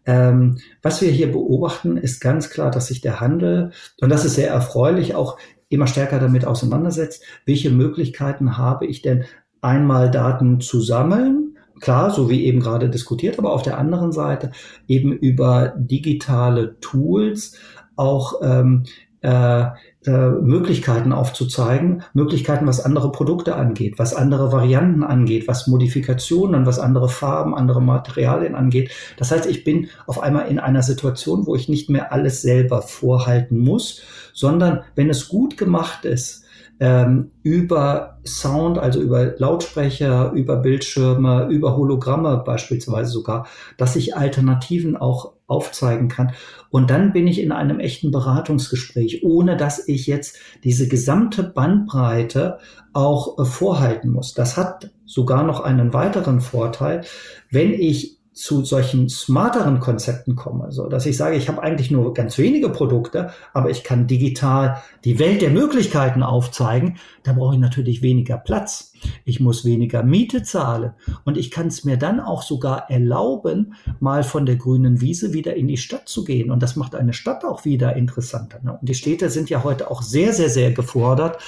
Ähm, 0.06 0.56
was 0.80 1.02
wir 1.02 1.10
hier 1.10 1.30
beobachten, 1.30 1.98
ist 1.98 2.18
ganz 2.18 2.48
klar, 2.48 2.70
dass 2.70 2.86
sich 2.86 3.02
der 3.02 3.20
Handel, 3.20 3.72
und 4.00 4.08
das 4.08 4.24
ist 4.24 4.36
sehr 4.36 4.48
erfreulich, 4.48 5.14
auch 5.14 5.36
immer 5.68 5.86
stärker 5.86 6.18
damit 6.18 6.46
auseinandersetzt, 6.46 7.22
welche 7.44 7.68
Möglichkeiten 7.68 8.56
habe 8.56 8.86
ich 8.86 9.02
denn 9.02 9.24
einmal 9.60 10.10
Daten 10.10 10.62
zu 10.62 10.80
sammeln, 10.80 11.58
Klar, 11.80 12.10
so 12.10 12.28
wie 12.28 12.44
eben 12.44 12.60
gerade 12.60 12.90
diskutiert, 12.90 13.38
aber 13.38 13.54
auf 13.54 13.62
der 13.62 13.78
anderen 13.78 14.12
Seite 14.12 14.50
eben 14.86 15.12
über 15.12 15.72
digitale 15.78 16.78
Tools 16.80 17.56
auch 17.96 18.34
ähm, 18.42 18.84
äh, 19.22 19.64
äh, 20.06 20.30
Möglichkeiten 20.30 21.12
aufzuzeigen, 21.12 22.02
Möglichkeiten, 22.14 22.66
was 22.66 22.82
andere 22.84 23.12
Produkte 23.12 23.56
angeht, 23.56 23.98
was 23.98 24.14
andere 24.14 24.50
Varianten 24.50 25.02
angeht, 25.02 25.46
was 25.46 25.66
Modifikationen, 25.66 26.64
was 26.64 26.78
andere 26.78 27.10
Farben, 27.10 27.54
andere 27.54 27.82
Materialien 27.82 28.54
angeht. 28.54 28.90
Das 29.18 29.30
heißt, 29.30 29.44
ich 29.44 29.62
bin 29.62 29.88
auf 30.06 30.22
einmal 30.22 30.48
in 30.48 30.58
einer 30.58 30.82
Situation, 30.82 31.46
wo 31.46 31.54
ich 31.54 31.68
nicht 31.68 31.90
mehr 31.90 32.12
alles 32.12 32.40
selber 32.40 32.80
vorhalten 32.80 33.58
muss, 33.58 34.00
sondern 34.32 34.84
wenn 34.94 35.10
es 35.10 35.28
gut 35.28 35.58
gemacht 35.58 36.06
ist, 36.06 36.39
ähm, 36.80 37.30
über 37.42 38.18
Sound, 38.24 38.78
also 38.78 39.00
über 39.00 39.34
Lautsprecher, 39.38 40.32
über 40.32 40.56
Bildschirme, 40.56 41.46
über 41.50 41.76
Hologramme 41.76 42.42
beispielsweise 42.44 43.10
sogar, 43.10 43.46
dass 43.76 43.96
ich 43.96 44.16
Alternativen 44.16 44.96
auch 44.96 45.34
aufzeigen 45.46 46.08
kann. 46.08 46.32
Und 46.70 46.90
dann 46.90 47.12
bin 47.12 47.26
ich 47.26 47.40
in 47.40 47.52
einem 47.52 47.80
echten 47.80 48.10
Beratungsgespräch, 48.10 49.22
ohne 49.22 49.56
dass 49.56 49.86
ich 49.88 50.06
jetzt 50.06 50.38
diese 50.64 50.88
gesamte 50.88 51.42
Bandbreite 51.42 52.58
auch 52.92 53.38
äh, 53.38 53.44
vorhalten 53.44 54.10
muss. 54.10 54.32
Das 54.32 54.56
hat 54.56 54.90
sogar 55.04 55.42
noch 55.42 55.60
einen 55.60 55.92
weiteren 55.92 56.40
Vorteil. 56.40 57.02
Wenn 57.50 57.74
ich 57.74 58.20
zu 58.32 58.64
solchen 58.64 59.08
smarteren 59.08 59.80
Konzepten 59.80 60.36
komme, 60.36 60.70
so 60.70 60.88
dass 60.88 61.04
ich 61.04 61.16
sage, 61.16 61.36
ich 61.36 61.48
habe 61.48 61.62
eigentlich 61.62 61.90
nur 61.90 62.14
ganz 62.14 62.38
wenige 62.38 62.70
Produkte, 62.70 63.30
aber 63.52 63.70
ich 63.70 63.84
kann 63.84 64.06
digital 64.06 64.82
die 65.04 65.18
Welt 65.18 65.42
der 65.42 65.50
Möglichkeiten 65.50 66.22
aufzeigen, 66.22 66.96
da 67.22 67.32
brauche 67.32 67.54
ich 67.54 67.60
natürlich 67.60 68.02
weniger 68.02 68.36
Platz. 68.36 68.92
Ich 69.24 69.40
muss 69.40 69.64
weniger 69.64 70.02
Miete 70.02 70.42
zahlen 70.42 70.92
und 71.24 71.38
ich 71.38 71.50
kann 71.50 71.68
es 71.68 71.84
mir 71.84 71.96
dann 71.96 72.20
auch 72.20 72.42
sogar 72.42 72.90
erlauben, 72.90 73.74
mal 73.98 74.22
von 74.22 74.44
der 74.44 74.56
grünen 74.56 75.00
Wiese 75.00 75.32
wieder 75.32 75.54
in 75.54 75.68
die 75.68 75.78
Stadt 75.78 76.08
zu 76.08 76.24
gehen 76.24 76.50
und 76.50 76.62
das 76.62 76.76
macht 76.76 76.94
eine 76.94 77.12
Stadt 77.14 77.44
auch 77.44 77.64
wieder 77.64 77.96
interessanter. 77.96 78.60
Ne? 78.62 78.76
Und 78.78 78.88
die 78.88 78.94
Städte 78.94 79.30
sind 79.30 79.48
ja 79.48 79.64
heute 79.64 79.90
auch 79.90 80.02
sehr, 80.02 80.32
sehr, 80.32 80.50
sehr 80.50 80.72
gefordert, 80.72 81.38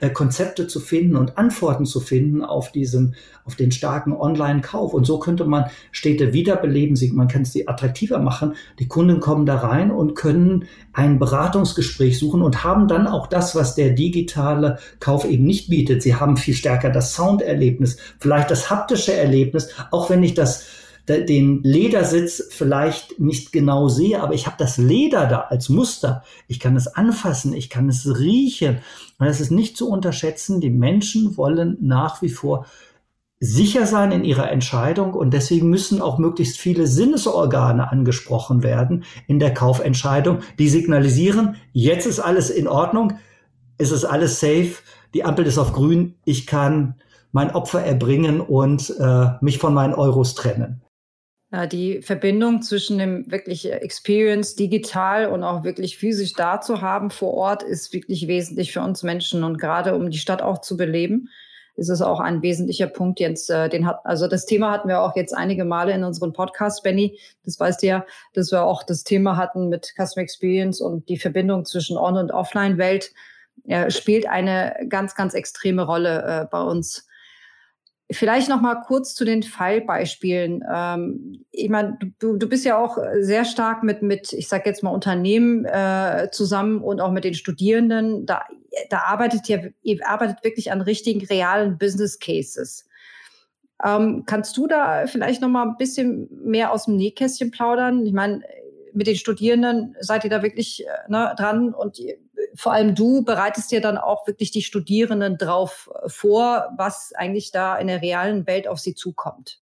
äh, 0.00 0.10
Konzepte 0.10 0.66
zu 0.66 0.80
finden 0.80 1.16
und 1.16 1.38
Antworten 1.38 1.86
zu 1.86 2.00
finden 2.00 2.44
auf 2.44 2.72
diesen, 2.72 3.14
auf 3.44 3.54
den 3.54 3.72
starken 3.72 4.12
Online-Kauf. 4.12 4.92
Und 4.92 5.06
so 5.06 5.18
könnte 5.18 5.44
man 5.44 5.70
Städte 5.92 6.32
wiederbeleben, 6.32 6.98
man 7.14 7.28
kann 7.28 7.44
sie 7.44 7.68
attraktiver 7.68 8.18
machen. 8.18 8.54
Die 8.78 8.88
Kunden 8.88 9.20
kommen 9.20 9.46
da 9.46 9.56
rein 9.56 9.90
und 9.90 10.14
können 10.14 10.66
ein 10.98 11.20
Beratungsgespräch 11.20 12.18
suchen 12.18 12.42
und 12.42 12.64
haben 12.64 12.88
dann 12.88 13.06
auch 13.06 13.28
das, 13.28 13.54
was 13.54 13.76
der 13.76 13.90
digitale 13.90 14.80
Kauf 14.98 15.24
eben 15.24 15.44
nicht 15.44 15.70
bietet. 15.70 16.02
Sie 16.02 16.16
haben 16.16 16.36
viel 16.36 16.54
stärker 16.54 16.90
das 16.90 17.14
Sounderlebnis, 17.14 17.98
vielleicht 18.18 18.50
das 18.50 18.68
haptische 18.68 19.14
Erlebnis, 19.14 19.68
auch 19.92 20.10
wenn 20.10 20.24
ich 20.24 20.34
das 20.34 20.66
den 21.06 21.62
Ledersitz 21.62 22.48
vielleicht 22.50 23.18
nicht 23.18 23.50
genau 23.50 23.88
sehe, 23.88 24.20
aber 24.20 24.34
ich 24.34 24.46
habe 24.46 24.56
das 24.58 24.76
Leder 24.76 25.24
da 25.26 25.46
als 25.48 25.70
Muster. 25.70 26.22
Ich 26.48 26.60
kann 26.60 26.76
es 26.76 26.86
anfassen, 26.86 27.54
ich 27.54 27.70
kann 27.70 27.88
es 27.88 28.18
riechen. 28.18 28.80
Und 29.18 29.26
es 29.26 29.40
ist 29.40 29.50
nicht 29.50 29.78
zu 29.78 29.88
unterschätzen, 29.88 30.60
die 30.60 30.68
Menschen 30.68 31.38
wollen 31.38 31.78
nach 31.80 32.20
wie 32.20 32.28
vor 32.28 32.66
sicher 33.40 33.86
sein 33.86 34.10
in 34.10 34.24
ihrer 34.24 34.50
Entscheidung 34.50 35.14
und 35.14 35.32
deswegen 35.32 35.70
müssen 35.70 36.02
auch 36.02 36.18
möglichst 36.18 36.58
viele 36.58 36.86
Sinnesorgane 36.86 37.90
angesprochen 37.90 38.62
werden 38.62 39.04
in 39.26 39.38
der 39.38 39.54
Kaufentscheidung, 39.54 40.40
die 40.58 40.68
signalisieren, 40.68 41.56
jetzt 41.72 42.06
ist 42.06 42.18
alles 42.18 42.50
in 42.50 42.66
Ordnung, 42.66 43.18
es 43.78 43.92
ist 43.92 44.04
alles 44.04 44.40
safe, 44.40 44.72
die 45.14 45.24
Ampel 45.24 45.46
ist 45.46 45.58
auf 45.58 45.72
grün, 45.72 46.16
ich 46.24 46.46
kann 46.46 46.96
mein 47.30 47.50
Opfer 47.52 47.82
erbringen 47.82 48.40
und 48.40 48.92
äh, 48.98 49.28
mich 49.40 49.58
von 49.58 49.72
meinen 49.72 49.94
Euros 49.94 50.34
trennen. 50.34 50.82
Ja, 51.52 51.66
die 51.66 52.02
Verbindung 52.02 52.60
zwischen 52.60 52.98
dem 52.98 53.30
wirklich 53.30 53.72
Experience 53.72 54.54
digital 54.54 55.28
und 55.28 55.44
auch 55.44 55.64
wirklich 55.64 55.96
physisch 55.96 56.34
da 56.34 56.60
zu 56.60 56.82
haben 56.82 57.10
vor 57.10 57.32
Ort 57.34 57.62
ist 57.62 57.92
wirklich 57.94 58.28
wesentlich 58.28 58.72
für 58.72 58.82
uns 58.82 59.02
Menschen 59.02 59.44
und 59.44 59.58
gerade 59.58 59.94
um 59.94 60.10
die 60.10 60.18
Stadt 60.18 60.42
auch 60.42 60.60
zu 60.60 60.76
beleben 60.76 61.30
ist 61.78 61.88
es 61.88 62.02
auch 62.02 62.20
ein 62.20 62.42
wesentlicher 62.42 62.88
Punkt 62.88 63.20
jetzt, 63.20 63.48
äh, 63.50 63.68
den 63.68 63.86
hat, 63.86 64.00
also 64.04 64.26
das 64.26 64.46
Thema 64.46 64.72
hatten 64.72 64.88
wir 64.88 65.00
auch 65.00 65.16
jetzt 65.16 65.32
einige 65.32 65.64
Male 65.64 65.92
in 65.92 66.04
unseren 66.04 66.32
Podcasts, 66.32 66.82
Benny. 66.82 67.18
Das 67.44 67.58
weißt 67.58 67.82
du 67.82 67.86
ja, 67.86 68.06
dass 68.34 68.50
wir 68.50 68.64
auch 68.64 68.82
das 68.82 69.04
Thema 69.04 69.36
hatten 69.36 69.68
mit 69.68 69.94
Customer 69.96 70.22
Experience 70.22 70.80
und 70.80 71.08
die 71.08 71.18
Verbindung 71.18 71.64
zwischen 71.64 71.96
On- 71.96 72.16
und 72.16 72.32
Offline-Welt 72.32 73.12
äh, 73.66 73.90
spielt 73.90 74.28
eine 74.28 74.76
ganz, 74.88 75.14
ganz 75.14 75.34
extreme 75.34 75.84
Rolle 75.84 76.22
äh, 76.22 76.46
bei 76.50 76.60
uns. 76.60 77.07
Vielleicht 78.10 78.48
noch 78.48 78.62
mal 78.62 78.76
kurz 78.86 79.14
zu 79.14 79.26
den 79.26 79.42
Fallbeispielen. 79.42 80.64
Ähm, 80.72 81.44
ich 81.50 81.68
meine, 81.68 81.98
du, 82.18 82.36
du 82.36 82.48
bist 82.48 82.64
ja 82.64 82.78
auch 82.78 82.96
sehr 83.20 83.44
stark 83.44 83.82
mit, 83.82 84.00
mit 84.02 84.32
ich 84.32 84.48
sage 84.48 84.64
jetzt 84.66 84.82
mal, 84.82 84.90
Unternehmen 84.90 85.66
äh, 85.66 86.28
zusammen 86.32 86.82
und 86.82 87.00
auch 87.00 87.12
mit 87.12 87.24
den 87.24 87.34
Studierenden. 87.34 88.24
Da, 88.24 88.44
da 88.88 89.00
arbeitet 89.00 89.46
ihr, 89.50 89.74
ihr 89.82 89.98
arbeitet 90.08 90.42
wirklich 90.42 90.72
an 90.72 90.80
richtigen, 90.80 91.26
realen 91.26 91.76
Business 91.76 92.18
Cases. 92.18 92.86
Ähm, 93.84 94.24
kannst 94.26 94.56
du 94.56 94.66
da 94.66 95.06
vielleicht 95.06 95.42
noch 95.42 95.48
mal 95.48 95.68
ein 95.68 95.76
bisschen 95.76 96.28
mehr 96.42 96.72
aus 96.72 96.86
dem 96.86 96.96
Nähkästchen 96.96 97.50
plaudern? 97.50 98.06
Ich 98.06 98.14
meine, 98.14 98.42
mit 98.92 99.06
den 99.06 99.16
Studierenden 99.16 99.96
seid 100.00 100.24
ihr 100.24 100.30
da 100.30 100.42
wirklich 100.42 100.84
äh, 100.86 101.10
ne, 101.10 101.34
dran 101.36 101.74
und 101.74 102.00
vor 102.54 102.72
allem 102.72 102.94
du 102.94 103.24
bereitest 103.24 103.70
dir 103.70 103.80
dann 103.80 103.98
auch 103.98 104.26
wirklich 104.26 104.50
die 104.50 104.62
Studierenden 104.62 105.38
drauf 105.38 105.90
äh, 105.94 106.08
vor, 106.08 106.68
was 106.76 107.12
eigentlich 107.14 107.50
da 107.50 107.76
in 107.76 107.86
der 107.86 108.02
realen 108.02 108.46
Welt 108.46 108.68
auf 108.68 108.78
sie 108.78 108.94
zukommt. 108.94 109.60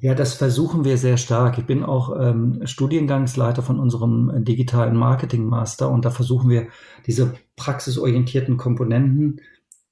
Ja, 0.00 0.14
das 0.14 0.34
versuchen 0.34 0.84
wir 0.84 0.98
sehr 0.98 1.16
stark. 1.16 1.56
Ich 1.56 1.66
bin 1.66 1.82
auch 1.84 2.14
ähm, 2.20 2.60
Studiengangsleiter 2.64 3.62
von 3.62 3.78
unserem 3.78 4.44
digitalen 4.44 4.96
Marketing 4.96 5.44
Master 5.44 5.90
und 5.90 6.04
da 6.04 6.10
versuchen 6.10 6.50
wir 6.50 6.68
diese 7.06 7.34
praxisorientierten 7.56 8.56
Komponenten 8.56 9.40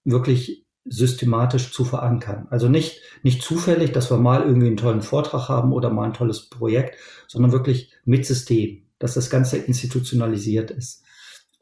wirklich 0.05 0.67
systematisch 0.85 1.73
zu 1.73 1.85
verankern. 1.85 2.49
Also 2.51 2.69
nicht, 2.69 3.01
nicht 3.23 3.43
zufällig, 3.43 3.93
dass 3.93 4.11
wir 4.11 4.19
mal 4.19 4.43
irgendwie 4.43 4.67
einen 4.67 4.77
tollen 4.77 5.03
Vortrag 5.03 5.49
haben 5.49 5.73
oder 5.73 5.91
mal 5.91 6.07
ein 6.07 6.15
tolles 6.15 6.51
Projekt, 6.51 6.97
sondern 7.29 7.53
wirklich 7.53 7.93
mit 8.05 8.27
System, 8.27 8.83
dass 8.99 9.15
das 9.15 9.31
Ganze 9.31 9.59
institutionalisiert 9.59 10.73
ist 10.73 11.02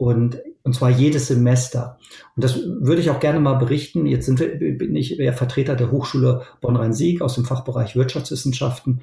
und, 0.01 0.41
und 0.63 0.75
zwar 0.75 0.89
jedes 0.89 1.27
Semester. 1.27 1.99
Und 2.35 2.43
das 2.43 2.59
würde 2.81 3.03
ich 3.03 3.11
auch 3.11 3.21
gerne 3.21 3.39
mal 3.39 3.57
berichten. 3.57 4.07
Jetzt 4.07 4.25
sind 4.25 4.41
wir, 4.41 4.49
bin 4.57 4.97
ich 4.97 5.19
der 5.19 5.35
Vertreter 5.35 5.77
der 5.77 5.91
Hochschule 5.91 6.47
Bonn-Rhein-Sieg 6.63 7.21
aus 7.21 7.35
dem 7.35 7.45
Fachbereich 7.45 7.97
Wirtschaftswissenschaften. 7.97 9.03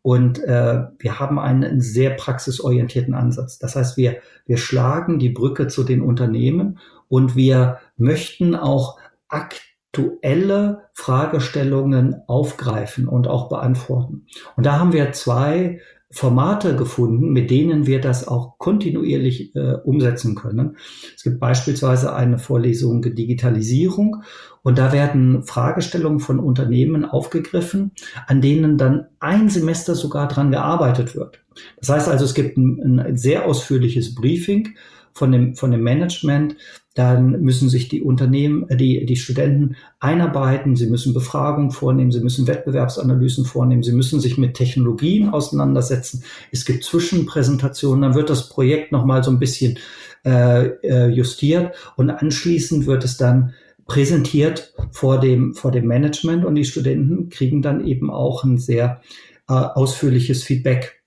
Und 0.00 0.42
äh, 0.42 0.84
wir 0.98 1.20
haben 1.20 1.38
einen 1.38 1.82
sehr 1.82 2.10
praxisorientierten 2.10 3.12
Ansatz. 3.12 3.58
Das 3.58 3.76
heißt, 3.76 3.98
wir, 3.98 4.22
wir 4.46 4.56
schlagen 4.56 5.18
die 5.18 5.28
Brücke 5.28 5.66
zu 5.66 5.84
den 5.84 6.00
Unternehmen 6.00 6.78
und 7.08 7.36
wir 7.36 7.80
möchten 7.98 8.54
auch 8.56 8.98
aktuelle 9.28 10.84
Fragestellungen 10.94 12.22
aufgreifen 12.26 13.06
und 13.06 13.28
auch 13.28 13.50
beantworten. 13.50 14.24
Und 14.56 14.64
da 14.64 14.78
haben 14.78 14.94
wir 14.94 15.12
zwei 15.12 15.82
Formate 16.10 16.74
gefunden, 16.74 17.32
mit 17.32 17.50
denen 17.50 17.86
wir 17.86 18.00
das 18.00 18.26
auch 18.26 18.56
kontinuierlich 18.56 19.54
äh, 19.54 19.74
umsetzen 19.84 20.34
können. 20.34 20.78
Es 21.14 21.22
gibt 21.22 21.38
beispielsweise 21.38 22.14
eine 22.14 22.38
Vorlesung 22.38 23.02
Digitalisierung 23.02 24.22
und 24.62 24.78
da 24.78 24.92
werden 24.92 25.42
Fragestellungen 25.42 26.20
von 26.20 26.40
Unternehmen 26.40 27.04
aufgegriffen, 27.04 27.92
an 28.26 28.40
denen 28.40 28.78
dann 28.78 29.06
ein 29.20 29.50
Semester 29.50 29.94
sogar 29.94 30.28
dran 30.28 30.50
gearbeitet 30.50 31.14
wird. 31.14 31.40
Das 31.78 31.90
heißt 31.90 32.08
also, 32.08 32.24
es 32.24 32.34
gibt 32.34 32.56
ein, 32.56 33.00
ein 33.00 33.16
sehr 33.18 33.44
ausführliches 33.44 34.14
Briefing 34.14 34.76
von 35.12 35.30
dem, 35.30 35.56
von 35.56 35.72
dem 35.72 35.82
Management, 35.82 36.56
dann 36.98 37.42
müssen 37.42 37.68
sich 37.68 37.86
die 37.86 38.02
Unternehmen, 38.02 38.68
äh, 38.68 38.76
die, 38.76 39.06
die 39.06 39.14
Studenten 39.14 39.76
einarbeiten, 40.00 40.74
sie 40.74 40.88
müssen 40.88 41.14
Befragungen 41.14 41.70
vornehmen, 41.70 42.10
sie 42.10 42.20
müssen 42.20 42.48
Wettbewerbsanalysen 42.48 43.44
vornehmen, 43.44 43.84
sie 43.84 43.92
müssen 43.92 44.18
sich 44.18 44.36
mit 44.36 44.54
Technologien 44.54 45.28
auseinandersetzen. 45.28 46.24
Es 46.50 46.64
gibt 46.64 46.82
Zwischenpräsentationen, 46.82 48.02
dann 48.02 48.14
wird 48.16 48.30
das 48.30 48.48
Projekt 48.48 48.90
nochmal 48.90 49.22
so 49.22 49.30
ein 49.30 49.38
bisschen 49.38 49.78
äh, 50.24 50.66
äh, 50.82 51.06
justiert. 51.06 51.76
Und 51.94 52.10
anschließend 52.10 52.86
wird 52.86 53.04
es 53.04 53.16
dann 53.16 53.54
präsentiert 53.86 54.74
vor 54.90 55.20
dem, 55.20 55.54
vor 55.54 55.70
dem 55.70 55.86
Management. 55.86 56.44
Und 56.44 56.56
die 56.56 56.64
Studenten 56.64 57.28
kriegen 57.28 57.62
dann 57.62 57.86
eben 57.86 58.10
auch 58.10 58.42
ein 58.42 58.58
sehr 58.58 59.02
äh, 59.48 59.52
ausführliches 59.52 60.42
Feedback 60.42 60.97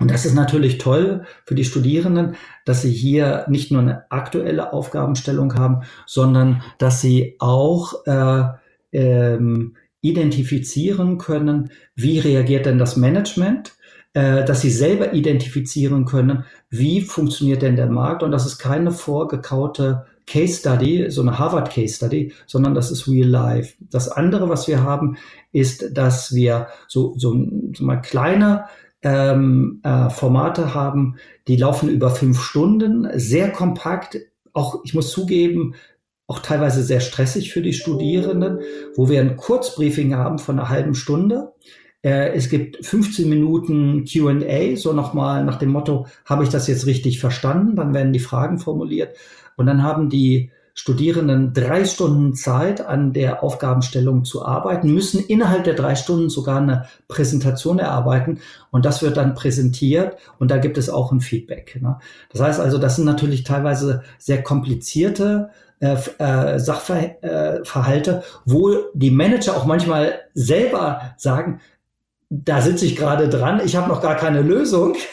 und 0.00 0.10
das 0.10 0.24
ist 0.24 0.34
natürlich 0.34 0.78
toll 0.78 1.24
für 1.44 1.56
die 1.56 1.64
Studierenden, 1.64 2.36
dass 2.64 2.82
sie 2.82 2.92
hier 2.92 3.44
nicht 3.48 3.72
nur 3.72 3.82
eine 3.82 4.10
aktuelle 4.10 4.72
Aufgabenstellung 4.72 5.54
haben, 5.54 5.82
sondern 6.06 6.62
dass 6.78 7.00
sie 7.00 7.34
auch 7.40 8.06
äh, 8.06 8.44
ähm, 8.92 9.76
identifizieren 10.00 11.18
können, 11.18 11.72
wie 11.96 12.20
reagiert 12.20 12.66
denn 12.66 12.78
das 12.78 12.96
Management, 12.96 13.72
äh, 14.12 14.44
dass 14.44 14.60
sie 14.60 14.70
selber 14.70 15.14
identifizieren 15.14 16.04
können, 16.04 16.44
wie 16.70 17.00
funktioniert 17.00 17.62
denn 17.62 17.74
der 17.74 17.90
Markt 17.90 18.22
und 18.22 18.30
das 18.30 18.46
ist 18.46 18.58
keine 18.58 18.92
vorgekaute 18.92 20.06
Case 20.28 20.60
Study, 20.60 21.10
so 21.10 21.22
eine 21.22 21.38
Harvard 21.38 21.70
Case 21.70 21.96
Study, 21.96 22.32
sondern 22.46 22.74
das 22.74 22.92
ist 22.92 23.08
real 23.08 23.28
life. 23.28 23.74
Das 23.80 24.08
andere, 24.08 24.48
was 24.48 24.68
wir 24.68 24.82
haben, 24.82 25.16
ist, 25.52 25.96
dass 25.96 26.34
wir 26.34 26.68
so, 26.86 27.14
so, 27.16 27.34
so 27.74 27.84
mal 27.84 27.96
kleine 27.96 28.66
ähm, 29.02 29.80
äh, 29.84 30.10
Formate 30.10 30.74
haben, 30.74 31.16
die 31.46 31.56
laufen 31.56 31.88
über 31.88 32.10
fünf 32.10 32.40
Stunden, 32.42 33.08
sehr 33.14 33.50
kompakt, 33.50 34.18
auch, 34.52 34.80
ich 34.84 34.94
muss 34.94 35.10
zugeben, 35.10 35.74
auch 36.26 36.40
teilweise 36.40 36.82
sehr 36.82 37.00
stressig 37.00 37.52
für 37.52 37.62
die 37.62 37.72
Studierenden, 37.72 38.60
wo 38.96 39.08
wir 39.08 39.20
ein 39.20 39.36
Kurzbriefing 39.36 40.14
haben 40.14 40.38
von 40.38 40.58
einer 40.58 40.68
halben 40.68 40.94
Stunde. 40.94 41.54
Äh, 42.02 42.34
es 42.34 42.50
gibt 42.50 42.84
15 42.84 43.28
Minuten 43.28 44.04
QA, 44.04 44.76
so 44.76 44.92
nochmal 44.92 45.44
nach 45.44 45.58
dem 45.58 45.70
Motto, 45.70 46.06
habe 46.24 46.44
ich 46.44 46.50
das 46.50 46.66
jetzt 46.66 46.86
richtig 46.86 47.18
verstanden? 47.18 47.76
Dann 47.76 47.94
werden 47.94 48.12
die 48.12 48.18
Fragen 48.18 48.58
formuliert. 48.58 49.16
Und 49.56 49.66
dann 49.66 49.82
haben 49.82 50.10
die 50.10 50.50
Studierenden 50.78 51.54
drei 51.54 51.84
Stunden 51.84 52.36
Zeit, 52.36 52.80
an 52.80 53.12
der 53.12 53.42
Aufgabenstellung 53.42 54.24
zu 54.24 54.46
arbeiten, 54.46 54.94
müssen 54.94 55.18
innerhalb 55.18 55.64
der 55.64 55.74
drei 55.74 55.96
Stunden 55.96 56.30
sogar 56.30 56.58
eine 56.58 56.86
Präsentation 57.08 57.80
erarbeiten 57.80 58.38
und 58.70 58.84
das 58.84 59.02
wird 59.02 59.16
dann 59.16 59.34
präsentiert 59.34 60.16
und 60.38 60.52
da 60.52 60.58
gibt 60.58 60.78
es 60.78 60.88
auch 60.88 61.10
ein 61.10 61.20
Feedback. 61.20 61.80
Ne? 61.82 61.98
Das 62.30 62.40
heißt 62.40 62.60
also, 62.60 62.78
das 62.78 62.94
sind 62.94 63.06
natürlich 63.06 63.42
teilweise 63.42 64.04
sehr 64.18 64.44
komplizierte 64.44 65.50
äh, 65.80 65.96
äh, 66.18 66.60
Sachverhalte, 66.60 68.22
wo 68.44 68.76
die 68.94 69.10
Manager 69.10 69.56
auch 69.56 69.64
manchmal 69.64 70.20
selber 70.32 71.12
sagen, 71.16 71.60
da 72.30 72.60
sitze 72.60 72.84
ich 72.84 72.94
gerade 72.94 73.30
dran, 73.30 73.62
ich 73.64 73.74
habe 73.76 73.88
noch 73.88 74.02
gar 74.02 74.16
keine 74.16 74.42
Lösung. 74.42 74.94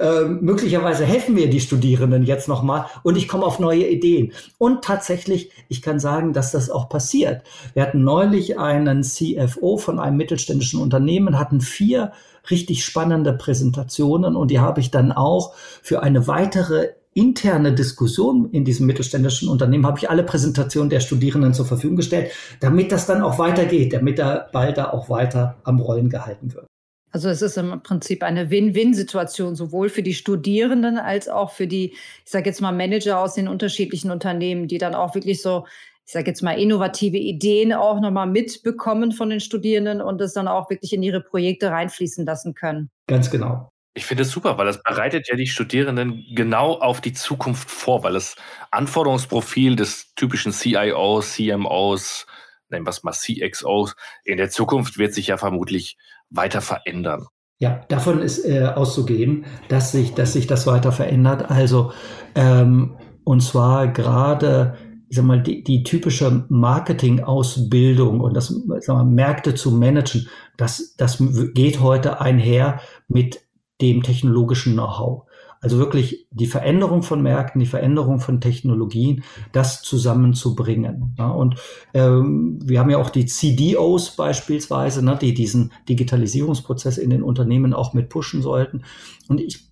Äh, 0.00 0.24
möglicherweise 0.24 1.04
helfen 1.04 1.36
mir 1.36 1.48
die 1.48 1.60
Studierenden 1.60 2.24
jetzt 2.24 2.48
nochmal 2.48 2.86
und 3.04 3.16
ich 3.16 3.28
komme 3.28 3.44
auf 3.44 3.60
neue 3.60 3.86
Ideen. 3.86 4.32
Und 4.58 4.82
tatsächlich, 4.82 5.52
ich 5.68 5.82
kann 5.82 6.00
sagen, 6.00 6.32
dass 6.32 6.50
das 6.50 6.68
auch 6.68 6.88
passiert. 6.88 7.42
Wir 7.74 7.84
hatten 7.84 8.02
neulich 8.02 8.58
einen 8.58 9.04
CFO 9.04 9.76
von 9.76 10.00
einem 10.00 10.16
mittelständischen 10.16 10.80
Unternehmen, 10.80 11.38
hatten 11.38 11.60
vier 11.60 12.12
richtig 12.50 12.84
spannende 12.84 13.32
Präsentationen 13.32 14.34
und 14.34 14.50
die 14.50 14.58
habe 14.58 14.80
ich 14.80 14.90
dann 14.90 15.12
auch 15.12 15.54
für 15.54 16.02
eine 16.02 16.26
weitere 16.26 16.88
interne 17.18 17.74
Diskussion 17.74 18.50
in 18.52 18.64
diesem 18.64 18.86
mittelständischen 18.86 19.48
Unternehmen 19.48 19.86
habe 19.86 19.98
ich 19.98 20.08
alle 20.08 20.22
Präsentationen 20.22 20.88
der 20.88 21.00
Studierenden 21.00 21.52
zur 21.52 21.66
Verfügung 21.66 21.96
gestellt, 21.96 22.30
damit 22.60 22.92
das 22.92 23.06
dann 23.06 23.22
auch 23.22 23.38
weitergeht, 23.38 23.92
damit 23.92 24.18
der 24.18 24.48
Ball 24.52 24.72
da 24.72 24.90
auch 24.90 25.10
weiter 25.10 25.56
am 25.64 25.80
Rollen 25.80 26.10
gehalten 26.10 26.54
wird. 26.54 26.66
Also 27.10 27.28
es 27.28 27.42
ist 27.42 27.56
im 27.56 27.82
Prinzip 27.82 28.22
eine 28.22 28.50
Win-Win-Situation, 28.50 29.56
sowohl 29.56 29.88
für 29.88 30.02
die 30.02 30.14
Studierenden 30.14 30.98
als 30.98 31.28
auch 31.28 31.50
für 31.50 31.66
die, 31.66 31.94
ich 32.24 32.30
sage 32.30 32.50
jetzt 32.50 32.60
mal, 32.60 32.72
Manager 32.72 33.18
aus 33.18 33.34
den 33.34 33.48
unterschiedlichen 33.48 34.10
Unternehmen, 34.10 34.68
die 34.68 34.78
dann 34.78 34.94
auch 34.94 35.14
wirklich 35.14 35.42
so, 35.42 35.66
ich 36.06 36.12
sage 36.12 36.28
jetzt 36.28 36.42
mal, 36.42 36.52
innovative 36.52 37.16
Ideen 37.16 37.72
auch 37.72 38.00
nochmal 38.00 38.26
mitbekommen 38.26 39.12
von 39.12 39.30
den 39.30 39.40
Studierenden 39.40 40.02
und 40.02 40.20
das 40.20 40.34
dann 40.34 40.48
auch 40.48 40.70
wirklich 40.70 40.92
in 40.92 41.02
ihre 41.02 41.22
Projekte 41.22 41.70
reinfließen 41.70 42.24
lassen 42.26 42.54
können. 42.54 42.90
Ganz 43.08 43.30
genau. 43.30 43.70
Ich 43.94 44.06
finde 44.06 44.22
es 44.22 44.30
super, 44.30 44.58
weil 44.58 44.66
das 44.66 44.82
bereitet 44.82 45.28
ja 45.28 45.36
die 45.36 45.46
Studierenden 45.46 46.24
genau 46.34 46.78
auf 46.78 47.00
die 47.00 47.12
Zukunft 47.12 47.70
vor, 47.70 48.04
weil 48.04 48.12
das 48.12 48.36
Anforderungsprofil 48.70 49.76
des 49.76 50.14
typischen 50.14 50.52
CIOs, 50.52 51.32
CMOs, 51.32 52.26
nennen 52.70 52.86
wir 52.86 52.90
es 52.90 53.02
mal 53.02 53.12
CXOs, 53.12 53.96
in 54.24 54.36
der 54.36 54.50
Zukunft 54.50 54.98
wird 54.98 55.14
sich 55.14 55.28
ja 55.28 55.36
vermutlich 55.36 55.96
weiter 56.30 56.60
verändern. 56.60 57.26
Ja, 57.60 57.80
davon 57.88 58.20
ist 58.20 58.44
äh, 58.44 58.66
auszugehen, 58.66 59.44
dass 59.68 59.90
sich, 59.90 60.14
dass 60.14 60.32
sich 60.32 60.46
das 60.46 60.66
weiter 60.66 60.92
verändert. 60.92 61.50
Also, 61.50 61.92
ähm, 62.36 62.96
und 63.24 63.40
zwar 63.42 63.88
gerade, 63.88 64.76
ich 65.08 65.16
sag 65.16 65.24
mal, 65.24 65.42
die, 65.42 65.64
die 65.64 65.82
typische 65.82 66.46
Marketing-Ausbildung 66.48 68.20
und 68.20 68.34
das, 68.34 68.54
sag 68.78 68.94
mal, 68.94 69.04
Märkte 69.04 69.56
zu 69.56 69.72
managen, 69.72 70.28
das, 70.56 70.94
das 70.96 71.20
geht 71.52 71.80
heute 71.80 72.20
einher 72.20 72.80
mit 73.08 73.40
dem 73.80 74.02
technologischen 74.02 74.74
Know-how. 74.74 75.24
Also 75.60 75.78
wirklich 75.78 76.26
die 76.30 76.46
Veränderung 76.46 77.02
von 77.02 77.20
Märkten, 77.20 77.58
die 77.58 77.66
Veränderung 77.66 78.20
von 78.20 78.40
Technologien, 78.40 79.24
das 79.50 79.82
zusammenzubringen. 79.82 81.16
Ja, 81.18 81.30
und 81.30 81.56
ähm, 81.94 82.60
wir 82.62 82.78
haben 82.78 82.90
ja 82.90 82.98
auch 82.98 83.10
die 83.10 83.26
CDOs 83.26 84.14
beispielsweise, 84.14 85.04
ne, 85.04 85.18
die 85.20 85.34
diesen 85.34 85.72
Digitalisierungsprozess 85.88 86.96
in 86.96 87.10
den 87.10 87.24
Unternehmen 87.24 87.74
auch 87.74 87.92
mit 87.92 88.08
pushen 88.08 88.40
sollten. 88.40 88.84
Und 89.28 89.40
ich 89.40 89.68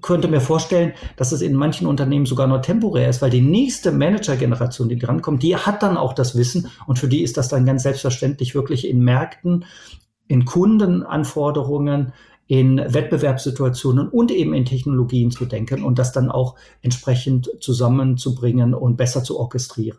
könnte 0.00 0.28
mir 0.28 0.40
vorstellen, 0.40 0.94
dass 1.16 1.32
es 1.32 1.42
in 1.42 1.54
manchen 1.54 1.86
Unternehmen 1.86 2.26
sogar 2.26 2.46
nur 2.46 2.62
temporär 2.62 3.08
ist, 3.08 3.22
weil 3.22 3.30
die 3.30 3.42
nächste 3.42 3.92
Manager-Generation, 3.92 4.88
die 4.88 4.98
drankommt, 4.98 5.42
die 5.42 5.54
hat 5.54 5.82
dann 5.82 5.96
auch 5.96 6.14
das 6.14 6.36
Wissen 6.36 6.70
und 6.86 6.98
für 6.98 7.08
die 7.08 7.22
ist 7.22 7.36
das 7.36 7.48
dann 7.48 7.66
ganz 7.66 7.82
selbstverständlich 7.82 8.54
wirklich 8.54 8.88
in 8.88 9.04
Märkten, 9.04 9.64
in 10.28 10.44
Kundenanforderungen, 10.44 12.12
in 12.50 12.78
Wettbewerbssituationen 12.78 14.08
und 14.08 14.32
eben 14.32 14.54
in 14.54 14.64
Technologien 14.64 15.30
zu 15.30 15.44
denken 15.44 15.84
und 15.84 16.00
das 16.00 16.10
dann 16.10 16.32
auch 16.32 16.58
entsprechend 16.82 17.48
zusammenzubringen 17.60 18.74
und 18.74 18.96
besser 18.96 19.22
zu 19.22 19.38
orchestrieren. 19.38 19.98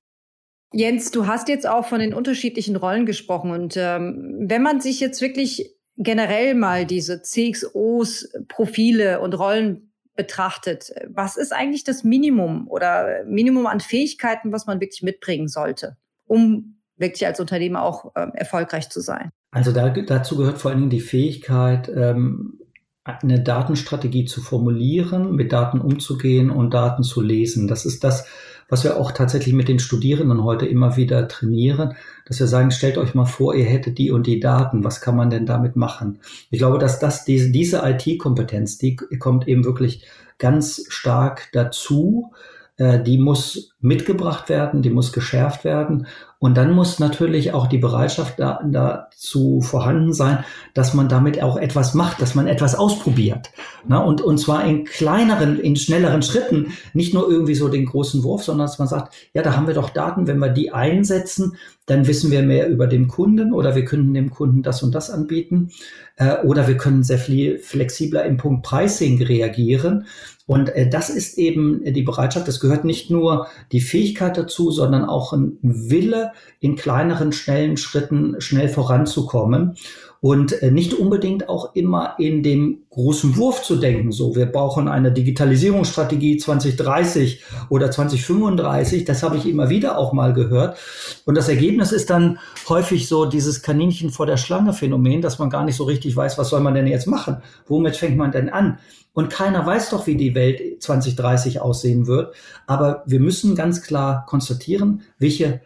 Jens, 0.73 1.11
du 1.11 1.27
hast 1.27 1.47
jetzt 1.47 1.65
auch 1.65 1.85
von 1.85 2.01
den 2.01 2.13
unterschiedlichen 2.13 2.75
Rollen 2.75 3.05
gesprochen 3.05 3.51
und 3.51 3.77
ähm, 3.77 4.35
wenn 4.41 4.61
man 4.61 4.81
sich 4.81 4.99
jetzt 4.99 5.21
wirklich 5.21 5.77
generell 5.95 6.53
mal 6.53 6.85
diese 6.85 7.21
CXOs, 7.21 8.33
Profile 8.49 9.21
und 9.21 9.33
Rollen 9.33 9.93
betrachtet, 10.17 10.91
was 11.07 11.37
ist 11.37 11.53
eigentlich 11.53 11.85
das 11.85 12.03
Minimum 12.03 12.67
oder 12.67 13.23
Minimum 13.23 13.65
an 13.65 13.79
Fähigkeiten, 13.79 14.51
was 14.51 14.65
man 14.65 14.81
wirklich 14.81 15.03
mitbringen 15.03 15.47
sollte, 15.47 15.95
um 16.25 16.81
wirklich 16.97 17.25
als 17.25 17.39
Unternehmer 17.39 17.83
auch 17.83 18.13
äh, 18.13 18.27
erfolgreich 18.33 18.89
zu 18.89 18.99
sein? 18.99 19.31
Also 19.51 19.71
da, 19.73 19.89
dazu 19.89 20.37
gehört 20.37 20.59
vor 20.59 20.71
allen 20.71 20.79
Dingen 20.79 20.89
die 20.89 21.01
Fähigkeit, 21.01 21.91
ähm, 21.93 22.59
eine 23.03 23.41
Datenstrategie 23.41 24.25
zu 24.25 24.41
formulieren, 24.41 25.35
mit 25.35 25.51
Daten 25.51 25.81
umzugehen 25.81 26.51
und 26.51 26.73
Daten 26.73 27.03
zu 27.03 27.21
lesen. 27.21 27.67
Das 27.67 27.85
ist 27.85 28.03
das, 28.03 28.27
was 28.69 28.83
wir 28.85 28.97
auch 28.97 29.11
tatsächlich 29.11 29.53
mit 29.53 29.67
den 29.67 29.79
Studierenden 29.79 30.43
heute 30.43 30.65
immer 30.65 30.95
wieder 30.95 31.27
trainieren, 31.27 31.95
dass 32.25 32.39
wir 32.39 32.47
sagen, 32.47 32.71
stellt 32.71 32.97
euch 32.97 33.13
mal 33.13 33.25
vor, 33.25 33.53
ihr 33.53 33.65
hättet 33.65 33.97
die 33.97 34.11
und 34.11 34.27
die 34.27 34.39
Daten, 34.39 34.83
was 34.83 35.01
kann 35.01 35.17
man 35.17 35.29
denn 35.29 35.45
damit 35.45 35.75
machen? 35.75 36.19
Ich 36.51 36.59
glaube, 36.59 36.77
dass 36.77 36.99
das 36.99 37.25
diese, 37.25 37.51
diese 37.51 37.81
IT-Kompetenz, 37.83 38.77
die 38.77 38.95
kommt 38.95 39.47
eben 39.47 39.65
wirklich 39.65 40.05
ganz 40.37 40.85
stark 40.87 41.49
dazu, 41.51 42.31
äh, 42.77 43.01
die 43.01 43.17
muss 43.17 43.73
mitgebracht 43.81 44.47
werden, 44.47 44.81
die 44.81 44.89
muss 44.89 45.11
geschärft 45.11 45.65
werden. 45.65 46.07
Und 46.41 46.57
dann 46.57 46.71
muss 46.71 46.97
natürlich 46.97 47.53
auch 47.53 47.67
die 47.67 47.77
Bereitschaft 47.77 48.39
da, 48.39 48.63
dazu 48.65 49.61
vorhanden 49.61 50.11
sein, 50.11 50.43
dass 50.73 50.95
man 50.95 51.07
damit 51.07 51.43
auch 51.43 51.55
etwas 51.55 51.93
macht, 51.93 52.19
dass 52.19 52.33
man 52.33 52.47
etwas 52.47 52.73
ausprobiert. 52.73 53.51
Na, 53.87 53.99
und, 53.99 54.21
und 54.21 54.39
zwar 54.39 54.65
in 54.65 54.85
kleineren, 54.85 55.59
in 55.59 55.75
schnelleren 55.75 56.23
Schritten, 56.23 56.73
nicht 56.95 57.13
nur 57.13 57.29
irgendwie 57.29 57.53
so 57.53 57.67
den 57.67 57.85
großen 57.85 58.23
Wurf, 58.23 58.43
sondern 58.43 58.65
dass 58.65 58.79
man 58.79 58.87
sagt, 58.87 59.13
ja, 59.35 59.43
da 59.43 59.55
haben 59.55 59.67
wir 59.67 59.75
doch 59.75 59.91
Daten, 59.91 60.25
wenn 60.25 60.39
wir 60.39 60.49
die 60.49 60.71
einsetzen, 60.71 61.57
dann 61.85 62.07
wissen 62.07 62.31
wir 62.31 62.41
mehr 62.41 62.69
über 62.69 62.87
den 62.87 63.07
Kunden 63.07 63.53
oder 63.53 63.75
wir 63.75 63.85
können 63.85 64.13
dem 64.15 64.31
Kunden 64.31 64.63
das 64.63 64.81
und 64.81 64.95
das 64.95 65.11
anbieten 65.11 65.69
äh, 66.15 66.37
oder 66.43 66.67
wir 66.67 66.77
können 66.77 67.03
sehr 67.03 67.17
viel 67.17 67.59
flexibler 67.59 68.25
im 68.25 68.37
Punkt 68.37 68.63
Pricing 68.63 69.21
reagieren. 69.21 70.05
Und 70.47 70.69
äh, 70.69 70.89
das 70.89 71.09
ist 71.09 71.37
eben 71.37 71.83
die 71.83 72.03
Bereitschaft. 72.03 72.47
Es 72.47 72.59
gehört 72.59 72.85
nicht 72.85 73.09
nur 73.09 73.47
die 73.71 73.81
Fähigkeit 73.81 74.37
dazu, 74.37 74.71
sondern 74.71 75.05
auch 75.05 75.33
ein 75.33 75.57
Wille, 75.61 76.30
in 76.59 76.75
kleineren, 76.75 77.31
schnellen 77.31 77.77
Schritten 77.77 78.39
schnell 78.39 78.69
voranzukommen 78.69 79.75
und 80.21 80.61
äh, 80.61 80.69
nicht 80.69 80.93
unbedingt 80.93 81.49
auch 81.49 81.75
immer 81.75 82.13
in 82.19 82.43
dem 82.43 82.83
großen 82.91 83.35
Wurf 83.37 83.63
zu 83.63 83.75
denken. 83.75 84.11
So, 84.11 84.35
wir 84.35 84.45
brauchen 84.45 84.87
eine 84.87 85.11
Digitalisierungsstrategie 85.11 86.37
2030 86.37 87.43
oder 87.69 87.89
2035. 87.89 89.03
Das 89.03 89.23
habe 89.23 89.37
ich 89.37 89.47
immer 89.47 89.69
wieder 89.69 89.97
auch 89.97 90.13
mal 90.13 90.33
gehört. 90.33 90.77
Und 91.25 91.35
das 91.35 91.49
Ergebnis 91.49 91.91
ist 91.91 92.11
dann 92.11 92.37
häufig 92.69 93.07
so 93.07 93.25
dieses 93.25 93.63
Kaninchen 93.63 94.11
vor 94.11 94.27
der 94.27 94.37
Schlange 94.37 94.73
Phänomen, 94.73 95.23
dass 95.23 95.39
man 95.39 95.49
gar 95.49 95.65
nicht 95.65 95.75
so 95.75 95.85
richtig 95.85 96.15
weiß, 96.15 96.37
was 96.37 96.49
soll 96.49 96.61
man 96.61 96.75
denn 96.75 96.87
jetzt 96.87 97.07
machen? 97.07 97.37
Womit 97.65 97.97
fängt 97.97 98.15
man 98.15 98.31
denn 98.31 98.49
an? 98.49 98.77
Und 99.13 99.29
keiner 99.29 99.65
weiß 99.65 99.89
doch, 99.89 100.05
wie 100.05 100.15
die 100.15 100.35
Welt 100.35 100.81
2030 100.83 101.61
aussehen 101.61 102.05
wird. 102.05 102.33
Aber 102.67 103.03
wir 103.07 103.19
müssen 103.19 103.55
ganz 103.55 103.81
klar 103.81 104.25
konstatieren, 104.27 105.01
welche 105.17 105.61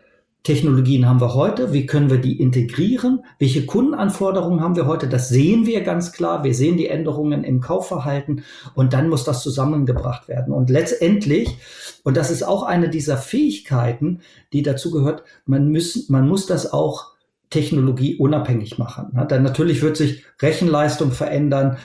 Technologien 0.46 1.10
haben 1.10 1.20
wir 1.20 1.34
heute? 1.34 1.74
Wie 1.74 1.88
können 1.88 2.12
wir 2.12 2.20
die 2.20 2.40
integrieren? 2.40 3.26
Welche 3.40 3.66
Kundenanforderungen 3.66 4.62
haben 4.62 4.76
wir 4.76 4.86
heute? 4.86 5.10
Das 5.10 5.28
sehen 5.28 5.66
wir 5.66 5.82
ganz 5.82 6.12
klar. 6.12 6.44
Wir 6.44 6.54
sehen 6.54 6.78
die 6.78 6.88
Änderungen 6.88 7.44
im 7.44 7.62
Kaufverhalten 7.62 8.44
und 8.76 8.94
dann 8.94 9.10
muss 9.10 9.24
das 9.24 9.42
zusammengebracht 9.42 10.28
werden. 10.28 10.54
Und 10.54 10.70
letztendlich, 10.70 11.58
und 12.04 12.16
das 12.16 12.30
ist 12.30 12.44
auch 12.44 12.62
eine 12.62 12.90
dieser 12.90 13.18
Fähigkeiten, 13.18 14.22
die 14.54 14.62
dazu 14.62 14.92
gehört, 14.92 15.24
man, 15.48 15.70
müssen, 15.70 16.06
man 16.10 16.28
muss 16.28 16.46
das 16.46 16.72
auch 16.72 17.16
technologieunabhängig 17.50 18.78
machen. 18.78 19.20
Dann 19.28 19.42
natürlich 19.42 19.82
wird 19.82 19.98
sich 19.98 20.26
Rechenleistung 20.42 21.12
verändern, 21.12 21.78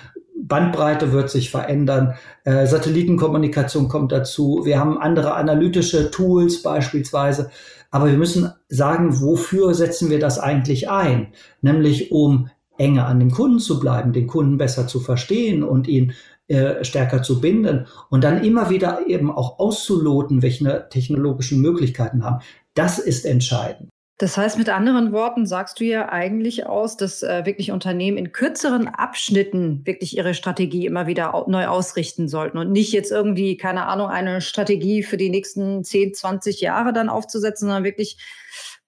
Bandbreite 0.42 1.12
wird 1.12 1.30
sich 1.30 1.50
verändern, 1.50 2.14
äh, 2.44 2.66
Satellitenkommunikation 2.66 3.88
kommt 3.88 4.12
dazu, 4.12 4.62
wir 4.64 4.78
haben 4.78 4.98
andere 4.98 5.34
analytische 5.34 6.10
Tools 6.10 6.62
beispielsweise, 6.62 7.50
aber 7.90 8.06
wir 8.06 8.18
müssen 8.18 8.52
sagen, 8.68 9.20
wofür 9.20 9.74
setzen 9.74 10.10
wir 10.10 10.18
das 10.18 10.38
eigentlich 10.38 10.88
ein? 10.88 11.28
Nämlich 11.60 12.12
um 12.12 12.50
enger 12.78 13.06
an 13.06 13.20
dem 13.20 13.30
Kunden 13.30 13.58
zu 13.58 13.78
bleiben, 13.78 14.12
den 14.12 14.26
Kunden 14.26 14.56
besser 14.56 14.86
zu 14.86 15.00
verstehen 15.00 15.62
und 15.62 15.86
ihn 15.86 16.14
äh, 16.48 16.82
stärker 16.84 17.22
zu 17.22 17.40
binden 17.40 17.86
und 18.08 18.24
dann 18.24 18.42
immer 18.42 18.70
wieder 18.70 19.06
eben 19.06 19.30
auch 19.30 19.58
auszuloten, 19.58 20.42
welche 20.42 20.88
technologischen 20.90 21.60
Möglichkeiten 21.60 22.24
haben. 22.24 22.42
Das 22.74 22.98
ist 22.98 23.26
entscheidend. 23.26 23.90
Das 24.20 24.36
heißt, 24.36 24.58
mit 24.58 24.68
anderen 24.68 25.12
Worten 25.12 25.46
sagst 25.46 25.80
du 25.80 25.84
ja 25.84 26.10
eigentlich 26.10 26.66
aus, 26.66 26.98
dass 26.98 27.22
äh, 27.22 27.46
wirklich 27.46 27.72
Unternehmen 27.72 28.18
in 28.18 28.32
kürzeren 28.32 28.86
Abschnitten 28.86 29.80
wirklich 29.86 30.14
ihre 30.14 30.34
Strategie 30.34 30.84
immer 30.84 31.06
wieder 31.06 31.34
au 31.34 31.48
neu 31.48 31.68
ausrichten 31.68 32.28
sollten 32.28 32.58
und 32.58 32.70
nicht 32.70 32.92
jetzt 32.92 33.10
irgendwie, 33.10 33.56
keine 33.56 33.86
Ahnung, 33.86 34.08
eine 34.08 34.42
Strategie 34.42 35.02
für 35.02 35.16
die 35.16 35.30
nächsten 35.30 35.84
10, 35.84 36.12
20 36.12 36.60
Jahre 36.60 36.92
dann 36.92 37.08
aufzusetzen, 37.08 37.66
sondern 37.66 37.82
wirklich 37.82 38.18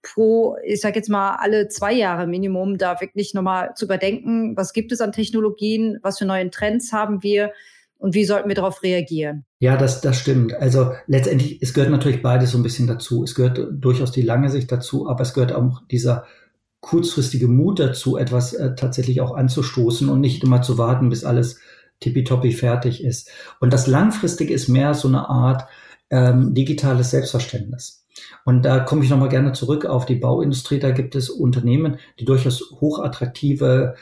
pro, 0.02 0.58
ich 0.66 0.82
sage 0.82 0.96
jetzt 0.96 1.08
mal, 1.08 1.36
alle 1.36 1.68
zwei 1.68 1.94
Jahre 1.94 2.26
Minimum 2.26 2.76
da 2.76 3.00
wirklich 3.00 3.32
nochmal 3.32 3.72
zu 3.74 3.86
überdenken, 3.86 4.54
was 4.54 4.74
gibt 4.74 4.92
es 4.92 5.00
an 5.00 5.12
Technologien, 5.12 5.98
was 6.02 6.18
für 6.18 6.26
neue 6.26 6.50
Trends 6.50 6.92
haben 6.92 7.22
wir, 7.22 7.54
und 8.02 8.14
wie 8.14 8.24
sollten 8.24 8.48
wir 8.48 8.56
darauf 8.56 8.82
reagieren? 8.82 9.44
Ja, 9.60 9.76
das, 9.76 10.00
das 10.00 10.18
stimmt. 10.18 10.54
Also 10.54 10.92
letztendlich, 11.06 11.62
es 11.62 11.72
gehört 11.72 11.92
natürlich 11.92 12.20
beides 12.20 12.50
so 12.50 12.58
ein 12.58 12.64
bisschen 12.64 12.88
dazu. 12.88 13.22
Es 13.22 13.36
gehört 13.36 13.60
durchaus 13.70 14.10
die 14.10 14.22
lange 14.22 14.50
Sicht 14.50 14.72
dazu, 14.72 15.08
aber 15.08 15.20
es 15.22 15.34
gehört 15.34 15.52
auch 15.52 15.82
dieser 15.88 16.24
kurzfristige 16.80 17.46
Mut 17.46 17.78
dazu, 17.78 18.16
etwas 18.16 18.54
äh, 18.54 18.74
tatsächlich 18.74 19.20
auch 19.20 19.36
anzustoßen 19.36 20.08
und 20.08 20.20
nicht 20.20 20.42
immer 20.42 20.62
zu 20.62 20.78
warten, 20.78 21.10
bis 21.10 21.24
alles 21.24 21.60
tippitoppi 22.00 22.50
fertig 22.50 23.04
ist. 23.04 23.30
Und 23.60 23.72
das 23.72 23.86
Langfristige 23.86 24.52
ist 24.52 24.66
mehr 24.66 24.94
so 24.94 25.06
eine 25.06 25.28
Art 25.28 25.68
ähm, 26.10 26.54
digitales 26.54 27.12
Selbstverständnis. 27.12 28.04
Und 28.44 28.64
da 28.64 28.80
komme 28.80 29.04
ich 29.04 29.10
nochmal 29.10 29.28
gerne 29.28 29.52
zurück 29.52 29.86
auf 29.86 30.06
die 30.06 30.16
Bauindustrie. 30.16 30.80
Da 30.80 30.90
gibt 30.90 31.14
es 31.14 31.30
Unternehmen, 31.30 31.98
die 32.18 32.24
durchaus 32.24 32.72
hochattraktive, 32.80 33.94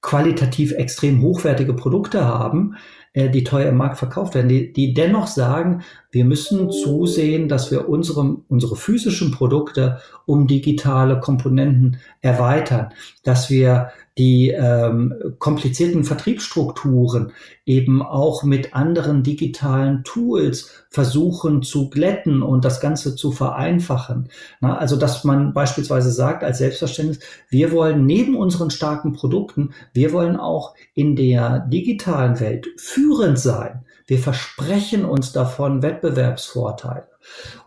qualitativ 0.00 0.70
extrem 0.70 1.20
hochwertige 1.22 1.74
Produkte 1.74 2.24
haben, 2.24 2.76
äh, 3.12 3.30
die 3.30 3.44
teuer 3.44 3.68
im 3.68 3.76
Markt 3.76 3.98
verkauft 3.98 4.34
werden, 4.34 4.48
die, 4.48 4.72
die 4.72 4.94
dennoch 4.94 5.26
sagen, 5.26 5.82
wir 6.10 6.24
müssen 6.24 6.70
zusehen, 6.70 7.48
dass 7.48 7.70
wir 7.70 7.88
unsere, 7.88 8.36
unsere 8.48 8.76
physischen 8.76 9.30
Produkte 9.30 10.00
um 10.26 10.46
digitale 10.46 11.20
Komponenten 11.20 11.98
erweitern, 12.20 12.92
dass 13.28 13.50
wir 13.50 13.90
die 14.16 14.48
ähm, 14.48 15.14
komplizierten 15.38 16.02
Vertriebsstrukturen 16.02 17.32
eben 17.66 18.00
auch 18.00 18.42
mit 18.42 18.74
anderen 18.74 19.22
digitalen 19.22 20.02
Tools 20.02 20.86
versuchen 20.88 21.62
zu 21.62 21.90
glätten 21.90 22.42
und 22.42 22.64
das 22.64 22.80
Ganze 22.80 23.16
zu 23.16 23.30
vereinfachen. 23.30 24.30
Na, 24.60 24.78
also 24.78 24.96
dass 24.96 25.24
man 25.24 25.52
beispielsweise 25.52 26.10
sagt 26.10 26.42
als 26.42 26.56
Selbstverständnis, 26.56 27.20
wir 27.50 27.70
wollen 27.70 28.06
neben 28.06 28.34
unseren 28.34 28.70
starken 28.70 29.12
Produkten, 29.12 29.74
wir 29.92 30.14
wollen 30.14 30.38
auch 30.38 30.74
in 30.94 31.14
der 31.14 31.60
digitalen 31.68 32.40
Welt 32.40 32.66
führend 32.78 33.38
sein. 33.38 33.84
Wir 34.06 34.18
versprechen 34.18 35.04
uns 35.04 35.32
davon 35.32 35.82
Wettbewerbsvorteile. 35.82 37.08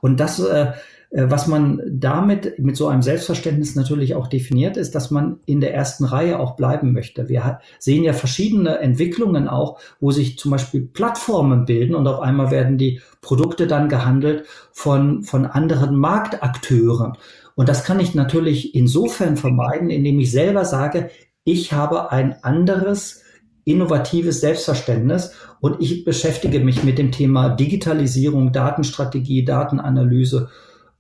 Und 0.01 0.19
das 0.19 0.39
äh, 0.39 0.71
was 1.13 1.45
man 1.47 1.81
damit 1.85 2.57
mit 2.57 2.77
so 2.77 2.87
einem 2.87 3.01
Selbstverständnis 3.01 3.75
natürlich 3.75 4.15
auch 4.15 4.27
definiert, 4.27 4.77
ist, 4.77 4.95
dass 4.95 5.11
man 5.11 5.39
in 5.45 5.59
der 5.59 5.73
ersten 5.73 6.05
Reihe 6.05 6.39
auch 6.39 6.55
bleiben 6.55 6.93
möchte. 6.93 7.27
Wir 7.27 7.59
sehen 7.79 8.03
ja 8.03 8.13
verschiedene 8.13 8.79
Entwicklungen 8.79 9.49
auch, 9.49 9.79
wo 9.99 10.11
sich 10.11 10.39
zum 10.39 10.51
Beispiel 10.51 10.81
Plattformen 10.81 11.65
bilden 11.65 11.95
und 11.95 12.07
auf 12.07 12.21
einmal 12.21 12.49
werden 12.49 12.77
die 12.77 13.01
Produkte 13.21 13.67
dann 13.67 13.89
gehandelt 13.89 14.45
von, 14.71 15.23
von 15.23 15.45
anderen 15.45 15.95
Marktakteuren. 15.95 17.13
Und 17.55 17.67
das 17.67 17.83
kann 17.83 17.99
ich 17.99 18.15
natürlich 18.15 18.73
insofern 18.73 19.35
vermeiden, 19.35 19.89
indem 19.89 20.17
ich 20.19 20.31
selber 20.31 20.63
sage, 20.63 21.09
ich 21.43 21.73
habe 21.73 22.11
ein 22.11 22.41
anderes 22.43 23.23
innovatives 23.65 24.39
Selbstverständnis 24.39 25.33
und 25.59 25.81
ich 25.81 26.05
beschäftige 26.05 26.61
mich 26.61 26.83
mit 26.83 26.97
dem 26.97 27.11
Thema 27.11 27.49
Digitalisierung, 27.49 28.53
Datenstrategie, 28.53 29.43
Datenanalyse 29.43 30.49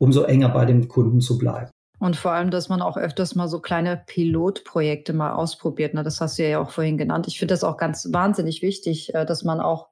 umso 0.01 0.23
enger 0.23 0.49
bei 0.49 0.65
dem 0.65 0.87
Kunden 0.87 1.21
zu 1.21 1.37
bleiben. 1.37 1.69
Und 1.99 2.15
vor 2.15 2.31
allem, 2.31 2.49
dass 2.49 2.69
man 2.69 2.81
auch 2.81 2.97
öfters 2.97 3.35
mal 3.35 3.47
so 3.47 3.59
kleine 3.59 4.01
Pilotprojekte 4.07 5.13
mal 5.13 5.33
ausprobiert. 5.33 5.93
Ne? 5.93 6.01
Das 6.01 6.19
hast 6.19 6.39
du 6.39 6.49
ja 6.49 6.59
auch 6.59 6.71
vorhin 6.71 6.97
genannt. 6.97 7.27
Ich 7.27 7.37
finde 7.37 7.53
das 7.53 7.63
auch 7.63 7.77
ganz 7.77 8.07
wahnsinnig 8.11 8.63
wichtig, 8.63 9.13
äh, 9.13 9.23
dass 9.27 9.43
man 9.43 9.59
auch, 9.59 9.89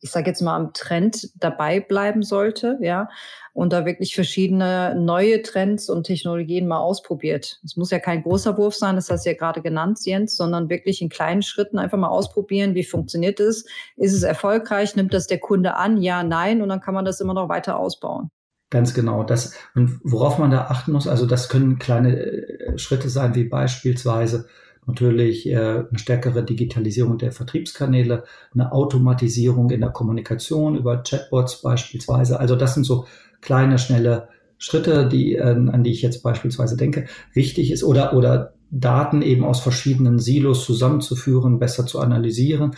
ich 0.00 0.12
sage 0.12 0.30
jetzt 0.30 0.42
mal, 0.42 0.54
am 0.54 0.72
Trend 0.72 1.30
dabei 1.34 1.80
bleiben 1.80 2.22
sollte, 2.22 2.78
ja, 2.80 3.08
und 3.52 3.72
da 3.72 3.84
wirklich 3.84 4.14
verschiedene 4.14 4.94
neue 4.94 5.42
Trends 5.42 5.90
und 5.90 6.04
Technologien 6.04 6.68
mal 6.68 6.78
ausprobiert. 6.78 7.60
Es 7.64 7.76
muss 7.76 7.90
ja 7.90 7.98
kein 7.98 8.22
großer 8.22 8.56
Wurf 8.56 8.76
sein, 8.76 8.94
das 8.94 9.10
hast 9.10 9.26
du 9.26 9.30
ja 9.30 9.36
gerade 9.36 9.60
genannt, 9.60 9.98
Jens, 10.04 10.36
sondern 10.36 10.70
wirklich 10.70 11.02
in 11.02 11.08
kleinen 11.08 11.42
Schritten 11.42 11.80
einfach 11.80 11.98
mal 11.98 12.08
ausprobieren, 12.08 12.76
wie 12.76 12.84
funktioniert 12.84 13.40
es? 13.40 13.64
Ist 13.96 14.14
es 14.14 14.22
erfolgreich? 14.22 14.94
Nimmt 14.94 15.12
das 15.12 15.26
der 15.26 15.40
Kunde 15.40 15.74
an? 15.74 16.00
Ja, 16.00 16.22
nein. 16.22 16.62
Und 16.62 16.68
dann 16.68 16.80
kann 16.80 16.94
man 16.94 17.04
das 17.04 17.20
immer 17.20 17.34
noch 17.34 17.48
weiter 17.48 17.76
ausbauen. 17.76 18.30
Ganz 18.72 18.94
genau. 18.94 19.22
Das, 19.22 19.52
und 19.74 20.00
worauf 20.02 20.38
man 20.38 20.50
da 20.50 20.62
achten 20.62 20.92
muss, 20.92 21.06
also 21.06 21.26
das 21.26 21.50
können 21.50 21.78
kleine 21.78 22.16
äh, 22.16 22.78
Schritte 22.78 23.10
sein, 23.10 23.34
wie 23.34 23.44
beispielsweise 23.44 24.46
natürlich 24.86 25.46
äh, 25.46 25.56
eine 25.56 25.98
stärkere 25.98 26.42
Digitalisierung 26.42 27.18
der 27.18 27.32
Vertriebskanäle, 27.32 28.24
eine 28.54 28.72
Automatisierung 28.72 29.68
in 29.68 29.82
der 29.82 29.90
Kommunikation 29.90 30.74
über 30.74 31.02
Chatbots 31.02 31.60
beispielsweise. 31.60 32.40
Also 32.40 32.56
das 32.56 32.72
sind 32.72 32.84
so 32.84 33.04
kleine, 33.42 33.78
schnelle 33.78 34.28
Schritte, 34.56 35.06
die, 35.06 35.34
äh, 35.34 35.42
an 35.42 35.84
die 35.84 35.92
ich 35.92 36.00
jetzt 36.00 36.22
beispielsweise 36.22 36.78
denke. 36.78 37.04
Wichtig 37.34 37.72
ist 37.72 37.84
oder, 37.84 38.16
oder 38.16 38.54
Daten 38.70 39.20
eben 39.20 39.44
aus 39.44 39.60
verschiedenen 39.60 40.18
Silos 40.18 40.64
zusammenzuführen, 40.64 41.58
besser 41.58 41.84
zu 41.84 42.00
analysieren. 42.00 42.74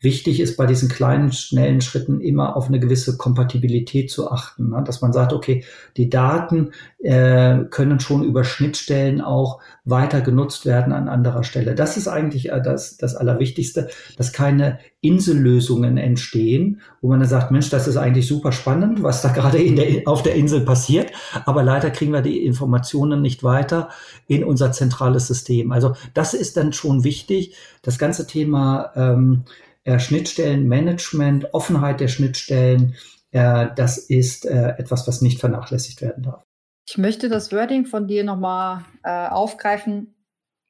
Wichtig 0.00 0.40
ist 0.40 0.58
bei 0.58 0.66
diesen 0.66 0.90
kleinen, 0.90 1.32
schnellen 1.32 1.80
Schritten 1.80 2.20
immer 2.20 2.54
auf 2.54 2.68
eine 2.68 2.78
gewisse 2.78 3.16
Kompatibilität 3.16 4.10
zu 4.10 4.30
achten, 4.30 4.68
ne? 4.68 4.84
dass 4.84 5.00
man 5.00 5.14
sagt, 5.14 5.32
okay, 5.32 5.64
die 5.96 6.10
Daten 6.10 6.72
äh, 6.98 7.60
können 7.70 7.98
schon 7.98 8.22
über 8.22 8.44
Schnittstellen 8.44 9.22
auch 9.22 9.58
weiter 9.86 10.20
genutzt 10.20 10.66
werden 10.66 10.92
an 10.92 11.08
anderer 11.08 11.44
Stelle. 11.44 11.74
Das 11.74 11.96
ist 11.96 12.08
eigentlich 12.08 12.50
äh, 12.50 12.60
das, 12.60 12.98
das 12.98 13.16
Allerwichtigste, 13.16 13.88
dass 14.18 14.34
keine 14.34 14.80
Insellösungen 15.00 15.96
entstehen, 15.96 16.82
wo 17.00 17.08
man 17.08 17.20
dann 17.20 17.28
sagt, 17.28 17.50
Mensch, 17.50 17.70
das 17.70 17.88
ist 17.88 17.96
eigentlich 17.96 18.26
super 18.26 18.52
spannend, 18.52 19.02
was 19.02 19.22
da 19.22 19.30
gerade 19.30 19.58
der, 19.74 20.02
auf 20.06 20.22
der 20.22 20.34
Insel 20.34 20.60
passiert, 20.60 21.10
aber 21.46 21.62
leider 21.62 21.90
kriegen 21.90 22.12
wir 22.12 22.22
die 22.22 22.44
Informationen 22.44 23.22
nicht 23.22 23.42
weiter 23.42 23.88
in 24.26 24.44
unser 24.44 24.72
zentrales 24.72 25.26
System. 25.26 25.72
Also 25.72 25.94
das 26.12 26.34
ist 26.34 26.58
dann 26.58 26.74
schon 26.74 27.02
wichtig. 27.02 27.56
Das 27.82 27.98
ganze 27.98 28.26
Thema 28.26 28.90
ähm, 28.94 29.44
äh, 29.46 29.65
Schnittstellenmanagement, 29.98 31.54
Offenheit 31.54 32.00
der 32.00 32.08
Schnittstellen, 32.08 32.94
äh, 33.30 33.68
das 33.74 33.98
ist 33.98 34.46
äh, 34.46 34.74
etwas, 34.78 35.06
was 35.06 35.22
nicht 35.22 35.40
vernachlässigt 35.40 36.02
werden 36.02 36.22
darf. 36.24 36.44
Ich 36.88 36.98
möchte 36.98 37.28
das 37.28 37.52
Wording 37.52 37.84
von 37.84 38.06
dir 38.06 38.24
nochmal 38.24 38.84
äh, 39.02 39.28
aufgreifen, 39.28 40.14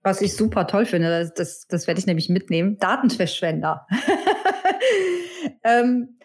was 0.02 0.22
ich 0.22 0.34
super 0.34 0.66
toll 0.66 0.86
finde. 0.86 1.08
Das, 1.08 1.34
das, 1.34 1.66
das 1.68 1.86
werde 1.86 2.00
ich 2.00 2.06
nämlich 2.06 2.28
mitnehmen. 2.28 2.78
Datenverschwender. 2.78 3.86
ähm, 5.64 6.18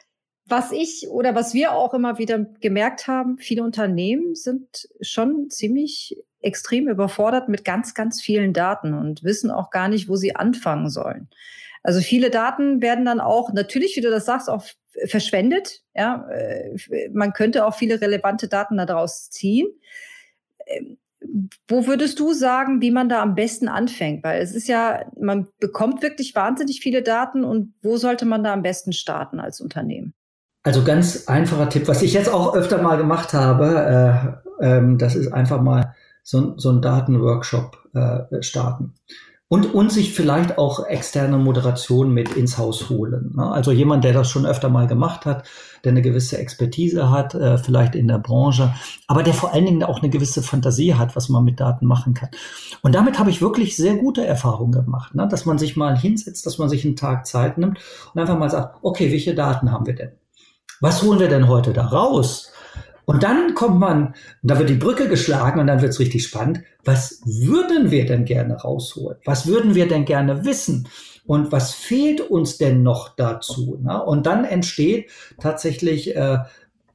was 0.46 0.72
ich 0.72 1.08
oder 1.10 1.36
was 1.36 1.54
wir 1.54 1.74
auch 1.74 1.94
immer 1.94 2.18
wieder 2.18 2.40
gemerkt 2.40 3.08
haben, 3.08 3.38
viele 3.38 3.64
Unternehmen 3.64 4.36
sind 4.36 4.88
schon 5.02 5.50
ziemlich 5.50 6.18
extrem 6.42 6.88
überfordert 6.88 7.50
mit 7.50 7.64
ganz, 7.64 7.94
ganz 7.94 8.22
vielen 8.22 8.54
Daten 8.54 8.94
und 8.94 9.24
wissen 9.24 9.52
auch 9.52 9.70
gar 9.70 9.88
nicht, 9.88 10.10
wo 10.10 10.16
sie 10.16 10.36
anfangen 10.36 10.90
sollen. 10.90 11.30
Also 11.84 12.00
viele 12.00 12.30
Daten 12.30 12.82
werden 12.82 13.06
dann 13.06 13.20
auch, 13.20 13.54
natürlich, 13.54 13.96
wie 13.96 14.02
du 14.02 14.10
das 14.10 14.26
sagst, 14.26 14.50
auch 14.50 14.64
verschwendet. 15.06 15.82
Ja, 15.96 16.28
äh, 16.30 16.78
man 17.14 17.34
könnte 17.34 17.66
auch 17.66 17.76
viele 17.76 18.02
relevante 18.02 18.48
Daten 18.48 18.78
daraus 18.78 19.30
ziehen. 19.30 19.68
Ähm, 20.68 20.98
wo 21.68 21.86
würdest 21.86 22.20
du 22.20 22.34
sagen, 22.34 22.82
wie 22.82 22.92
man 22.92 23.08
da 23.08 23.22
am 23.22 23.36
besten 23.36 23.68
anfängt? 23.68 24.24
Weil 24.24 24.42
es 24.42 24.54
ist 24.56 24.68
ja, 24.68 25.06
man 25.20 25.48
bekommt 25.60 26.02
wirklich 26.02 26.36
wahnsinnig 26.36 26.82
viele 26.82 27.04
Daten 27.04 27.44
und 27.44 27.74
wo 27.82 27.98
sollte 27.98 28.26
man 28.26 28.44
da 28.44 28.54
am 28.54 28.64
besten 28.64 28.92
starten 28.92 29.40
als 29.40 29.62
Unternehmen? 29.62 30.14
Also 30.64 30.84
ganz 30.84 31.28
einfacher 31.28 31.70
Tipp, 31.70 31.88
was 31.88 32.02
ich 32.02 32.14
jetzt 32.14 32.30
auch 32.30 32.56
öfter 32.56 32.82
mal 32.82 32.98
gemacht 32.98 33.34
habe, 33.34 34.42
äh, 34.62 34.66
ähm, 34.66 34.98
das 34.98 35.16
ist 35.16 35.32
einfach 35.32 35.62
mal 35.62 35.96
so, 36.24 36.58
so 36.58 36.72
ein 36.72 36.82
Datenworkshop 36.82 37.78
äh, 37.94 38.42
starten 38.42 38.94
und, 39.52 39.74
und 39.74 39.92
sich 39.92 40.14
vielleicht 40.14 40.58
auch 40.58 40.86
externe 40.86 41.38
Moderation 41.38 42.14
mit 42.14 42.38
ins 42.38 42.58
Haus 42.58 42.90
holen. 42.90 43.34
Ne? 43.36 43.52
Also 43.52 43.74
jemand, 43.74 44.06
der 44.06 44.14
das 44.14 44.30
schon 44.30 44.46
öfter 44.46 44.70
mal 44.70 44.88
gemacht 44.88 45.26
hat, 45.26 45.46
der 45.84 45.92
eine 45.92 46.02
gewisse 46.02 46.38
Expertise 46.38 47.12
hat, 47.12 47.36
äh, 47.36 47.58
vielleicht 47.58 47.96
in 47.96 48.08
der 48.08 48.20
Branche, 48.20 48.74
aber 49.08 49.24
der 49.24 49.34
vor 49.34 49.54
allen 49.54 49.66
Dingen 49.66 49.84
auch 49.84 50.00
eine 50.00 50.10
gewisse 50.10 50.42
Fantasie 50.42 50.96
hat, 50.96 51.18
was 51.18 51.28
man 51.28 51.44
mit 51.44 51.60
Daten 51.60 51.86
machen 51.86 52.14
kann. 52.14 52.30
Und 52.82 52.96
damit 52.96 53.20
habe 53.20 53.30
ich 53.30 53.42
wirklich 53.42 53.76
sehr 53.76 53.96
gute 53.96 54.26
Erfahrungen 54.26 54.72
gemacht, 54.72 55.16
ne? 55.16 55.28
dass 55.28 55.46
man 55.46 55.58
sich 55.58 55.76
mal 55.76 55.98
hinsetzt, 55.98 56.46
dass 56.46 56.58
man 56.58 56.70
sich 56.70 56.86
einen 56.86 56.96
Tag 56.96 57.28
Zeit 57.28 57.58
nimmt 57.58 57.78
und 58.14 58.22
einfach 58.22 58.40
mal 58.40 58.50
sagt, 58.50 58.78
okay, 58.84 59.12
welche 59.12 59.36
Daten 59.36 59.70
haben 59.70 59.86
wir 59.86 59.96
denn? 59.96 60.12
Was 60.80 61.04
holen 61.04 61.20
wir 61.20 61.28
denn 61.28 61.50
heute 61.50 61.74
da 61.74 61.88
raus? 61.88 62.51
Und 63.06 63.24
dann 63.24 63.56
kommt 63.56 63.80
man, 63.80 64.16
da 64.42 64.58
wird 64.60 64.70
die 64.70 64.76
Brücke 64.76 65.08
geschlagen 65.08 65.60
und 65.60 65.68
dann 65.68 65.82
wird 65.82 65.92
es 65.92 66.00
richtig 66.00 66.24
spannend. 66.24 66.62
Was 66.84 67.22
würden 67.26 67.92
wir 67.92 68.06
denn 68.06 68.26
gerne 68.26 68.56
rausholen? 68.56 69.18
Was 69.26 69.48
würden 69.48 69.76
wir 69.76 69.88
denn 69.88 70.06
gerne 70.06 70.46
wissen? 70.46 70.88
Und 71.26 71.52
was 71.52 71.74
fehlt 71.74 72.22
uns 72.22 72.58
denn 72.58 72.84
noch 72.84 73.16
dazu? 73.16 73.78
Ne? 73.82 74.04
Und 74.04 74.26
dann 74.26 74.44
entsteht 74.44 75.10
tatsächlich 75.40 76.16
äh, 76.16 76.40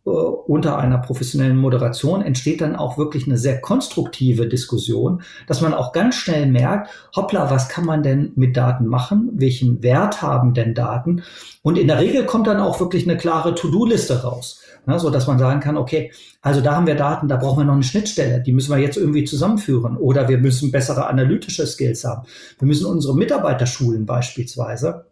unter 0.07 0.79
einer 0.79 0.99
professionellen 0.99 1.57
Moderation 1.57 2.23
entsteht 2.23 2.61
dann 2.61 2.77
auch 2.77 2.97
wirklich 2.97 3.27
eine 3.27 3.39
sehr 3.39 3.61
konstruktive 3.61 4.47
Diskussion, 4.47 5.23
dass 5.49 5.61
man 5.61 5.75
auch 5.75 5.93
ganz 5.93 6.15
schnell 6.15 6.47
merkt, 6.47 6.91
hoppla, 7.17 7.51
was 7.51 7.69
kann 7.69 7.85
man 7.85 8.05
denn 8.05 8.33
mit 8.37 8.57
Daten 8.57 8.87
machen? 8.87 9.31
Welchen 9.33 9.83
Wert 9.83 10.23
haben 10.23 10.55
denn 10.55 10.75
Daten? 10.75 11.23
Und 11.63 11.77
in 11.77 11.89
der 11.89 11.99
Regel 11.99 12.25
kommt 12.25 12.47
dann 12.47 12.61
auch 12.61 12.79
wirklich 12.79 13.09
eine 13.09 13.17
klare 13.17 13.55
To-Do-Liste 13.57 14.23
raus. 14.23 14.63
Ne, 14.89 15.01
so 15.01 15.11
dass 15.11 15.27
man 15.27 15.41
sagen 15.41 15.59
kann, 15.59 15.77
okay, 15.77 16.13
also 16.41 16.61
da 16.61 16.77
haben 16.77 16.87
wir 16.87 16.95
Daten, 16.95 17.27
da 17.27 17.37
brauchen 17.37 17.59
wir 17.59 17.65
noch 17.65 17.75
eine 17.75 17.83
Schnittstelle, 17.83 18.41
die 18.41 18.53
müssen 18.53 18.71
wir 18.71 18.79
jetzt 18.79 18.97
irgendwie 18.97 19.25
zusammenführen 19.25 19.97
oder 19.97 20.29
wir 20.29 20.39
müssen 20.39 20.71
bessere 20.71 21.09
analytische 21.09 21.67
Skills 21.67 22.05
haben. 22.05 22.25
Wir 22.61 22.69
müssen 22.69 22.87
unsere 22.87 23.17
Mitarbeiter 23.17 23.67
schulen 23.67 24.07
beispielsweise. 24.07 25.07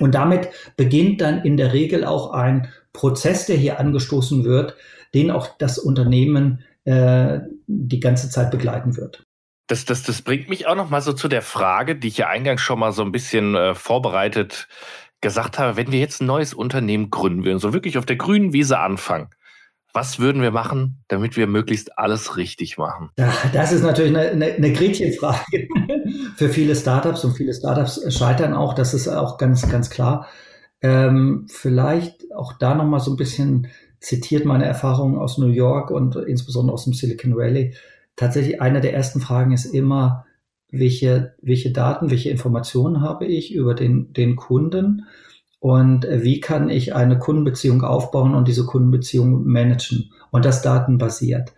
Und 0.00 0.16
damit 0.16 0.48
beginnt 0.76 1.20
dann 1.20 1.42
in 1.42 1.56
der 1.56 1.72
Regel 1.72 2.04
auch 2.04 2.32
ein 2.32 2.66
Prozess, 2.94 3.44
der 3.44 3.56
hier 3.56 3.78
angestoßen 3.78 4.44
wird, 4.44 4.74
den 5.12 5.30
auch 5.30 5.48
das 5.58 5.78
Unternehmen 5.78 6.64
äh, 6.84 7.40
die 7.66 8.00
ganze 8.00 8.30
Zeit 8.30 8.50
begleiten 8.50 8.96
wird. 8.96 9.22
Das, 9.66 9.84
das, 9.84 10.02
das 10.02 10.22
bringt 10.22 10.48
mich 10.48 10.66
auch 10.66 10.76
noch 10.76 10.90
mal 10.90 11.00
so 11.00 11.12
zu 11.12 11.28
der 11.28 11.42
Frage, 11.42 11.96
die 11.96 12.08
ich 12.08 12.18
ja 12.18 12.28
eingangs 12.28 12.62
schon 12.62 12.78
mal 12.78 12.92
so 12.92 13.02
ein 13.02 13.12
bisschen 13.12 13.54
äh, 13.54 13.74
vorbereitet 13.74 14.68
gesagt 15.20 15.58
habe, 15.58 15.76
wenn 15.76 15.90
wir 15.90 15.98
jetzt 15.98 16.20
ein 16.20 16.26
neues 16.26 16.52
Unternehmen 16.52 17.08
gründen 17.10 17.44
würden, 17.44 17.58
so 17.58 17.72
wirklich 17.72 17.96
auf 17.96 18.04
der 18.04 18.16
grünen 18.16 18.52
Wiese 18.52 18.78
anfangen, 18.78 19.28
was 19.94 20.18
würden 20.18 20.42
wir 20.42 20.50
machen, 20.50 21.02
damit 21.08 21.36
wir 21.36 21.46
möglichst 21.46 21.96
alles 21.96 22.36
richtig 22.36 22.76
machen? 22.76 23.10
Das 23.52 23.72
ist 23.72 23.82
natürlich 23.82 24.14
eine, 24.14 24.28
eine, 24.28 24.52
eine 24.52 24.72
Gretchenfrage 24.72 25.68
für 26.36 26.50
viele 26.50 26.76
Startups 26.76 27.24
und 27.24 27.32
viele 27.32 27.54
Startups 27.54 28.04
scheitern 28.14 28.52
auch, 28.52 28.74
das 28.74 28.92
ist 28.92 29.08
auch 29.08 29.38
ganz, 29.38 29.66
ganz 29.70 29.88
klar. 29.88 30.26
Ähm, 30.82 31.46
vielleicht 31.48 32.23
auch 32.34 32.52
da 32.54 32.74
nochmal 32.74 33.00
so 33.00 33.12
ein 33.12 33.16
bisschen 33.16 33.68
zitiert 34.00 34.44
meine 34.44 34.66
Erfahrungen 34.66 35.18
aus 35.18 35.38
New 35.38 35.48
York 35.48 35.90
und 35.90 36.16
insbesondere 36.16 36.74
aus 36.74 36.84
dem 36.84 36.92
Silicon 36.92 37.36
Valley. 37.36 37.74
Tatsächlich 38.16 38.60
eine 38.60 38.80
der 38.80 38.94
ersten 38.94 39.20
Fragen 39.20 39.52
ist 39.52 39.64
immer, 39.64 40.26
welche, 40.70 41.34
welche 41.40 41.72
Daten, 41.72 42.10
welche 42.10 42.30
Informationen 42.30 43.00
habe 43.00 43.26
ich 43.26 43.54
über 43.54 43.74
den, 43.74 44.12
den 44.12 44.36
Kunden 44.36 45.06
und 45.60 46.06
wie 46.10 46.40
kann 46.40 46.68
ich 46.68 46.94
eine 46.94 47.18
Kundenbeziehung 47.18 47.82
aufbauen 47.82 48.34
und 48.34 48.48
diese 48.48 48.66
Kundenbeziehung 48.66 49.44
managen 49.46 50.10
und 50.30 50.44
das 50.44 50.62
datenbasiert. 50.62 51.54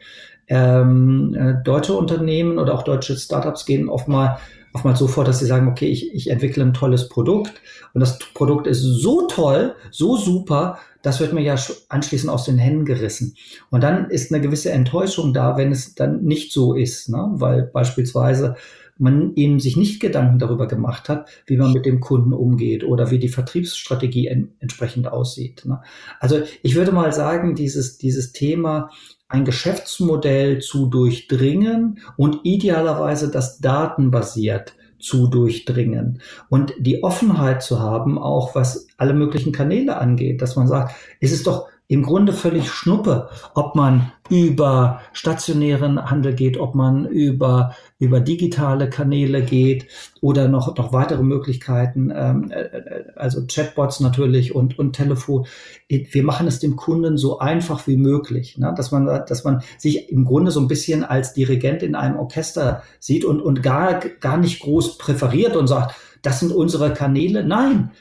Ähm, 0.48 1.34
äh, 1.34 1.54
deutsche 1.64 1.94
Unternehmen 1.94 2.58
oder 2.58 2.74
auch 2.74 2.84
deutsche 2.84 3.16
Startups 3.16 3.66
gehen 3.66 3.88
oftmals 3.88 4.38
oftmals 4.76 4.98
so 4.98 5.08
vor, 5.08 5.24
dass 5.24 5.38
sie 5.38 5.46
sagen, 5.46 5.68
okay, 5.68 5.86
ich, 5.86 6.14
ich 6.14 6.28
entwickle 6.28 6.62
ein 6.62 6.74
tolles 6.74 7.08
Produkt 7.08 7.54
und 7.94 8.00
das 8.00 8.18
Produkt 8.34 8.66
ist 8.66 8.82
so 8.82 9.26
toll, 9.26 9.74
so 9.90 10.18
super, 10.18 10.78
das 11.00 11.18
wird 11.18 11.32
mir 11.32 11.40
ja 11.40 11.56
anschließend 11.88 12.30
aus 12.30 12.44
den 12.44 12.58
Händen 12.58 12.84
gerissen. 12.84 13.36
Und 13.70 13.82
dann 13.82 14.10
ist 14.10 14.30
eine 14.30 14.42
gewisse 14.42 14.72
Enttäuschung 14.72 15.32
da, 15.32 15.56
wenn 15.56 15.72
es 15.72 15.94
dann 15.94 16.24
nicht 16.24 16.52
so 16.52 16.74
ist, 16.74 17.08
ne? 17.08 17.26
weil 17.36 17.62
beispielsweise 17.62 18.56
man 18.98 19.34
eben 19.34 19.60
sich 19.60 19.76
nicht 19.78 20.00
Gedanken 20.00 20.38
darüber 20.38 20.66
gemacht 20.66 21.08
hat, 21.08 21.28
wie 21.46 21.56
man 21.56 21.72
mit 21.72 21.86
dem 21.86 22.00
Kunden 22.00 22.34
umgeht 22.34 22.84
oder 22.84 23.10
wie 23.10 23.18
die 23.18 23.28
Vertriebsstrategie 23.28 24.26
en 24.26 24.52
entsprechend 24.60 25.08
aussieht. 25.08 25.64
Ne? 25.64 25.80
Also 26.20 26.42
ich 26.62 26.74
würde 26.74 26.92
mal 26.92 27.12
sagen, 27.12 27.54
dieses, 27.54 27.96
dieses 27.98 28.32
Thema, 28.32 28.90
ein 29.28 29.44
Geschäftsmodell 29.44 30.60
zu 30.60 30.86
durchdringen 30.86 32.00
und 32.16 32.40
idealerweise 32.44 33.30
das 33.30 33.58
datenbasiert 33.58 34.74
zu 34.98 35.26
durchdringen. 35.26 36.20
Und 36.48 36.74
die 36.78 37.02
Offenheit 37.02 37.62
zu 37.62 37.80
haben, 37.80 38.18
auch 38.18 38.54
was 38.54 38.86
alle 38.96 39.14
möglichen 39.14 39.52
Kanäle 39.52 39.96
angeht, 39.96 40.42
dass 40.42 40.56
man 40.56 40.68
sagt, 40.68 40.94
es 41.20 41.32
ist 41.32 41.46
doch 41.46 41.68
im 41.88 42.02
Grunde 42.02 42.32
völlig 42.32 42.68
schnuppe, 42.68 43.28
ob 43.54 43.76
man 43.76 44.12
über 44.28 45.00
stationären 45.12 46.10
Handel 46.10 46.34
geht, 46.34 46.58
ob 46.58 46.74
man 46.74 47.06
über, 47.06 47.76
über 48.00 48.18
digitale 48.18 48.90
Kanäle 48.90 49.42
geht 49.42 49.86
oder 50.20 50.48
noch, 50.48 50.76
noch 50.76 50.92
weitere 50.92 51.22
Möglichkeiten, 51.22 52.12
ähm, 52.12 52.50
äh, 52.50 52.62
äh, 52.62 53.04
also 53.14 53.46
Chatbots 53.46 54.00
natürlich 54.00 54.52
und, 54.52 54.78
und 54.80 54.94
Telefon. 54.94 55.46
Wir 55.88 56.24
machen 56.24 56.48
es 56.48 56.58
dem 56.58 56.74
Kunden 56.74 57.16
so 57.18 57.38
einfach 57.38 57.86
wie 57.86 57.96
möglich, 57.96 58.58
ne? 58.58 58.74
dass, 58.76 58.90
man, 58.90 59.06
dass 59.06 59.44
man 59.44 59.62
sich 59.78 60.10
im 60.10 60.24
Grunde 60.24 60.50
so 60.50 60.58
ein 60.60 60.68
bisschen 60.68 61.04
als 61.04 61.34
Dirigent 61.34 61.84
in 61.84 61.94
einem 61.94 62.16
Orchester 62.16 62.82
sieht 62.98 63.24
und, 63.24 63.40
und 63.40 63.62
gar, 63.62 64.00
gar 64.00 64.38
nicht 64.38 64.60
groß 64.60 64.98
präferiert 64.98 65.54
und 65.54 65.68
sagt, 65.68 65.94
das 66.22 66.40
sind 66.40 66.50
unsere 66.50 66.92
Kanäle. 66.92 67.44
Nein, 67.44 67.92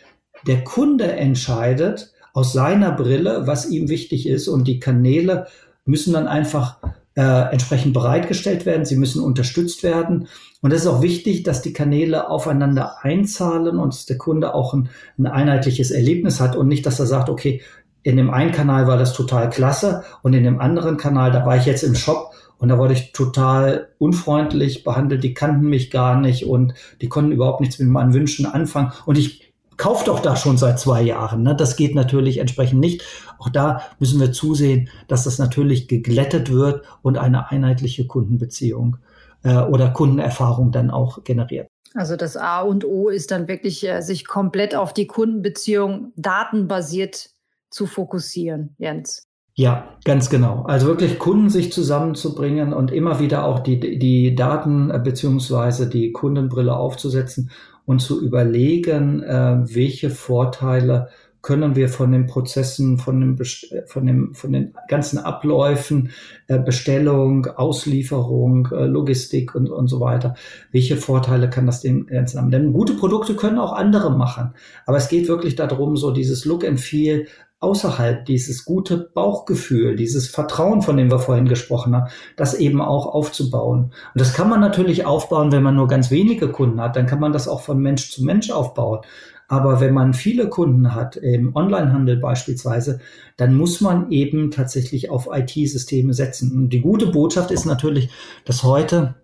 der 0.47 0.63
Kunde 0.63 1.11
entscheidet, 1.11 2.14
aus 2.35 2.51
seiner 2.51 2.91
Brille, 2.91 3.47
was 3.47 3.69
ihm 3.69 3.87
wichtig 3.87 4.27
ist. 4.27 4.49
Und 4.49 4.67
die 4.67 4.79
Kanäle 4.81 5.47
müssen 5.85 6.13
dann 6.13 6.27
einfach 6.27 6.77
äh, 7.15 7.21
entsprechend 7.21 7.93
bereitgestellt 7.93 8.65
werden. 8.65 8.83
Sie 8.83 8.97
müssen 8.97 9.23
unterstützt 9.23 9.83
werden. 9.83 10.27
Und 10.61 10.73
es 10.73 10.81
ist 10.81 10.87
auch 10.87 11.01
wichtig, 11.01 11.43
dass 11.43 11.61
die 11.61 11.71
Kanäle 11.71 12.29
aufeinander 12.29 12.97
einzahlen 13.03 13.79
und 13.79 14.09
der 14.09 14.17
Kunde 14.17 14.53
auch 14.53 14.73
ein, 14.73 14.89
ein 15.17 15.27
einheitliches 15.27 15.91
Erlebnis 15.91 16.41
hat 16.41 16.57
und 16.57 16.67
nicht, 16.67 16.85
dass 16.85 16.99
er 16.99 17.05
sagt, 17.05 17.29
okay, 17.29 17.61
in 18.03 18.17
dem 18.17 18.29
einen 18.29 18.51
Kanal 18.51 18.85
war 18.85 18.97
das 18.97 19.13
total 19.13 19.49
klasse 19.49 20.03
und 20.21 20.33
in 20.33 20.43
dem 20.43 20.59
anderen 20.59 20.97
Kanal, 20.97 21.31
da 21.31 21.45
war 21.45 21.55
ich 21.55 21.65
jetzt 21.65 21.83
im 21.83 21.95
Shop 21.95 22.33
und 22.57 22.67
da 22.67 22.77
wurde 22.77 22.93
ich 22.93 23.13
total 23.13 23.87
unfreundlich 23.97 24.83
behandelt. 24.83 25.23
Die 25.23 25.33
kannten 25.33 25.67
mich 25.67 25.89
gar 25.89 26.19
nicht 26.19 26.45
und 26.45 26.73
die 27.01 27.07
konnten 27.07 27.31
überhaupt 27.31 27.61
nichts 27.61 27.79
mit 27.79 27.87
meinen 27.87 28.13
Wünschen 28.13 28.45
anfangen. 28.45 28.91
Und 29.05 29.17
ich 29.17 29.44
kauft 29.77 30.07
doch 30.07 30.19
da 30.19 30.35
schon 30.35 30.57
seit 30.57 30.79
zwei 30.79 31.01
Jahren. 31.01 31.43
Ne? 31.43 31.55
Das 31.55 31.75
geht 31.75 31.95
natürlich 31.95 32.37
entsprechend 32.37 32.79
nicht. 32.79 33.03
Auch 33.37 33.49
da 33.49 33.81
müssen 33.99 34.19
wir 34.19 34.31
zusehen, 34.31 34.89
dass 35.07 35.23
das 35.23 35.39
natürlich 35.39 35.87
geglättet 35.87 36.51
wird 36.51 36.85
und 37.01 37.17
eine 37.17 37.51
einheitliche 37.51 38.07
Kundenbeziehung 38.07 38.97
äh, 39.43 39.57
oder 39.57 39.89
Kundenerfahrung 39.89 40.71
dann 40.71 40.91
auch 40.91 41.23
generiert. 41.23 41.67
Also 41.93 42.17
das 42.17 42.35
A 42.35 42.61
und 42.61 42.83
O 42.83 43.09
ist 43.09 43.31
dann 43.31 43.47
wirklich, 43.47 43.87
äh, 43.87 44.01
sich 44.01 44.27
komplett 44.27 44.75
auf 44.75 44.93
die 44.93 45.07
Kundenbeziehung 45.07 46.11
datenbasiert 46.15 47.29
zu 47.69 47.85
fokussieren, 47.85 48.75
Jens. 48.77 49.23
Ja, 49.57 49.97
ganz 50.03 50.29
genau. 50.29 50.63
Also 50.63 50.87
wirklich 50.87 51.17
Kunden 51.17 51.49
sich 51.49 51.71
zusammenzubringen 51.71 52.73
und 52.73 52.91
immer 52.91 53.21
wieder 53.21 53.45
auch 53.45 53.59
die, 53.59 53.79
die 53.79 54.35
Daten 54.35 54.91
äh, 54.91 54.99
beziehungsweise 54.99 55.87
die 55.89 56.11
Kundenbrille 56.11 56.75
aufzusetzen 56.75 57.49
und 57.85 57.99
zu 57.99 58.21
überlegen, 58.21 59.23
äh, 59.23 59.57
welche 59.63 60.09
Vorteile 60.09 61.09
können 61.45 61.75
wir 61.75 61.89
von 61.89 62.11
den 62.11 62.25
Prozessen, 62.25 62.97
von, 62.97 63.21
dem, 63.21 63.37
von, 63.85 64.05
dem, 64.07 64.33
von 64.33 64.51
den 64.51 64.73
ganzen 64.87 65.19
Abläufen, 65.19 66.09
äh, 66.47 66.57
Bestellung, 66.57 67.45
Auslieferung, 67.45 68.67
äh, 68.71 68.85
Logistik 68.85 69.53
und, 69.53 69.69
und 69.69 69.87
so 69.87 69.99
weiter, 69.99 70.33
welche 70.71 70.97
Vorteile 70.97 71.47
kann 71.47 71.67
das 71.67 71.81
dem 71.81 72.07
Ganzen 72.07 72.41
haben? 72.41 72.49
Denn 72.49 72.73
gute 72.73 72.93
Produkte 72.93 73.35
können 73.35 73.59
auch 73.59 73.73
andere 73.73 74.17
machen. 74.17 74.55
Aber 74.87 74.97
es 74.97 75.07
geht 75.07 75.27
wirklich 75.27 75.55
darum, 75.55 75.97
so 75.97 76.09
dieses 76.09 76.45
Look 76.45 76.65
and 76.65 76.79
Feel 76.79 77.27
außerhalb 77.65 78.25
dieses 78.25 78.63
gute 78.63 78.97
Bauchgefühl, 78.97 79.95
dieses 79.95 80.27
Vertrauen, 80.27 80.83
von 80.83 80.97
dem 80.97 81.09
wir 81.09 81.17
vorhin 81.17 81.47
gesprochen 81.47 81.95
haben, 81.95 82.11
das 82.35 82.53
eben 82.53 82.79
auch 82.79 83.07
aufzubauen. 83.07 83.85
Und 84.13 84.21
das 84.21 84.33
kann 84.33 84.49
man 84.49 84.59
natürlich 84.59 85.05
aufbauen, 85.05 85.51
wenn 85.51 85.63
man 85.63 85.75
nur 85.75 85.87
ganz 85.87 86.11
wenige 86.11 86.51
Kunden 86.51 86.79
hat, 86.79 86.95
dann 86.95 87.07
kann 87.07 87.19
man 87.19 87.33
das 87.33 87.47
auch 87.47 87.61
von 87.61 87.79
Mensch 87.79 88.11
zu 88.11 88.23
Mensch 88.23 88.51
aufbauen. 88.51 88.99
Aber 89.47 89.79
wenn 89.79 89.93
man 89.93 90.13
viele 90.13 90.47
Kunden 90.47 90.93
hat, 90.93 91.15
im 91.17 91.55
Onlinehandel 91.55 92.17
beispielsweise, 92.17 92.99
dann 93.35 93.55
muss 93.55 93.81
man 93.81 94.11
eben 94.11 94.51
tatsächlich 94.51 95.09
auf 95.09 95.27
IT-Systeme 95.31 96.13
setzen. 96.13 96.51
Und 96.51 96.69
die 96.69 96.81
gute 96.81 97.07
Botschaft 97.07 97.51
ist 97.51 97.65
natürlich, 97.65 98.09
dass 98.45 98.63
heute 98.63 99.15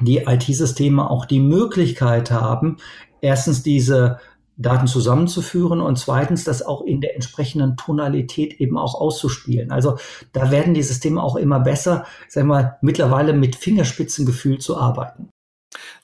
die 0.00 0.18
IT-Systeme 0.26 1.10
auch 1.10 1.26
die 1.26 1.40
Möglichkeit 1.40 2.30
haben, 2.30 2.78
erstens 3.20 3.62
diese 3.62 4.18
Daten 4.56 4.86
zusammenzuführen 4.86 5.80
und 5.80 5.98
zweitens 5.98 6.44
das 6.44 6.62
auch 6.62 6.82
in 6.82 7.00
der 7.00 7.14
entsprechenden 7.14 7.76
Tonalität 7.76 8.60
eben 8.60 8.78
auch 8.78 8.94
auszuspielen. 8.94 9.72
Also 9.72 9.98
da 10.32 10.50
werden 10.50 10.74
die 10.74 10.82
Systeme 10.82 11.22
auch 11.22 11.36
immer 11.36 11.60
besser, 11.60 12.04
sagen 12.28 12.48
wir 12.48 12.78
mittlerweile 12.80 13.32
mit 13.32 13.56
Fingerspitzengefühl 13.56 14.58
zu 14.58 14.78
arbeiten. 14.78 15.28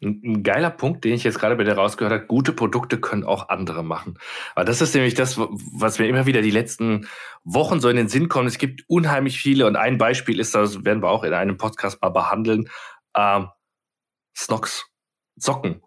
Ein, 0.03 0.21
ein, 0.25 0.43
geiler 0.43 0.71
Punkt, 0.71 1.05
den 1.05 1.15
ich 1.15 1.23
jetzt 1.23 1.39
gerade 1.39 1.55
bei 1.55 1.63
dir 1.63 1.75
rausgehört 1.75 2.13
habe, 2.13 2.27
gute 2.27 2.53
Produkte 2.53 2.99
können 2.99 3.23
auch 3.23 3.51
andere 3.51 3.85
machen. 3.85 4.19
Aber 4.57 4.65
das 4.65 4.81
ist 4.81 4.95
nämlich 4.95 5.15
das, 5.15 5.39
was 5.39 6.01
mir 6.01 6.09
immer 6.09 6.27
wieder 6.27 6.43
die 6.43 6.51
letzten 6.51 7.07
Wochen 7.45 7.81
so 7.81 7.89
in 7.89 7.97
den 7.97 8.09
Sinn 8.09 8.29
kommt. 8.29 8.49
Es 8.49 8.59
gibt 8.59 8.83
unheimlich 8.89 9.39
viele 9.39 9.67
und 9.67 9.77
ein 9.77 9.97
Beispiel 9.97 10.41
ist, 10.41 10.57
das 10.57 10.85
werden 10.85 11.03
wir 11.03 11.11
auch 11.11 11.23
in 11.23 11.35
einem 11.35 11.57
Podcast 11.57 12.03
mal 12.03 12.09
behandeln, 12.09 12.69
ähm, 13.17 13.49
Snox, 14.37 14.87
Socken 15.37 15.83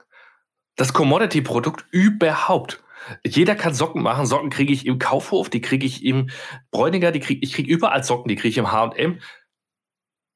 das 0.75 0.93
Commodity-Produkt 0.93 1.85
überhaupt. 1.91 2.83
Jeder 3.25 3.55
kann 3.55 3.73
Socken 3.73 4.01
machen. 4.01 4.25
Socken 4.25 4.49
kriege 4.49 4.73
ich 4.73 4.85
im 4.85 4.99
Kaufhof, 4.99 5.49
die 5.49 5.61
kriege 5.61 5.85
ich 5.85 6.05
im 6.05 6.29
Bräuniger, 6.71 7.11
die 7.11 7.19
kriege 7.19 7.41
ich 7.43 7.53
kriege 7.53 7.71
überall 7.71 8.03
Socken, 8.03 8.29
die 8.29 8.35
kriege 8.35 8.49
ich 8.49 8.57
im 8.57 8.71
H&M. 8.71 9.19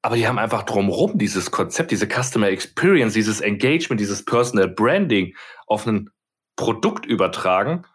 Aber 0.02 0.16
die 0.16 0.28
haben 0.28 0.38
einfach 0.38 0.64
drumherum 0.64 1.18
dieses 1.18 1.52
Konzept, 1.52 1.92
diese 1.92 2.08
Customer 2.08 2.48
Experience, 2.48 3.14
dieses 3.14 3.42
Engagement, 3.42 4.00
dieses 4.00 4.24
Personal 4.24 4.68
Branding 4.68 5.36
auf 5.66 5.86
ein 5.86 6.10
Produkt 6.56 7.06
übertragen, 7.06 7.86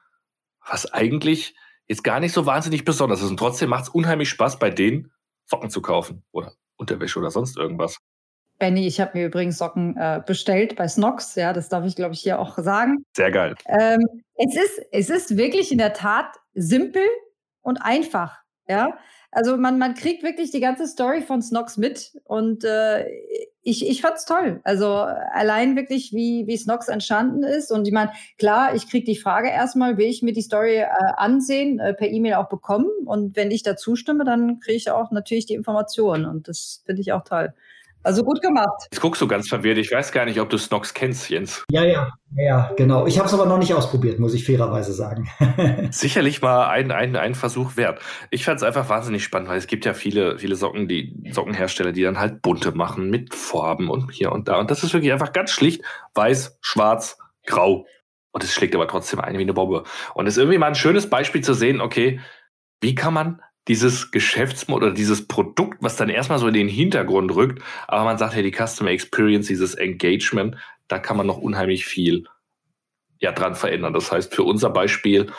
was 0.67 0.93
eigentlich 0.93 1.55
jetzt 1.87 2.05
gar 2.05 2.21
nicht 2.21 2.33
so 2.33 2.47
wahnsinnig 2.47 2.85
besonders 2.85 3.23
ist. 3.23 3.31
Und 3.31 3.39
trotzdem 3.39 3.71
macht 3.71 3.85
es 3.85 3.89
unheimlich 3.89 4.29
Spaß, 4.31 4.59
bei 4.59 4.71
denen 4.71 5.13
Socken 5.47 5.71
zu 5.71 5.83
kaufen 5.83 6.25
oder 6.33 6.55
Unterwäsche 6.77 7.19
oder 7.19 7.31
sonst 7.31 7.57
irgendwas. 7.57 7.99
Benny, 8.63 8.87
ich 8.87 9.01
habe 9.01 9.19
mir 9.19 9.27
übrigens 9.27 9.59
Socken 9.59 9.97
äh, 9.97 10.23
bestellt 10.25 10.77
bei 10.77 10.87
Snox. 10.87 11.35
Ja, 11.35 11.53
das 11.53 11.69
darf 11.69 11.85
ich, 11.85 11.97
glaube 11.97 12.15
ich, 12.15 12.21
hier 12.21 12.39
auch 12.39 12.57
sagen. 12.59 13.05
Sehr 13.17 13.33
geil. 13.33 13.57
Ähm, 13.67 13.99
es, 14.37 14.55
ist, 14.55 14.81
es 14.93 15.11
ist 15.11 15.37
wirklich 15.37 15.73
in 15.73 15.79
der 15.79 15.95
Tat 15.95 16.27
simpel 16.55 17.03
und 17.63 17.79
einfach. 17.79 18.39
Ja, 18.69 18.97
also 19.33 19.57
man, 19.57 19.79
man 19.79 19.95
kriegt 19.95 20.23
wirklich 20.23 20.53
die 20.53 20.61
ganze 20.61 20.87
Story 20.87 21.23
von 21.23 21.43
Snox 21.43 21.77
mit 21.77 22.17
und 22.23 22.63
äh, 22.63 23.05
ich, 23.63 23.85
ich 23.85 24.01
fand 24.01 24.19
es 24.19 24.27
toll. 24.27 24.61
Also 24.63 24.87
allein 24.87 25.75
wirklich, 25.75 26.13
wie, 26.13 26.47
wie 26.47 26.57
Snox 26.57 26.87
entstanden 26.87 27.43
ist. 27.43 27.73
Und 27.73 27.89
ich 27.89 27.93
meine, 27.93 28.13
klar, 28.39 28.77
ich 28.77 28.89
kriege 28.89 29.05
die 29.05 29.19
Frage 29.19 29.49
erstmal, 29.49 29.99
will 29.99 30.07
ich 30.07 30.23
mir 30.23 30.33
die 30.33 30.41
Story 30.41 30.77
äh, 30.77 30.87
ansehen, 31.17 31.81
äh, 31.81 31.95
per 31.95 32.09
E-Mail 32.09 32.35
auch 32.35 32.49
bekommen. 32.49 32.91
Und 33.07 33.35
wenn 33.35 33.51
ich 33.51 33.65
dazu 33.65 33.97
stimme, 33.97 34.23
dann 34.23 34.61
kriege 34.61 34.77
ich 34.77 34.89
auch 34.93 35.11
natürlich 35.11 35.47
die 35.47 35.55
Informationen. 35.55 36.27
Und 36.27 36.47
das 36.47 36.85
finde 36.87 37.03
ich 37.03 37.13
auch 37.13 37.25
toll. 37.25 37.55
Also 38.05 38.25
gut 38.25 38.43
gemacht. 38.43 38.89
Jetzt 38.91 39.01
guckst 39.01 39.23
du 39.23 39.29
ganz 39.29 39.49
verwirrt. 39.49 39.79
Ich 39.79 39.93
weiß 39.93 40.13
gar 40.13 40.25
nicht, 40.25 40.41
ob 40.41 40.51
du 40.51 40.59
Snox 40.59 40.93
kennst, 40.95 41.31
Jens. 41.31 41.65
Ja, 41.71 41.85
ja, 41.85 42.13
ja, 42.37 42.73
genau. 42.77 43.07
Ich 43.07 43.19
habe 43.19 43.29
es 43.29 43.35
aber 43.35 43.47
noch 43.47 43.59
nicht 43.59 43.75
ausprobiert, 43.75 44.19
muss 44.19 44.35
ich 44.35 44.45
fairerweise 44.45 44.93
sagen. 44.93 45.31
Sicherlich 45.91 46.43
mal 46.43 46.67
ein, 46.67 46.91
ein, 46.91 47.15
ein 47.17 47.35
Versuch 47.35 47.77
wert. 47.77 48.01
Ich 48.31 48.45
fand 48.45 48.59
es 48.59 48.63
einfach 48.63 48.89
wahnsinnig 48.89 49.23
spannend, 49.23 49.49
weil 49.49 49.59
es 49.59 49.67
gibt 49.67 49.85
ja 49.85 49.95
viele, 49.95 50.39
viele 50.39 50.57
Socken, 50.57 50.89
die 50.89 51.31
Sockenhersteller, 51.31 51.93
die 51.93 52.03
dann 52.03 52.19
halt 52.19 52.43
bunte 52.43 52.73
machen 52.73 53.09
mit 53.11 53.35
Farben 53.35 53.89
und 53.89 54.11
hier 54.11 54.33
und 54.33 54.49
da. 54.49 54.59
Und 54.59 54.71
das 54.71 54.83
ist 54.83 54.93
wirklich 54.95 55.13
einfach 55.13 55.33
ganz 55.33 55.51
schlicht 55.51 55.83
weiß, 56.15 56.59
schwarz, 56.61 57.19
grau. 57.47 57.87
Und 58.33 58.45
es 58.45 58.53
schlägt 58.53 58.75
aber 58.75 58.89
trotzdem 58.89 59.21
ein 59.21 59.37
wie 59.39 59.43
eine 59.43 59.55
Bombe. 59.55 59.85
Und 60.15 60.27
es 60.27 60.35
ist 60.35 60.39
irgendwie 60.39 60.59
mal 60.59 60.69
ein 60.69 60.75
schönes 60.75 61.09
Beispiel 61.09 61.43
zu 61.43 61.55
sehen, 61.55 61.81
okay, 61.81 62.21
wie 62.81 62.95
kann 62.95 63.15
man 63.15 63.43
dieses 63.69 64.11
Geschäftsmodell 64.11 64.89
oder 64.89 64.97
dieses 64.97 65.27
Produkt, 65.29 65.79
was 65.81 65.97
dann 65.97 66.09
erstmal 66.09 66.39
so 66.39 66.49
in 66.49 66.55
den 66.55 66.69
Hintergrund 66.69 67.35
rückt, 67.35 67.63
aber 67.87 68.05
man 68.05 68.19
sagt, 68.19 68.35
hey, 68.35 68.43
die 68.43 68.53
Customer 68.53 68.91
Experience, 68.91 69.47
dieses 69.47 69.75
Engagement, 69.75 70.57
da 70.89 70.99
kann 70.99 71.17
man 71.17 71.27
noch 71.27 71.39
unheimlich 71.39 71.87
viel 71.87 72.25
ja, 73.21 73.33
dran 73.33 73.55
verändern. 73.55 73.93
Das 73.93 74.11
heißt, 74.11 74.35
für 74.35 74.43
unser 74.43 74.71
Beispiel, 74.71 75.31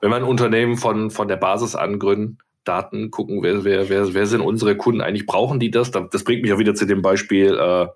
wenn 0.00 0.10
wir 0.10 0.16
ein 0.16 0.22
Unternehmen 0.22 0.76
von, 0.76 1.10
von 1.10 1.28
der 1.28 1.36
Basis 1.36 1.74
angründen, 1.74 2.38
Daten 2.64 3.10
gucken, 3.10 3.42
wer, 3.42 3.64
wer, 3.64 3.88
wer, 3.88 4.14
wer 4.14 4.26
sind 4.26 4.40
unsere 4.40 4.76
Kunden 4.76 5.00
eigentlich, 5.00 5.26
brauchen 5.26 5.58
die 5.58 5.72
das? 5.72 5.90
Das 5.90 6.22
bringt 6.22 6.42
mich 6.42 6.52
auch 6.52 6.58
wieder 6.58 6.76
zu 6.76 6.86
dem 6.86 7.02
Beispiel 7.02 7.58
äh, 7.58 7.88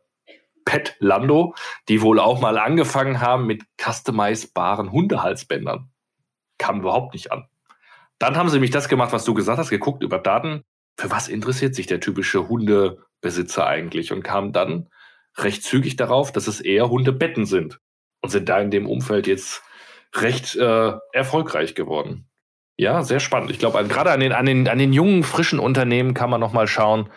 Pet 0.65 0.97
Lando, 0.99 1.55
die 1.89 2.03
wohl 2.03 2.19
auch 2.19 2.41
mal 2.41 2.59
angefangen 2.59 3.21
haben 3.21 3.47
mit 3.47 3.63
customizebaren 3.81 4.91
Hundehalsbändern. 4.91 5.89
Kam 6.59 6.81
überhaupt 6.81 7.15
nicht 7.15 7.31
an. 7.31 7.47
Dann 8.19 8.37
haben 8.37 8.49
sie 8.49 8.57
nämlich 8.57 8.71
das 8.71 8.89
gemacht, 8.89 9.13
was 9.13 9.25
du 9.25 9.35
gesagt 9.35 9.59
hast, 9.59 9.71
geguckt 9.71 10.03
über 10.03 10.19
Daten. 10.19 10.63
Für 10.99 11.11
was 11.11 11.29
interessiert 11.29 11.75
sich 11.75 11.87
der 11.87 12.01
typische 12.01 12.49
Hundebesitzer 12.49 13.67
eigentlich? 13.67 14.13
Und 14.13 14.23
kamen 14.23 14.53
dann 14.53 14.89
recht 15.37 15.63
zügig 15.63 15.97
darauf, 15.97 16.33
dass 16.33 16.47
es 16.47 16.61
eher 16.61 16.89
Hundebetten 16.89 17.45
sind. 17.45 17.79
Und 18.23 18.31
sind 18.31 18.49
da 18.49 18.59
in 18.59 18.71
dem 18.71 18.87
Umfeld 18.87 19.27
jetzt 19.27 19.63
recht 20.15 20.57
äh, 20.57 20.93
erfolgreich 21.13 21.75
geworden. 21.75 22.29
Ja, 22.79 23.03
sehr 23.03 23.21
spannend. 23.21 23.51
Ich 23.51 23.59
glaube, 23.59 23.83
gerade 23.87 24.11
an 24.11 24.21
den, 24.21 24.33
an, 24.33 24.47
den, 24.47 24.69
an 24.69 24.79
den 24.79 24.93
jungen, 24.93 25.23
frischen 25.23 25.59
Unternehmen 25.59 26.15
kann 26.15 26.31
man 26.31 26.41
nochmal 26.41 26.67
schauen, 26.67 27.11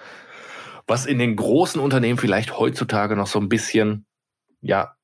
was 0.87 1.05
in 1.05 1.19
den 1.19 1.35
großen 1.35 1.81
Unternehmen 1.81 2.17
vielleicht 2.17 2.57
heutzutage 2.57 3.15
noch 3.15 3.27
so 3.27 3.39
ein 3.39 3.49
bisschen, 3.49 4.05
ja, 4.61 4.95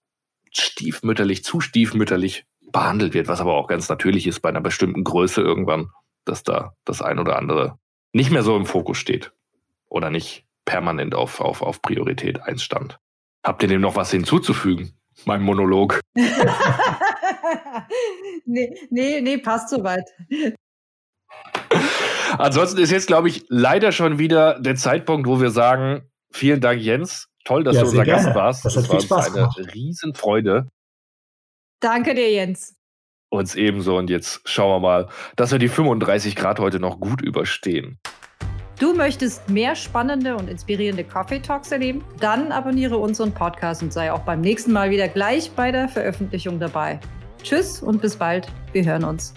stiefmütterlich, 0.52 1.44
zu 1.44 1.60
stiefmütterlich 1.60 2.46
behandelt 2.76 3.14
wird, 3.14 3.30
was 3.30 3.40
aber 3.40 3.54
auch 3.54 3.68
ganz 3.68 3.88
natürlich 3.88 4.28
ist 4.28 4.42
bei 4.42 4.50
einer 4.50 4.60
bestimmten 4.60 5.06
Größe 5.06 5.40
irgendwann, 5.40 5.92
dass 6.26 6.44
da 6.44 6.74
das 6.84 7.02
ein 7.02 7.20
oder 7.20 7.38
andere 7.38 7.80
nicht 8.12 8.32
mehr 8.32 8.44
so 8.44 8.58
im 8.58 8.66
Fokus 8.66 8.98
steht 8.98 9.32
oder 9.88 10.10
nicht 10.10 10.44
permanent 10.66 11.16
auf, 11.16 11.40
auf, 11.40 11.62
auf 11.62 11.82
Priorität 11.82 12.42
1 12.42 12.62
stand. 12.62 13.00
Habt 13.46 13.64
ihr 13.64 13.70
dem 13.70 13.80
noch 13.80 13.96
was 13.96 14.12
hinzuzufügen? 14.12 14.92
Mein 15.24 15.42
Monolog. 15.42 16.02
nee, 18.46 18.76
nee, 18.90 19.22
nee, 19.22 19.38
passt 19.38 19.70
soweit. 19.70 20.04
Ansonsten 22.38 22.80
ist 22.80 22.92
jetzt, 22.92 23.08
glaube 23.08 23.30
ich, 23.30 23.46
leider 23.48 23.94
schon 23.94 24.20
wieder 24.20 24.60
der 24.60 24.76
Zeitpunkt, 24.76 25.30
wo 25.30 25.40
wir 25.40 25.52
sagen, 25.52 26.12
vielen 26.30 26.60
Dank, 26.60 26.82
Jens. 26.82 27.30
Toll, 27.46 27.64
dass 27.64 27.76
ja, 27.76 27.84
du 27.84 27.88
unser 27.88 28.04
gerne. 28.04 28.24
Gast 28.24 28.36
warst. 28.36 28.66
Das, 28.66 28.74
das 28.74 28.90
war 28.90 29.00
Spaß 29.00 29.26
eine 29.28 29.36
gemacht. 29.36 29.58
Riesenfreude. 29.74 30.68
Danke 31.80 32.14
dir, 32.14 32.32
Jens. 32.32 32.76
Uns 33.30 33.56
ebenso. 33.56 33.98
Und 33.98 34.10
jetzt 34.10 34.42
schauen 34.46 34.70
wir 34.70 34.80
mal, 34.80 35.10
dass 35.36 35.52
wir 35.52 35.60
die 35.60 35.68
35 35.68 36.36
Grad 36.36 36.60
heute 36.60 36.80
noch 36.80 37.00
gut 37.00 37.22
überstehen. 37.22 38.00
Du 38.80 38.94
möchtest 38.94 39.50
mehr 39.50 39.74
spannende 39.76 40.36
und 40.36 40.50
inspirierende 40.50 41.06
Coffee 41.06 41.40
Talks 41.40 41.72
erleben? 41.72 42.04
Dann 42.20 42.52
abonniere 42.52 42.98
unseren 42.98 43.34
Podcast 43.34 43.82
und 43.82 43.94
sei 43.94 44.12
auch 44.12 44.20
beim 44.20 44.42
nächsten 44.42 44.74
Mal 44.74 44.90
wieder 44.90 45.08
gleich 45.08 45.52
bei 45.52 45.72
der 45.72 45.88
Veröffentlichung 45.88 46.60
dabei. 46.60 47.00
Tschüss 47.42 47.82
und 47.82 48.02
bis 48.02 48.18
bald. 48.18 48.48
Wir 48.74 48.84
hören 48.84 49.06
uns. 49.06 49.34